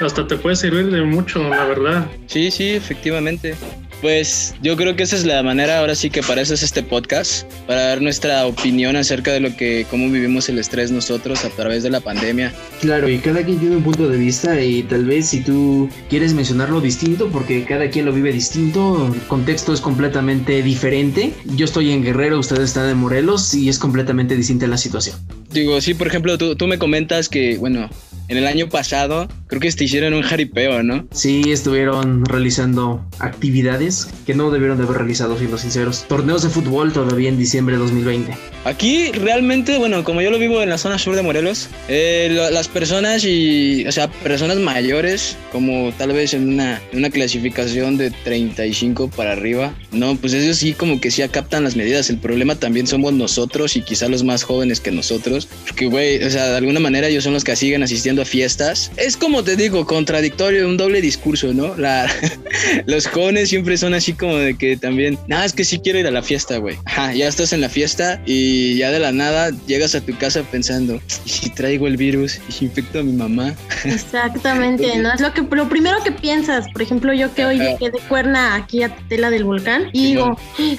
Hasta 0.01 0.27
te 0.27 0.37
puede 0.37 0.57
servir 0.57 0.91
de 0.91 1.03
mucho, 1.03 1.49
la 1.49 1.65
verdad. 1.67 2.07
Sí, 2.27 2.51
sí, 2.51 2.71
efectivamente. 2.71 3.55
Pues 4.01 4.55
yo 4.63 4.77
creo 4.77 4.97
que 4.97 5.03
esa 5.03 5.17
es 5.17 5.25
la 5.25 5.43
manera 5.43 5.79
ahora 5.79 5.95
sí 5.95 6.09
que 6.09 6.23
para 6.23 6.41
eso 6.41 6.55
es 6.55 6.63
este 6.63 6.83
podcast, 6.83 7.51
para 7.67 7.89
dar 7.89 8.01
nuestra 8.01 8.47
opinión 8.47 8.97
acerca 8.97 9.33
de 9.33 9.41
lo 9.41 9.55
que, 9.57 9.87
cómo 9.91 10.09
vivimos 10.11 10.49
el 10.49 10.59
estrés 10.59 10.91
nosotros 10.91 11.45
a 11.45 11.51
través 11.51 11.83
de 11.83 11.91
la 11.91 12.01
pandemia. 12.01 12.53
Claro, 12.81 13.09
y 13.09 13.19
cada 13.19 13.45
quien 13.45 13.59
tiene 13.59 13.77
un 13.77 13.83
punto 13.83 14.09
de 14.09 14.17
vista 14.17 14.61
y 14.61 14.83
tal 14.85 15.05
vez 15.05 15.29
si 15.29 15.41
tú 15.41 15.89
quieres 16.09 16.33
mencionarlo 16.33 16.81
distinto, 16.81 17.29
porque 17.29 17.65
cada 17.65 17.91
quien 17.91 18.07
lo 18.07 18.13
vive 18.13 18.33
distinto, 18.33 19.13
el 19.15 19.21
contexto 19.23 19.75
es 19.75 19.81
completamente 19.81 20.63
diferente. 20.63 21.35
Yo 21.57 21.67
estoy 21.67 21.91
en 21.93 22.03
Guerrero, 22.03 22.39
ustedes 22.39 22.71
están 22.71 22.89
en 22.89 22.97
Morelos 22.97 23.53
y 23.55 23.69
es 23.69 23.79
completamente 23.79 24.35
distinta 24.35 24.67
la 24.67 24.79
situación. 24.79 25.17
Digo, 25.53 25.81
sí, 25.81 25.95
por 25.95 26.07
ejemplo, 26.07 26.39
tú, 26.39 26.55
tú 26.57 26.67
me 26.67 26.79
comentas 26.79 27.29
que, 27.29 27.57
bueno, 27.59 27.89
en 28.29 28.37
el 28.37 28.47
año 28.47 28.69
pasado 28.69 29.29
creo 29.49 29.61
que 29.61 29.71
te 29.73 29.83
hicieron 29.85 30.15
un 30.15 30.23
jaripeo, 30.23 30.83
¿no? 30.85 31.09
Sí, 31.13 31.43
estuvieron 31.51 32.25
realizando 32.25 33.05
actividades 33.19 34.09
que 34.27 34.35
no 34.35 34.51
debieron 34.53 34.79
de 34.79 34.85
haber 34.85 34.99
realizado, 34.99 35.37
siendo 35.37 35.59
sinceros. 35.59 36.05
Torneos 36.07 36.43
de 36.45 36.51
fútbol 36.51 36.93
todavía 36.93 37.29
en 37.29 37.39
diciembre 37.39 37.75
de 37.75 37.81
2020. 37.81 38.33
Aquí 38.65 39.11
realmente, 39.13 39.79
bueno, 39.79 40.05
como 40.05 40.21
yo 40.21 40.31
lo 40.31 40.39
vivo 40.39 40.63
en 40.63 40.69
la 40.69 40.79
zona 40.79 40.99
sur 40.99 41.17
de 41.17 41.23
Morelos, 41.23 41.69
eh, 41.89 42.29
lo- 42.31 42.51
las 42.51 42.69
personas 42.69 43.25
y, 43.25 43.85
o 43.89 43.93
sea, 43.93 44.09
personas 44.09 44.59
mayores, 44.59 45.37
como 45.51 45.93
tal 45.99 46.13
vez 46.13 46.35
en 46.35 46.47
una, 46.47 46.81
en 46.93 46.99
una 46.99 47.11
clasificación 47.11 47.97
de 47.97 48.11
35 48.11 49.09
para 49.11 49.33
arriba, 49.33 49.75
no, 49.93 50.15
pues 50.17 50.35
ellos 50.35 50.59
sí 50.59 50.75
como 50.75 51.01
que 51.01 51.11
sí 51.11 51.23
captan 51.33 51.65
las 51.65 51.75
medidas. 51.75 52.11
El 52.11 52.19
problema 52.19 52.55
también 52.55 52.87
somos 52.87 53.13
nosotros 53.15 53.77
y 53.77 53.83
quizá 53.83 54.09
los 54.09 54.23
más 54.23 54.43
jóvenes 54.45 54.81
que 54.81 54.93
nosotros, 54.93 55.40
porque, 55.47 55.87
güey, 55.87 56.23
o 56.23 56.31
sea, 56.31 56.49
de 56.49 56.57
alguna 56.57 56.81
manera 56.81 57.09
ellos 57.09 57.25
son 57.25 57.33
los 57.33 57.45
que 57.45 57.55
siguen 57.57 57.83
asistiendo 57.83 58.23
a 58.23 58.25
fiestas. 58.25 58.91
Es 58.97 59.17
como 59.17 59.43
te 59.43 59.57
digo, 59.57 59.87
contradictorio, 59.87 60.69
un 60.69 60.77
doble 60.77 61.01
discurso, 61.01 61.53
¿no? 61.53 61.77
La, 61.77 62.11
los 62.87 63.07
jóvenes 63.07 63.49
siempre 63.51 63.77
son 63.77 63.95
así 63.95 64.13
como 64.13 64.37
de 64.37 64.57
que 64.57 64.77
también, 64.77 65.19
nada, 65.27 65.45
es 65.45 65.53
que 65.53 65.65
sí 65.65 65.79
quiero 65.79 65.99
ir 65.99 66.07
a 66.07 66.11
la 66.11 66.23
fiesta, 66.23 66.59
güey. 66.59 66.77
Ajá, 66.85 67.13
ya 67.13 67.29
estás 67.29 67.53
en 67.53 67.61
la 67.61 67.69
fiesta 67.69 68.21
y 68.27 68.77
ya 68.77 68.91
de 68.91 68.99
la 68.99 69.13
nada 69.13 69.51
llegas 69.67 69.95
a 69.95 70.01
tu 70.01 70.17
casa 70.17 70.43
pensando, 70.43 71.01
¿y 71.25 71.29
si 71.29 71.51
traigo 71.51 71.87
el 71.87 71.97
virus? 71.97 72.41
¿Y 72.49 72.53
si 72.53 72.65
infecto 72.67 73.01
a 73.01 73.03
mi 73.03 73.13
mamá? 73.13 73.55
Exactamente, 73.85 74.97
¿no? 74.99 75.13
Es 75.13 75.21
lo 75.21 75.33
que 75.33 75.43
lo 75.43 75.69
primero 75.69 76.03
que 76.03 76.13
piensas. 76.13 76.67
Por 76.73 76.83
ejemplo, 76.83 77.13
yo 77.13 77.33
que 77.35 77.45
hoy 77.45 77.59
llegué 77.59 77.91
de 77.91 77.99
cuerna 78.09 78.55
aquí 78.55 78.83
a 78.83 78.95
Tela 79.09 79.31
del 79.31 79.45
Volcán 79.45 79.91
y 79.93 80.07
digo, 80.07 80.37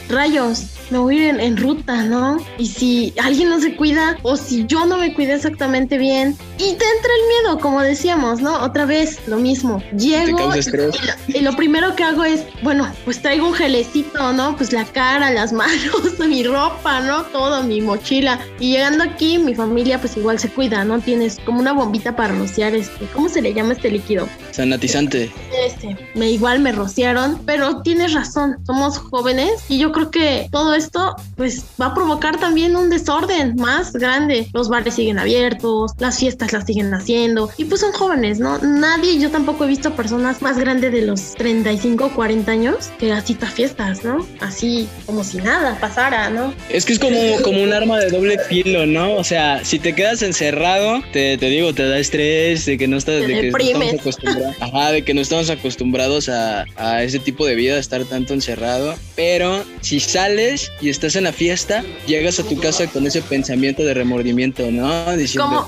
rayos, 0.09 0.65
me 0.89 0.97
voy 0.97 1.17
a 1.17 1.21
ir 1.21 1.29
en, 1.29 1.39
en 1.39 1.57
ruta, 1.57 2.03
¿no? 2.03 2.37
Y 2.57 2.67
si 2.67 3.13
alguien 3.21 3.49
no 3.49 3.59
se 3.59 3.75
cuida 3.75 4.17
o 4.23 4.35
si 4.37 4.50
yo 4.65 4.85
no 4.85 4.97
me 4.97 5.13
cuidé 5.13 5.33
exactamente 5.33 5.97
bien 5.97 6.35
y 6.57 6.63
te 6.75 6.85
entra 6.85 7.11
el 7.19 7.27
miedo, 7.27 7.59
como 7.59 7.81
decíamos, 7.81 8.41
¿no? 8.41 8.61
Otra 8.63 8.85
vez, 8.85 9.19
lo 9.27 9.37
mismo. 9.37 9.81
Llego 9.97 10.37
causa 10.37 10.59
estrés. 10.59 10.95
y 11.27 11.39
lo 11.39 11.55
primero 11.55 11.95
que 11.95 12.03
hago 12.03 12.23
es, 12.23 12.43
bueno, 12.61 12.91
pues 13.05 13.21
traigo 13.21 13.47
un 13.47 13.53
gelecito, 13.53 14.33
¿no? 14.33 14.55
Pues 14.55 14.71
la 14.71 14.85
cara, 14.85 15.31
las 15.31 15.53
manos, 15.61 16.19
mi 16.27 16.43
ropa, 16.43 17.01
¿no? 17.01 17.23
Todo, 17.23 17.63
mi 17.63 17.81
mochila. 17.81 18.39
Y 18.59 18.71
llegando 18.71 19.03
aquí, 19.03 19.37
mi 19.37 19.55
familia 19.55 19.99
pues 19.99 20.17
igual 20.17 20.39
se 20.39 20.49
cuida, 20.49 20.83
¿no? 20.83 20.99
Tienes 20.99 21.39
como 21.45 21.59
una 21.59 21.73
bombita 21.73 22.15
para 22.15 22.33
rociar 22.35 22.75
este, 22.75 23.05
¿cómo 23.07 23.29
se 23.29 23.41
le 23.41 23.53
llama 23.53 23.73
este 23.73 23.89
líquido? 23.89 24.27
Sanatizante. 24.51 25.31
Este, 25.65 25.97
me 26.15 26.31
igual 26.31 26.59
me 26.59 26.71
rociaron, 26.71 27.39
pero 27.45 27.81
tienes 27.81 28.13
razón, 28.13 28.57
somos 28.65 28.97
jóvenes 28.97 29.63
y 29.69 29.77
yo 29.77 29.91
creo 29.91 30.11
que 30.11 30.47
todo 30.51 30.73
esto 30.73 31.15
pues 31.35 31.63
va 31.81 31.87
a 31.87 31.93
provocar 31.93 32.39
también 32.39 32.75
un 32.75 32.89
desorden 32.89 33.55
más 33.55 33.93
grande. 33.93 34.47
Los 34.53 34.69
bares 34.69 34.95
siguen 34.95 35.19
abiertos, 35.19 35.91
las 35.99 36.19
fiestas 36.19 36.53
las 36.53 36.65
siguen 36.65 36.93
haciendo. 36.93 37.49
Y 37.57 37.65
pues 37.65 37.81
son 37.81 37.91
jóvenes, 37.91 38.39
¿no? 38.39 38.59
Nadie, 38.59 39.19
yo 39.19 39.29
tampoco 39.29 39.65
he 39.65 39.67
visto 39.67 39.95
personas 39.95 40.41
más 40.41 40.57
grandes 40.57 40.91
de 40.91 41.01
los 41.03 41.33
35 41.35 42.05
o 42.05 42.13
40 42.13 42.51
años 42.51 42.91
que 42.99 43.11
así 43.11 43.37
a 43.41 43.47
fiestas, 43.47 44.03
¿no? 44.03 44.25
Así 44.39 44.87
como 45.05 45.23
si 45.23 45.37
nada 45.37 45.77
pasara, 45.79 46.29
¿no? 46.29 46.53
Es 46.69 46.85
que 46.85 46.93
es 46.93 46.99
como, 46.99 47.17
como 47.43 47.63
un 47.63 47.73
arma 47.73 47.99
de 47.99 48.09
doble 48.09 48.37
filo, 48.39 48.85
¿no? 48.85 49.15
O 49.15 49.23
sea, 49.23 49.63
si 49.63 49.79
te 49.79 49.93
quedas 49.95 50.21
encerrado, 50.21 51.01
te, 51.11 51.37
te 51.37 51.45
digo, 51.47 51.73
te 51.73 51.87
da 51.87 51.97
estrés 51.97 52.65
de 52.65 52.77
que 52.77 52.87
no 52.87 52.97
estás, 52.97 53.21
de 53.21 53.27
que 53.27 53.51
no 53.51 53.57
estamos 53.57 54.31
deprimes. 54.31 54.40
Ajá, 54.59 54.91
de 54.91 55.03
que 55.03 55.13
no 55.13 55.21
estamos 55.21 55.49
acostumbrados 55.49 56.29
a, 56.29 56.65
a 56.75 57.03
ese 57.03 57.19
tipo 57.19 57.45
de 57.45 57.55
vida, 57.55 57.77
estar 57.77 58.03
tanto 58.05 58.33
encerrado. 58.33 58.95
Pero 59.15 59.63
si 59.81 59.99
sales 59.99 60.71
y 60.81 60.89
estás 60.89 61.15
en 61.15 61.25
la 61.25 61.33
fiesta, 61.33 61.83
llegas 62.07 62.39
a 62.39 62.43
tu 62.43 62.57
casa 62.57 62.87
con 62.87 63.05
ese 63.05 63.21
pensamiento 63.21 63.83
de 63.83 63.93
remordimiento, 63.93 64.69
¿no? 64.71 65.15
Diciendo, 65.15 65.67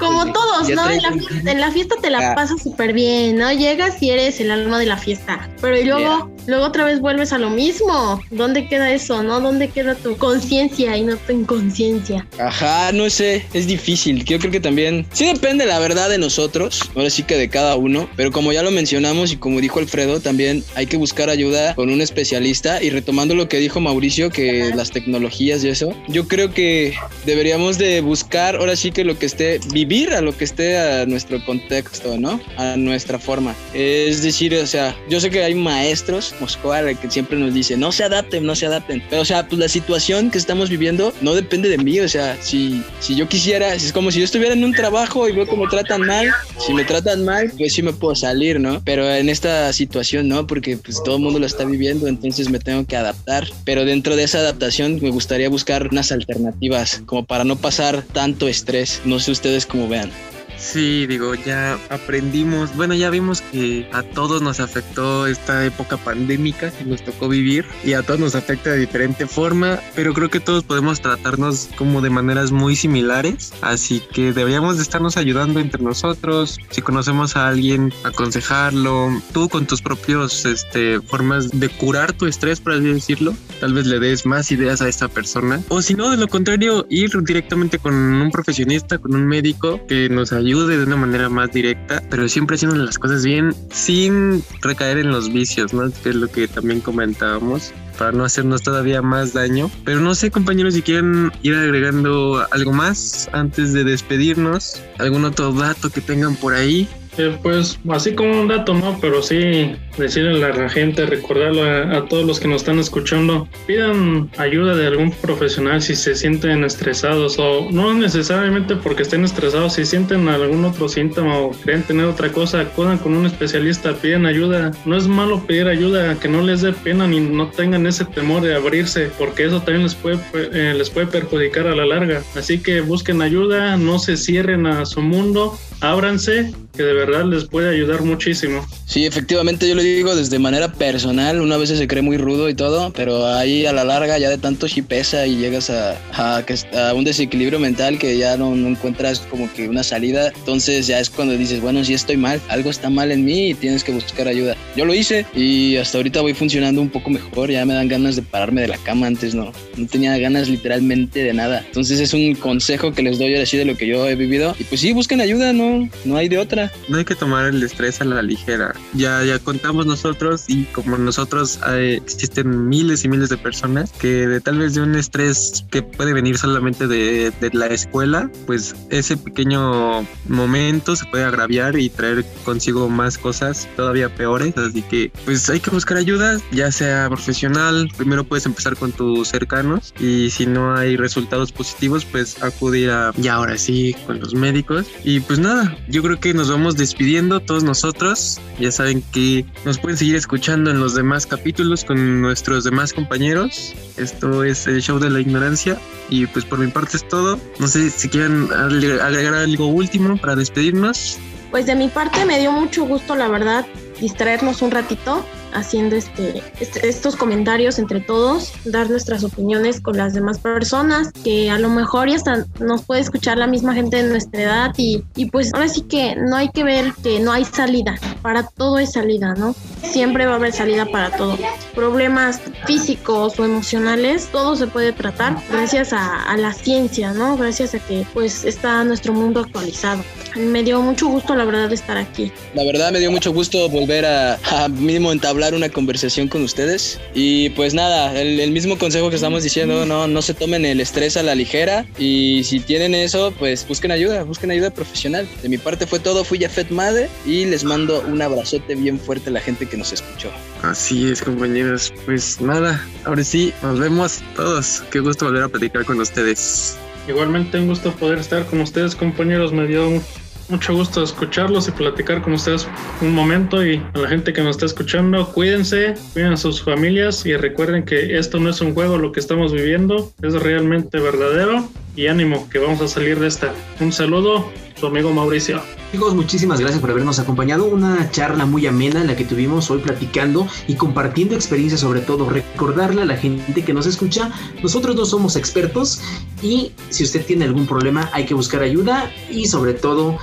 Como, 0.00 0.32
todos, 0.32 0.68
¿no? 0.70 0.90
En 0.90 1.02
la, 1.02 1.12
fiesta, 1.12 1.50
en 1.50 1.60
la 1.60 1.70
fiesta 1.70 1.94
te 2.00 2.10
la 2.10 2.32
Ah. 2.32 2.34
pasas 2.34 2.62
súper 2.62 2.92
bien, 2.92 3.36
¿no? 3.36 3.52
Llegas 3.52 4.02
y 4.02 4.10
eres 4.10 4.40
el 4.40 4.50
alma 4.50 4.78
de 4.78 4.86
la 4.86 4.96
fiesta. 4.96 5.48
Pero 5.60 5.78
y 5.78 5.84
luego, 5.84 6.30
luego 6.46 6.64
otra 6.64 6.84
vez 6.84 7.00
vuelves 7.00 7.32
a 7.32 7.38
lo 7.38 7.50
mismo. 7.50 8.20
¿Dónde 8.30 8.66
queda 8.68 8.92
eso, 8.92 9.22
no? 9.22 9.40
¿Dónde 9.40 9.68
queda 9.68 9.94
tu 9.94 10.16
conciencia 10.16 10.96
y 10.96 11.02
no 11.02 11.16
tu 11.16 11.32
inconsciencia? 11.32 12.26
Ajá, 12.38 12.92
no 12.92 13.08
sé, 13.10 13.46
es 13.52 13.66
difícil. 13.66 14.24
Yo 14.24 14.38
creo 14.38 14.50
que 14.50 14.60
también, 14.60 15.06
sí 15.12 15.26
depende 15.26 15.66
la 15.66 15.78
verdad 15.78 16.08
de 16.08 16.18
nosotros, 16.18 16.80
ahora 16.94 17.10
sí 17.10 17.22
que 17.22 17.36
de 17.36 17.48
cada 17.48 17.76
uno, 17.76 18.08
pero 18.16 18.32
como 18.32 18.52
ya 18.52 18.62
lo 18.62 18.70
mencionamos 18.70 19.32
y 19.32 19.36
como 19.36 19.60
dijo 19.60 19.78
Alfredo, 19.78 20.20
también 20.20 20.64
hay 20.74 20.86
que 20.86 20.96
buscar 20.96 21.30
ayuda 21.30 21.74
con 21.74 21.90
un 21.90 22.00
especialista 22.00 22.82
y 22.82 22.90
retomando 22.90 23.34
lo 23.34 23.48
que 23.48 23.58
dijo 23.58 23.80
Mauricio, 23.80 24.30
que 24.30 24.62
Ajá. 24.64 24.74
las 24.76 24.90
tecnologías 24.90 25.62
y 25.64 25.68
eso, 25.68 25.94
yo 26.08 26.26
creo 26.28 26.52
que 26.52 26.94
deberíamos 27.26 27.78
de 27.78 28.00
buscar 28.00 28.56
ahora 28.56 28.76
sí 28.76 28.90
que 28.92 29.04
lo 29.04 29.18
que 29.18 29.26
esté, 29.26 29.60
vivir 29.90 30.14
a 30.14 30.20
lo 30.20 30.36
que 30.36 30.44
esté 30.44 30.78
a 30.78 31.04
nuestro 31.04 31.44
contexto, 31.44 32.16
¿no? 32.16 32.40
A 32.56 32.76
nuestra 32.76 33.18
forma. 33.18 33.56
Es 33.74 34.22
decir, 34.22 34.54
o 34.54 34.66
sea, 34.66 34.96
yo 35.08 35.18
sé 35.18 35.30
que 35.30 35.42
hay 35.42 35.56
maestros, 35.56 36.32
Moscoa, 36.38 36.94
que 36.94 37.10
siempre 37.10 37.36
nos 37.36 37.52
dicen, 37.52 37.80
no 37.80 37.90
se 37.90 38.04
adapten, 38.04 38.46
no 38.46 38.54
se 38.54 38.66
adapten, 38.66 39.02
pero 39.10 39.22
o 39.22 39.24
sea, 39.24 39.48
pues 39.48 39.58
la 39.58 39.68
situación 39.68 40.30
que 40.30 40.38
estamos 40.38 40.70
viviendo 40.70 41.12
no 41.22 41.34
depende 41.34 41.68
de 41.68 41.78
mí, 41.78 41.98
o 41.98 42.08
sea, 42.08 42.36
si, 42.40 42.84
si 43.00 43.16
yo 43.16 43.28
quisiera, 43.28 43.74
es 43.74 43.92
como 43.92 44.12
si 44.12 44.20
yo 44.20 44.24
estuviera 44.24 44.54
en 44.54 44.62
un 44.62 44.72
trabajo 44.72 45.28
y 45.28 45.32
veo 45.32 45.46
me 45.56 45.66
tratan 45.66 46.02
mal, 46.02 46.28
si 46.64 46.72
me 46.72 46.84
tratan 46.84 47.24
mal, 47.24 47.52
pues 47.58 47.72
sí 47.72 47.82
me 47.82 47.92
puedo 47.92 48.14
salir, 48.14 48.60
¿no? 48.60 48.80
Pero 48.84 49.12
en 49.12 49.28
esta 49.28 49.72
situación 49.72 50.28
no, 50.28 50.46
porque 50.46 50.76
pues 50.76 51.02
todo 51.02 51.16
el 51.16 51.22
mundo 51.22 51.40
lo 51.40 51.46
está 51.46 51.64
viviendo, 51.64 52.06
entonces 52.06 52.48
me 52.48 52.60
tengo 52.60 52.86
que 52.86 52.96
adaptar, 52.96 53.48
pero 53.64 53.84
dentro 53.84 54.14
de 54.14 54.22
esa 54.22 54.38
adaptación 54.38 55.00
me 55.02 55.10
gustaría 55.10 55.48
buscar 55.48 55.88
unas 55.90 56.12
alternativas, 56.12 57.02
como 57.06 57.24
para 57.24 57.42
no 57.42 57.56
pasar 57.56 58.04
tanto 58.12 58.46
estrés, 58.46 59.02
no 59.04 59.18
sé 59.18 59.32
ustedes 59.32 59.66
cómo 59.66 59.79
we'll. 59.86 60.29
Sí, 60.60 61.06
digo, 61.06 61.34
ya 61.34 61.78
aprendimos, 61.88 62.76
bueno, 62.76 62.94
ya 62.94 63.08
vimos 63.08 63.40
que 63.40 63.88
a 63.92 64.02
todos 64.02 64.42
nos 64.42 64.60
afectó 64.60 65.26
esta 65.26 65.64
época 65.64 65.96
pandémica 65.96 66.70
que 66.70 66.84
nos 66.84 67.02
tocó 67.02 67.28
vivir 67.28 67.64
y 67.82 67.94
a 67.94 68.02
todos 68.02 68.20
nos 68.20 68.34
afecta 68.34 68.70
de 68.70 68.78
diferente 68.78 69.26
forma, 69.26 69.80
pero 69.96 70.12
creo 70.12 70.28
que 70.28 70.38
todos 70.38 70.62
podemos 70.62 71.00
tratarnos 71.00 71.70
como 71.76 72.02
de 72.02 72.10
maneras 72.10 72.52
muy 72.52 72.76
similares, 72.76 73.54
así 73.62 74.02
que 74.12 74.34
deberíamos 74.34 74.76
de 74.76 74.82
estarnos 74.82 75.16
ayudando 75.16 75.60
entre 75.60 75.82
nosotros, 75.82 76.58
si 76.68 76.82
conocemos 76.82 77.36
a 77.36 77.48
alguien, 77.48 77.92
aconsejarlo, 78.04 79.18
tú 79.32 79.48
con 79.48 79.66
tus 79.66 79.80
propios 79.80 80.44
este, 80.44 81.00
formas 81.00 81.58
de 81.58 81.70
curar 81.70 82.12
tu 82.12 82.26
estrés, 82.26 82.60
por 82.60 82.74
así 82.74 82.84
decirlo, 82.84 83.34
tal 83.60 83.72
vez 83.72 83.86
le 83.86 83.98
des 83.98 84.26
más 84.26 84.52
ideas 84.52 84.82
a 84.82 84.88
esta 84.88 85.08
persona, 85.08 85.62
o 85.68 85.80
si 85.80 85.94
no, 85.94 86.10
de 86.10 86.18
lo 86.18 86.28
contrario, 86.28 86.86
ir 86.90 87.10
directamente 87.22 87.78
con 87.78 87.94
un 87.94 88.30
profesionista, 88.30 88.98
con 88.98 89.14
un 89.14 89.26
médico 89.26 89.80
que 89.88 90.10
nos 90.10 90.34
ayude 90.34 90.49
de 90.58 90.82
una 90.82 90.96
manera 90.96 91.28
más 91.28 91.52
directa, 91.52 92.02
pero 92.10 92.28
siempre 92.28 92.56
haciendo 92.56 92.76
las 92.76 92.98
cosas 92.98 93.24
bien 93.24 93.54
sin 93.70 94.42
recaer 94.62 94.98
en 94.98 95.10
los 95.10 95.32
vicios, 95.32 95.72
¿no? 95.72 95.90
Que 96.02 96.10
es 96.10 96.16
lo 96.16 96.28
que 96.28 96.48
también 96.48 96.80
comentábamos 96.80 97.72
para 97.98 98.12
no 98.12 98.24
hacernos 98.24 98.62
todavía 98.62 99.00
más 99.00 99.32
daño. 99.32 99.70
Pero 99.84 100.00
no 100.00 100.14
sé, 100.14 100.30
compañeros, 100.30 100.74
si 100.74 100.82
quieren 100.82 101.30
ir 101.42 101.54
agregando 101.54 102.44
algo 102.50 102.72
más 102.72 103.28
antes 103.32 103.72
de 103.72 103.84
despedirnos, 103.84 104.82
algún 104.98 105.24
otro 105.24 105.52
dato 105.52 105.90
que 105.90 106.00
tengan 106.00 106.34
por 106.34 106.54
ahí. 106.54 106.88
Eh, 107.20 107.36
pues 107.42 107.78
así 107.90 108.14
como 108.14 108.40
un 108.40 108.48
dato, 108.48 108.72
¿no? 108.72 108.98
Pero 108.98 109.22
sí 109.22 109.72
decirle 109.98 110.42
a 110.42 110.48
la 110.48 110.68
gente, 110.70 111.04
recordarlo 111.04 111.62
a, 111.64 112.08
todos 112.08 112.24
los 112.24 112.40
que 112.40 112.48
nos 112.48 112.62
están 112.62 112.78
escuchando, 112.78 113.46
pidan 113.66 114.30
ayuda 114.38 114.74
de 114.74 114.86
algún 114.86 115.10
profesional 115.10 115.82
si 115.82 115.94
se 115.94 116.14
sienten 116.14 116.64
estresados 116.64 117.38
o 117.38 117.70
no 117.70 117.92
necesariamente 117.92 118.74
porque 118.76 119.02
estén 119.02 119.24
estresados, 119.24 119.74
si 119.74 119.84
sienten 119.84 120.28
algún 120.28 120.64
otro 120.64 120.88
síntoma 120.88 121.38
o 121.38 121.50
creen 121.50 121.82
tener 121.82 122.06
otra 122.06 122.32
cosa, 122.32 122.60
acudan 122.60 122.96
con 122.96 123.14
un 123.14 123.26
especialista, 123.26 123.92
pidan 123.94 124.24
ayuda. 124.24 124.70
No 124.86 124.96
es 124.96 125.06
malo 125.06 125.44
pedir 125.46 125.68
ayuda, 125.68 126.18
que 126.18 126.28
no 126.28 126.40
les 126.40 126.62
dé 126.62 126.72
pena 126.72 127.06
ni 127.06 127.20
no 127.20 127.48
tengan 127.48 127.86
ese 127.86 128.06
temor 128.06 128.40
de 128.42 128.54
abrirse, 128.54 129.10
porque 129.18 129.44
eso 129.44 129.60
también 129.60 129.82
les 129.82 129.94
puede, 129.94 130.18
eh, 130.34 130.74
les 130.74 130.88
puede 130.88 131.06
perjudicar 131.08 131.66
a 131.66 131.76
la 131.76 131.84
larga. 131.84 132.22
Así 132.34 132.62
que 132.62 132.80
busquen 132.80 133.20
ayuda, 133.20 133.76
no 133.76 133.98
se 133.98 134.16
cierren 134.16 134.66
a 134.66 134.86
su 134.86 135.02
mundo, 135.02 135.58
ábranse, 135.80 136.52
que 136.76 136.82
de 136.82 136.92
verdad 136.92 137.24
les 137.24 137.44
puede 137.44 137.70
ayudar 137.70 138.02
muchísimo. 138.02 138.66
Sí, 138.86 139.06
efectivamente 139.06 139.68
yo 139.68 139.74
lo 139.74 139.82
digo 139.82 140.14
desde 140.16 140.38
manera 140.38 140.72
personal, 140.72 141.40
una 141.40 141.56
vez 141.56 141.70
se 141.70 141.86
cree 141.86 142.02
muy 142.02 142.16
rudo 142.16 142.48
y 142.48 142.54
todo, 142.54 142.92
pero 142.92 143.26
ahí 143.26 143.66
a 143.66 143.72
la 143.72 143.84
larga 143.84 144.18
ya 144.18 144.30
de 144.30 144.38
tanto 144.38 144.68
sí 144.68 144.82
pesa 144.82 145.26
y 145.26 145.36
llegas 145.36 145.70
a, 145.70 145.96
a, 146.12 146.42
a 146.88 146.94
un 146.94 147.04
desequilibrio 147.04 147.58
mental 147.58 147.98
que 147.98 148.16
ya 148.18 148.36
no, 148.36 148.54
no 148.54 148.68
encuentras 148.68 149.20
como 149.20 149.52
que 149.52 149.68
una 149.68 149.82
salida, 149.82 150.32
entonces 150.36 150.86
ya 150.86 151.00
es 151.00 151.10
cuando 151.10 151.36
dices, 151.36 151.60
bueno, 151.60 151.84
sí 151.84 151.94
estoy 151.94 152.16
mal, 152.16 152.40
algo 152.48 152.70
está 152.70 152.90
mal 152.90 153.12
en 153.12 153.24
mí 153.24 153.50
y 153.50 153.54
tienes 153.54 153.84
que 153.84 153.92
buscar 153.92 154.26
ayuda. 154.28 154.56
Yo 154.76 154.84
lo 154.84 154.94
hice 154.94 155.26
y 155.34 155.76
hasta 155.76 155.98
ahorita 155.98 156.20
voy 156.20 156.34
funcionando 156.34 156.80
un 156.80 156.90
poco 156.90 157.10
mejor, 157.10 157.50
ya 157.50 157.64
me 157.64 157.74
dan 157.74 157.88
ganas 157.88 158.16
de 158.16 158.22
pararme 158.22 158.62
de 158.62 158.68
la 158.68 158.78
cama, 158.78 159.06
antes 159.06 159.34
no, 159.34 159.52
no 159.76 159.86
tenía 159.86 160.16
ganas 160.18 160.48
literalmente 160.48 161.22
de 161.22 161.32
nada. 161.32 161.62
Entonces 161.66 162.00
es 162.00 162.12
un 162.12 162.34
consejo 162.34 162.92
que 162.92 163.02
les 163.02 163.18
doy 163.18 163.34
ahora 163.34 163.46
sí 163.46 163.56
de 163.56 163.64
lo 163.64 163.76
que 163.76 163.86
yo 163.86 164.08
he 164.08 164.16
vivido 164.16 164.54
y 164.58 164.64
pues 164.64 164.80
sí, 164.80 164.92
busquen 164.92 165.20
ayuda, 165.20 165.52
no, 165.52 165.69
no 166.04 166.16
hay 166.16 166.28
de 166.28 166.38
otra. 166.38 166.70
No 166.88 166.98
hay 166.98 167.04
que 167.04 167.14
tomar 167.14 167.46
el 167.46 167.62
estrés 167.62 168.00
a 168.00 168.04
la 168.04 168.22
ligera. 168.22 168.74
Ya, 168.94 169.22
ya 169.24 169.38
contamos 169.38 169.86
nosotros 169.86 170.44
y 170.48 170.64
como 170.64 170.98
nosotros 170.98 171.58
eh, 171.68 172.00
existen 172.02 172.68
miles 172.68 173.04
y 173.04 173.08
miles 173.08 173.28
de 173.28 173.36
personas 173.36 173.92
que 173.92 174.26
de 174.26 174.40
tal 174.40 174.58
vez 174.58 174.74
de 174.74 174.82
un 174.82 174.94
estrés 174.94 175.64
que 175.70 175.82
puede 175.82 176.12
venir 176.12 176.38
solamente 176.38 176.86
de, 176.86 177.32
de 177.40 177.50
la 177.52 177.66
escuela, 177.66 178.30
pues 178.46 178.74
ese 178.90 179.16
pequeño 179.16 180.06
momento 180.28 180.96
se 180.96 181.04
puede 181.06 181.24
agraviar 181.24 181.78
y 181.78 181.88
traer 181.90 182.24
consigo 182.44 182.88
más 182.88 183.18
cosas 183.18 183.68
todavía 183.76 184.14
peores. 184.14 184.56
Así 184.56 184.82
que 184.82 185.12
pues 185.24 185.48
hay 185.50 185.60
que 185.60 185.70
buscar 185.70 185.96
ayuda, 185.96 186.38
ya 186.52 186.70
sea 186.72 187.08
profesional. 187.08 187.90
Primero 187.96 188.24
puedes 188.24 188.46
empezar 188.46 188.76
con 188.76 188.92
tus 188.92 189.28
cercanos 189.28 189.94
y 189.98 190.30
si 190.30 190.46
no 190.46 190.74
hay 190.74 190.96
resultados 190.96 191.52
positivos, 191.52 192.04
pues 192.04 192.42
acudir 192.42 192.90
a 192.90 193.12
ya 193.16 193.34
ahora 193.34 193.58
sí 193.58 193.94
con 194.06 194.20
los 194.20 194.34
médicos. 194.34 194.86
Y 195.04 195.20
pues 195.20 195.38
nada, 195.38 195.59
yo 195.88 196.02
creo 196.02 196.20
que 196.20 196.34
nos 196.34 196.50
vamos 196.50 196.76
despidiendo 196.76 197.40
todos 197.40 197.62
nosotros. 197.64 198.40
Ya 198.58 198.70
saben 198.70 199.02
que 199.12 199.44
nos 199.64 199.78
pueden 199.78 199.96
seguir 199.98 200.16
escuchando 200.16 200.70
en 200.70 200.80
los 200.80 200.94
demás 200.94 201.26
capítulos 201.26 201.84
con 201.84 202.20
nuestros 202.20 202.64
demás 202.64 202.92
compañeros. 202.92 203.74
Esto 203.96 204.44
es 204.44 204.66
el 204.66 204.82
show 204.82 204.98
de 204.98 205.10
la 205.10 205.20
ignorancia. 205.20 205.78
Y 206.08 206.26
pues 206.26 206.44
por 206.44 206.58
mi 206.58 206.68
parte 206.68 206.96
es 206.96 207.06
todo. 207.08 207.38
No 207.58 207.68
sé 207.68 207.90
si 207.90 208.08
quieren 208.08 208.48
agre- 208.48 209.00
agregar 209.00 209.34
algo 209.34 209.66
último 209.66 210.16
para 210.16 210.36
despedirnos. 210.36 211.18
Pues 211.50 211.66
de 211.66 211.74
mi 211.74 211.88
parte 211.88 212.24
me 212.26 212.38
dio 212.38 212.52
mucho 212.52 212.84
gusto, 212.84 213.16
la 213.16 213.28
verdad, 213.28 213.66
distraernos 214.00 214.62
un 214.62 214.70
ratito 214.70 215.26
haciendo 215.52 215.96
este, 215.96 216.42
este- 216.60 216.88
estos 216.88 217.16
comentarios 217.16 217.78
entre 217.78 218.00
todos, 218.00 218.52
dar 218.64 218.90
nuestras 218.90 219.24
opiniones 219.24 219.80
con 219.80 219.96
las 219.96 220.14
demás 220.14 220.38
personas, 220.38 221.10
que 221.24 221.50
a 221.50 221.58
lo 221.58 221.68
mejor 221.68 222.08
ya 222.08 222.16
hasta 222.16 222.46
nos 222.60 222.82
puede 222.84 223.00
escuchar 223.00 223.38
la 223.38 223.46
misma 223.46 223.74
gente 223.74 224.02
de 224.02 224.08
nuestra 224.08 224.42
edad 224.42 224.70
y, 224.76 225.04
y 225.16 225.26
pues 225.26 225.52
ahora 225.54 225.68
sí 225.68 225.82
que 225.82 226.16
no 226.16 226.36
hay 226.36 226.48
que 226.50 226.64
ver 226.64 226.92
que 227.02 227.20
no 227.20 227.32
hay 227.32 227.44
salida, 227.44 227.98
para 228.22 228.42
todo 228.44 228.76
hay 228.76 228.86
salida, 228.86 229.34
¿no? 229.34 229.54
Siempre 229.82 230.26
va 230.26 230.32
a 230.32 230.36
haber 230.36 230.52
salida 230.52 230.86
para 230.86 231.10
todo. 231.16 231.36
Problemas 231.74 232.40
físicos 232.66 233.38
o 233.38 233.44
emocionales, 233.44 234.28
todo 234.30 234.56
se 234.56 234.66
puede 234.66 234.92
tratar 234.92 235.36
gracias 235.50 235.92
a, 235.92 236.22
a 236.24 236.36
la 236.36 236.52
ciencia, 236.52 237.12
¿no? 237.12 237.36
Gracias 237.36 237.74
a 237.74 237.78
que 237.78 238.06
pues 238.12 238.44
está 238.44 238.84
nuestro 238.84 239.12
mundo 239.12 239.40
actualizado. 239.40 240.02
Me 240.36 240.62
dio 240.62 240.80
mucho 240.80 241.08
gusto, 241.08 241.34
la 241.34 241.44
verdad, 241.44 241.72
estar 241.72 241.96
aquí. 241.96 242.30
La 242.54 242.62
verdad 242.64 242.92
me 242.92 243.00
dio 243.00 243.10
mucho 243.10 243.32
gusto 243.32 243.68
volver 243.68 244.04
a, 244.06 244.38
a 244.50 244.68
mínimo 244.68 245.10
entablar 245.40 245.54
una 245.54 245.70
conversación 245.70 246.28
con 246.28 246.42
ustedes. 246.42 247.00
Y 247.14 247.50
pues 247.50 247.72
nada, 247.72 248.18
el, 248.20 248.40
el 248.40 248.50
mismo 248.50 248.78
consejo 248.78 249.08
que 249.08 249.16
estamos 249.16 249.42
diciendo, 249.42 249.86
no, 249.86 250.06
no 250.06 250.22
se 250.22 250.34
tomen 250.34 250.64
el 250.66 250.80
estrés 250.80 251.16
a 251.16 251.22
la 251.22 251.34
ligera. 251.34 251.86
Y 251.98 252.42
si 252.44 252.60
tienen 252.60 252.94
eso, 252.94 253.32
pues 253.38 253.66
busquen 253.66 253.90
ayuda, 253.90 254.22
busquen 254.24 254.50
ayuda 254.50 254.70
profesional. 254.70 255.26
De 255.42 255.48
mi 255.48 255.56
parte 255.56 255.86
fue 255.86 255.98
todo, 255.98 256.24
fui 256.24 256.38
Jafet 256.38 256.70
Made 256.70 257.08
y 257.24 257.46
les 257.46 257.64
mando 257.64 258.02
un 258.06 258.20
abrazote 258.20 258.74
bien 258.74 258.98
fuerte 258.98 259.30
a 259.30 259.32
la 259.32 259.40
gente 259.40 259.66
que 259.66 259.76
nos 259.76 259.92
escuchó. 259.92 260.30
Así 260.62 261.10
es, 261.10 261.22
compañeros. 261.22 261.92
Pues 262.04 262.40
nada, 262.40 262.84
ahora 263.04 263.24
sí, 263.24 263.52
nos 263.62 263.78
vemos 263.78 264.20
todos. 264.36 264.82
Qué 264.90 265.00
gusto 265.00 265.24
volver 265.24 265.44
a 265.44 265.48
platicar 265.48 265.84
con 265.86 266.00
ustedes. 266.00 266.76
Igualmente 267.08 267.58
un 267.58 267.68
gusto 267.68 267.92
poder 267.92 268.18
estar 268.18 268.44
con 268.44 268.60
ustedes, 268.60 268.94
compañeros. 268.94 269.52
Me 269.52 269.66
dio 269.66 270.02
mucho 270.50 270.74
gusto 270.74 271.02
escucharlos 271.02 271.68
y 271.68 271.70
platicar 271.70 272.22
con 272.22 272.32
ustedes 272.32 272.66
un 273.00 273.14
momento 273.14 273.64
y 273.64 273.82
a 273.94 273.98
la 273.98 274.08
gente 274.08 274.32
que 274.32 274.42
nos 274.42 274.56
está 274.56 274.66
escuchando, 274.66 275.32
cuídense, 275.32 275.94
cuiden 276.12 276.32
a 276.32 276.36
sus 276.36 276.62
familias 276.62 277.24
y 277.24 277.36
recuerden 277.36 277.84
que 277.84 278.18
esto 278.18 278.38
no 278.40 278.50
es 278.50 278.60
un 278.60 278.74
juego, 278.74 278.98
lo 278.98 279.12
que 279.12 279.20
estamos 279.20 279.52
viviendo 279.52 280.12
es 280.22 280.34
realmente 280.34 280.98
verdadero 280.98 281.68
y 281.96 282.06
ánimo 282.06 282.48
que 282.50 282.58
vamos 282.58 282.80
a 282.80 282.88
salir 282.88 283.18
de 283.18 283.28
esta. 283.28 283.52
Un 283.80 283.92
saludo, 283.92 284.50
amigo 284.86 285.12
Mauricio. 285.12 285.60
Chicos, 285.92 286.14
muchísimas 286.14 286.60
gracias 286.60 286.80
por 286.80 286.90
habernos 286.90 287.18
acompañado. 287.18 287.66
Una 287.66 288.10
charla 288.10 288.46
muy 288.46 288.66
amena 288.66 289.04
la 289.04 289.16
que 289.16 289.24
tuvimos 289.24 289.70
hoy 289.70 289.80
platicando 289.80 290.46
y 290.68 290.74
compartiendo 290.74 291.34
experiencias, 291.34 291.80
sobre 291.80 292.00
todo 292.00 292.28
recordarle 292.28 293.02
a 293.02 293.04
la 293.04 293.16
gente 293.16 293.64
que 293.64 293.72
nos 293.72 293.86
escucha, 293.86 294.30
nosotros 294.62 294.96
no 294.96 295.04
somos 295.04 295.36
expertos 295.36 296.00
y 296.42 296.72
si 296.88 297.04
usted 297.04 297.24
tiene 297.24 297.44
algún 297.44 297.66
problema 297.66 298.08
hay 298.12 298.24
que 298.24 298.34
buscar 298.34 298.62
ayuda 298.62 299.10
y 299.30 299.46
sobre 299.46 299.74
todo 299.74 300.18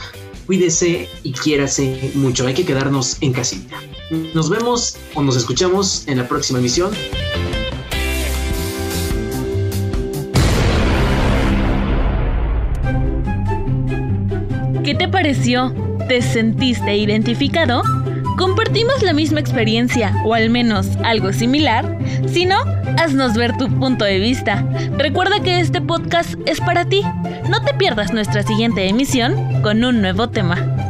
cuídese 0.45 1.09
y 1.23 1.33
quiérase 1.33 2.11
mucho. 2.15 2.47
Hay 2.47 2.53
que 2.53 2.65
quedarnos 2.65 3.17
en 3.21 3.33
casita. 3.33 3.77
Nos 4.33 4.49
vemos 4.49 4.97
o 5.13 5.21
nos 5.21 5.35
escuchamos 5.35 6.07
en 6.07 6.17
la 6.17 6.27
próxima 6.27 6.59
emisión. 6.59 6.91
¿Qué 14.87 14.95
te 14.95 15.09
pareció? 15.09 15.75
¿Te 16.07 16.21
sentiste 16.21 16.95
identificado? 16.95 17.81
¿Compartimos 18.37 19.03
la 19.03 19.11
misma 19.11 19.41
experiencia 19.41 20.13
o 20.23 20.33
al 20.33 20.49
menos 20.49 20.95
algo 21.03 21.33
similar? 21.33 21.97
Si 22.25 22.45
no, 22.45 22.55
haznos 22.97 23.33
ver 23.33 23.57
tu 23.57 23.67
punto 23.67 24.05
de 24.05 24.19
vista. 24.19 24.65
Recuerda 24.97 25.41
que 25.41 25.59
este 25.59 25.81
podcast 25.81 26.35
es 26.45 26.61
para 26.61 26.85
ti. 26.85 27.01
No 27.49 27.61
te 27.65 27.73
pierdas 27.73 28.13
nuestra 28.13 28.43
siguiente 28.43 28.87
emisión 28.87 29.61
con 29.61 29.83
un 29.83 29.99
nuevo 29.99 30.29
tema. 30.29 30.86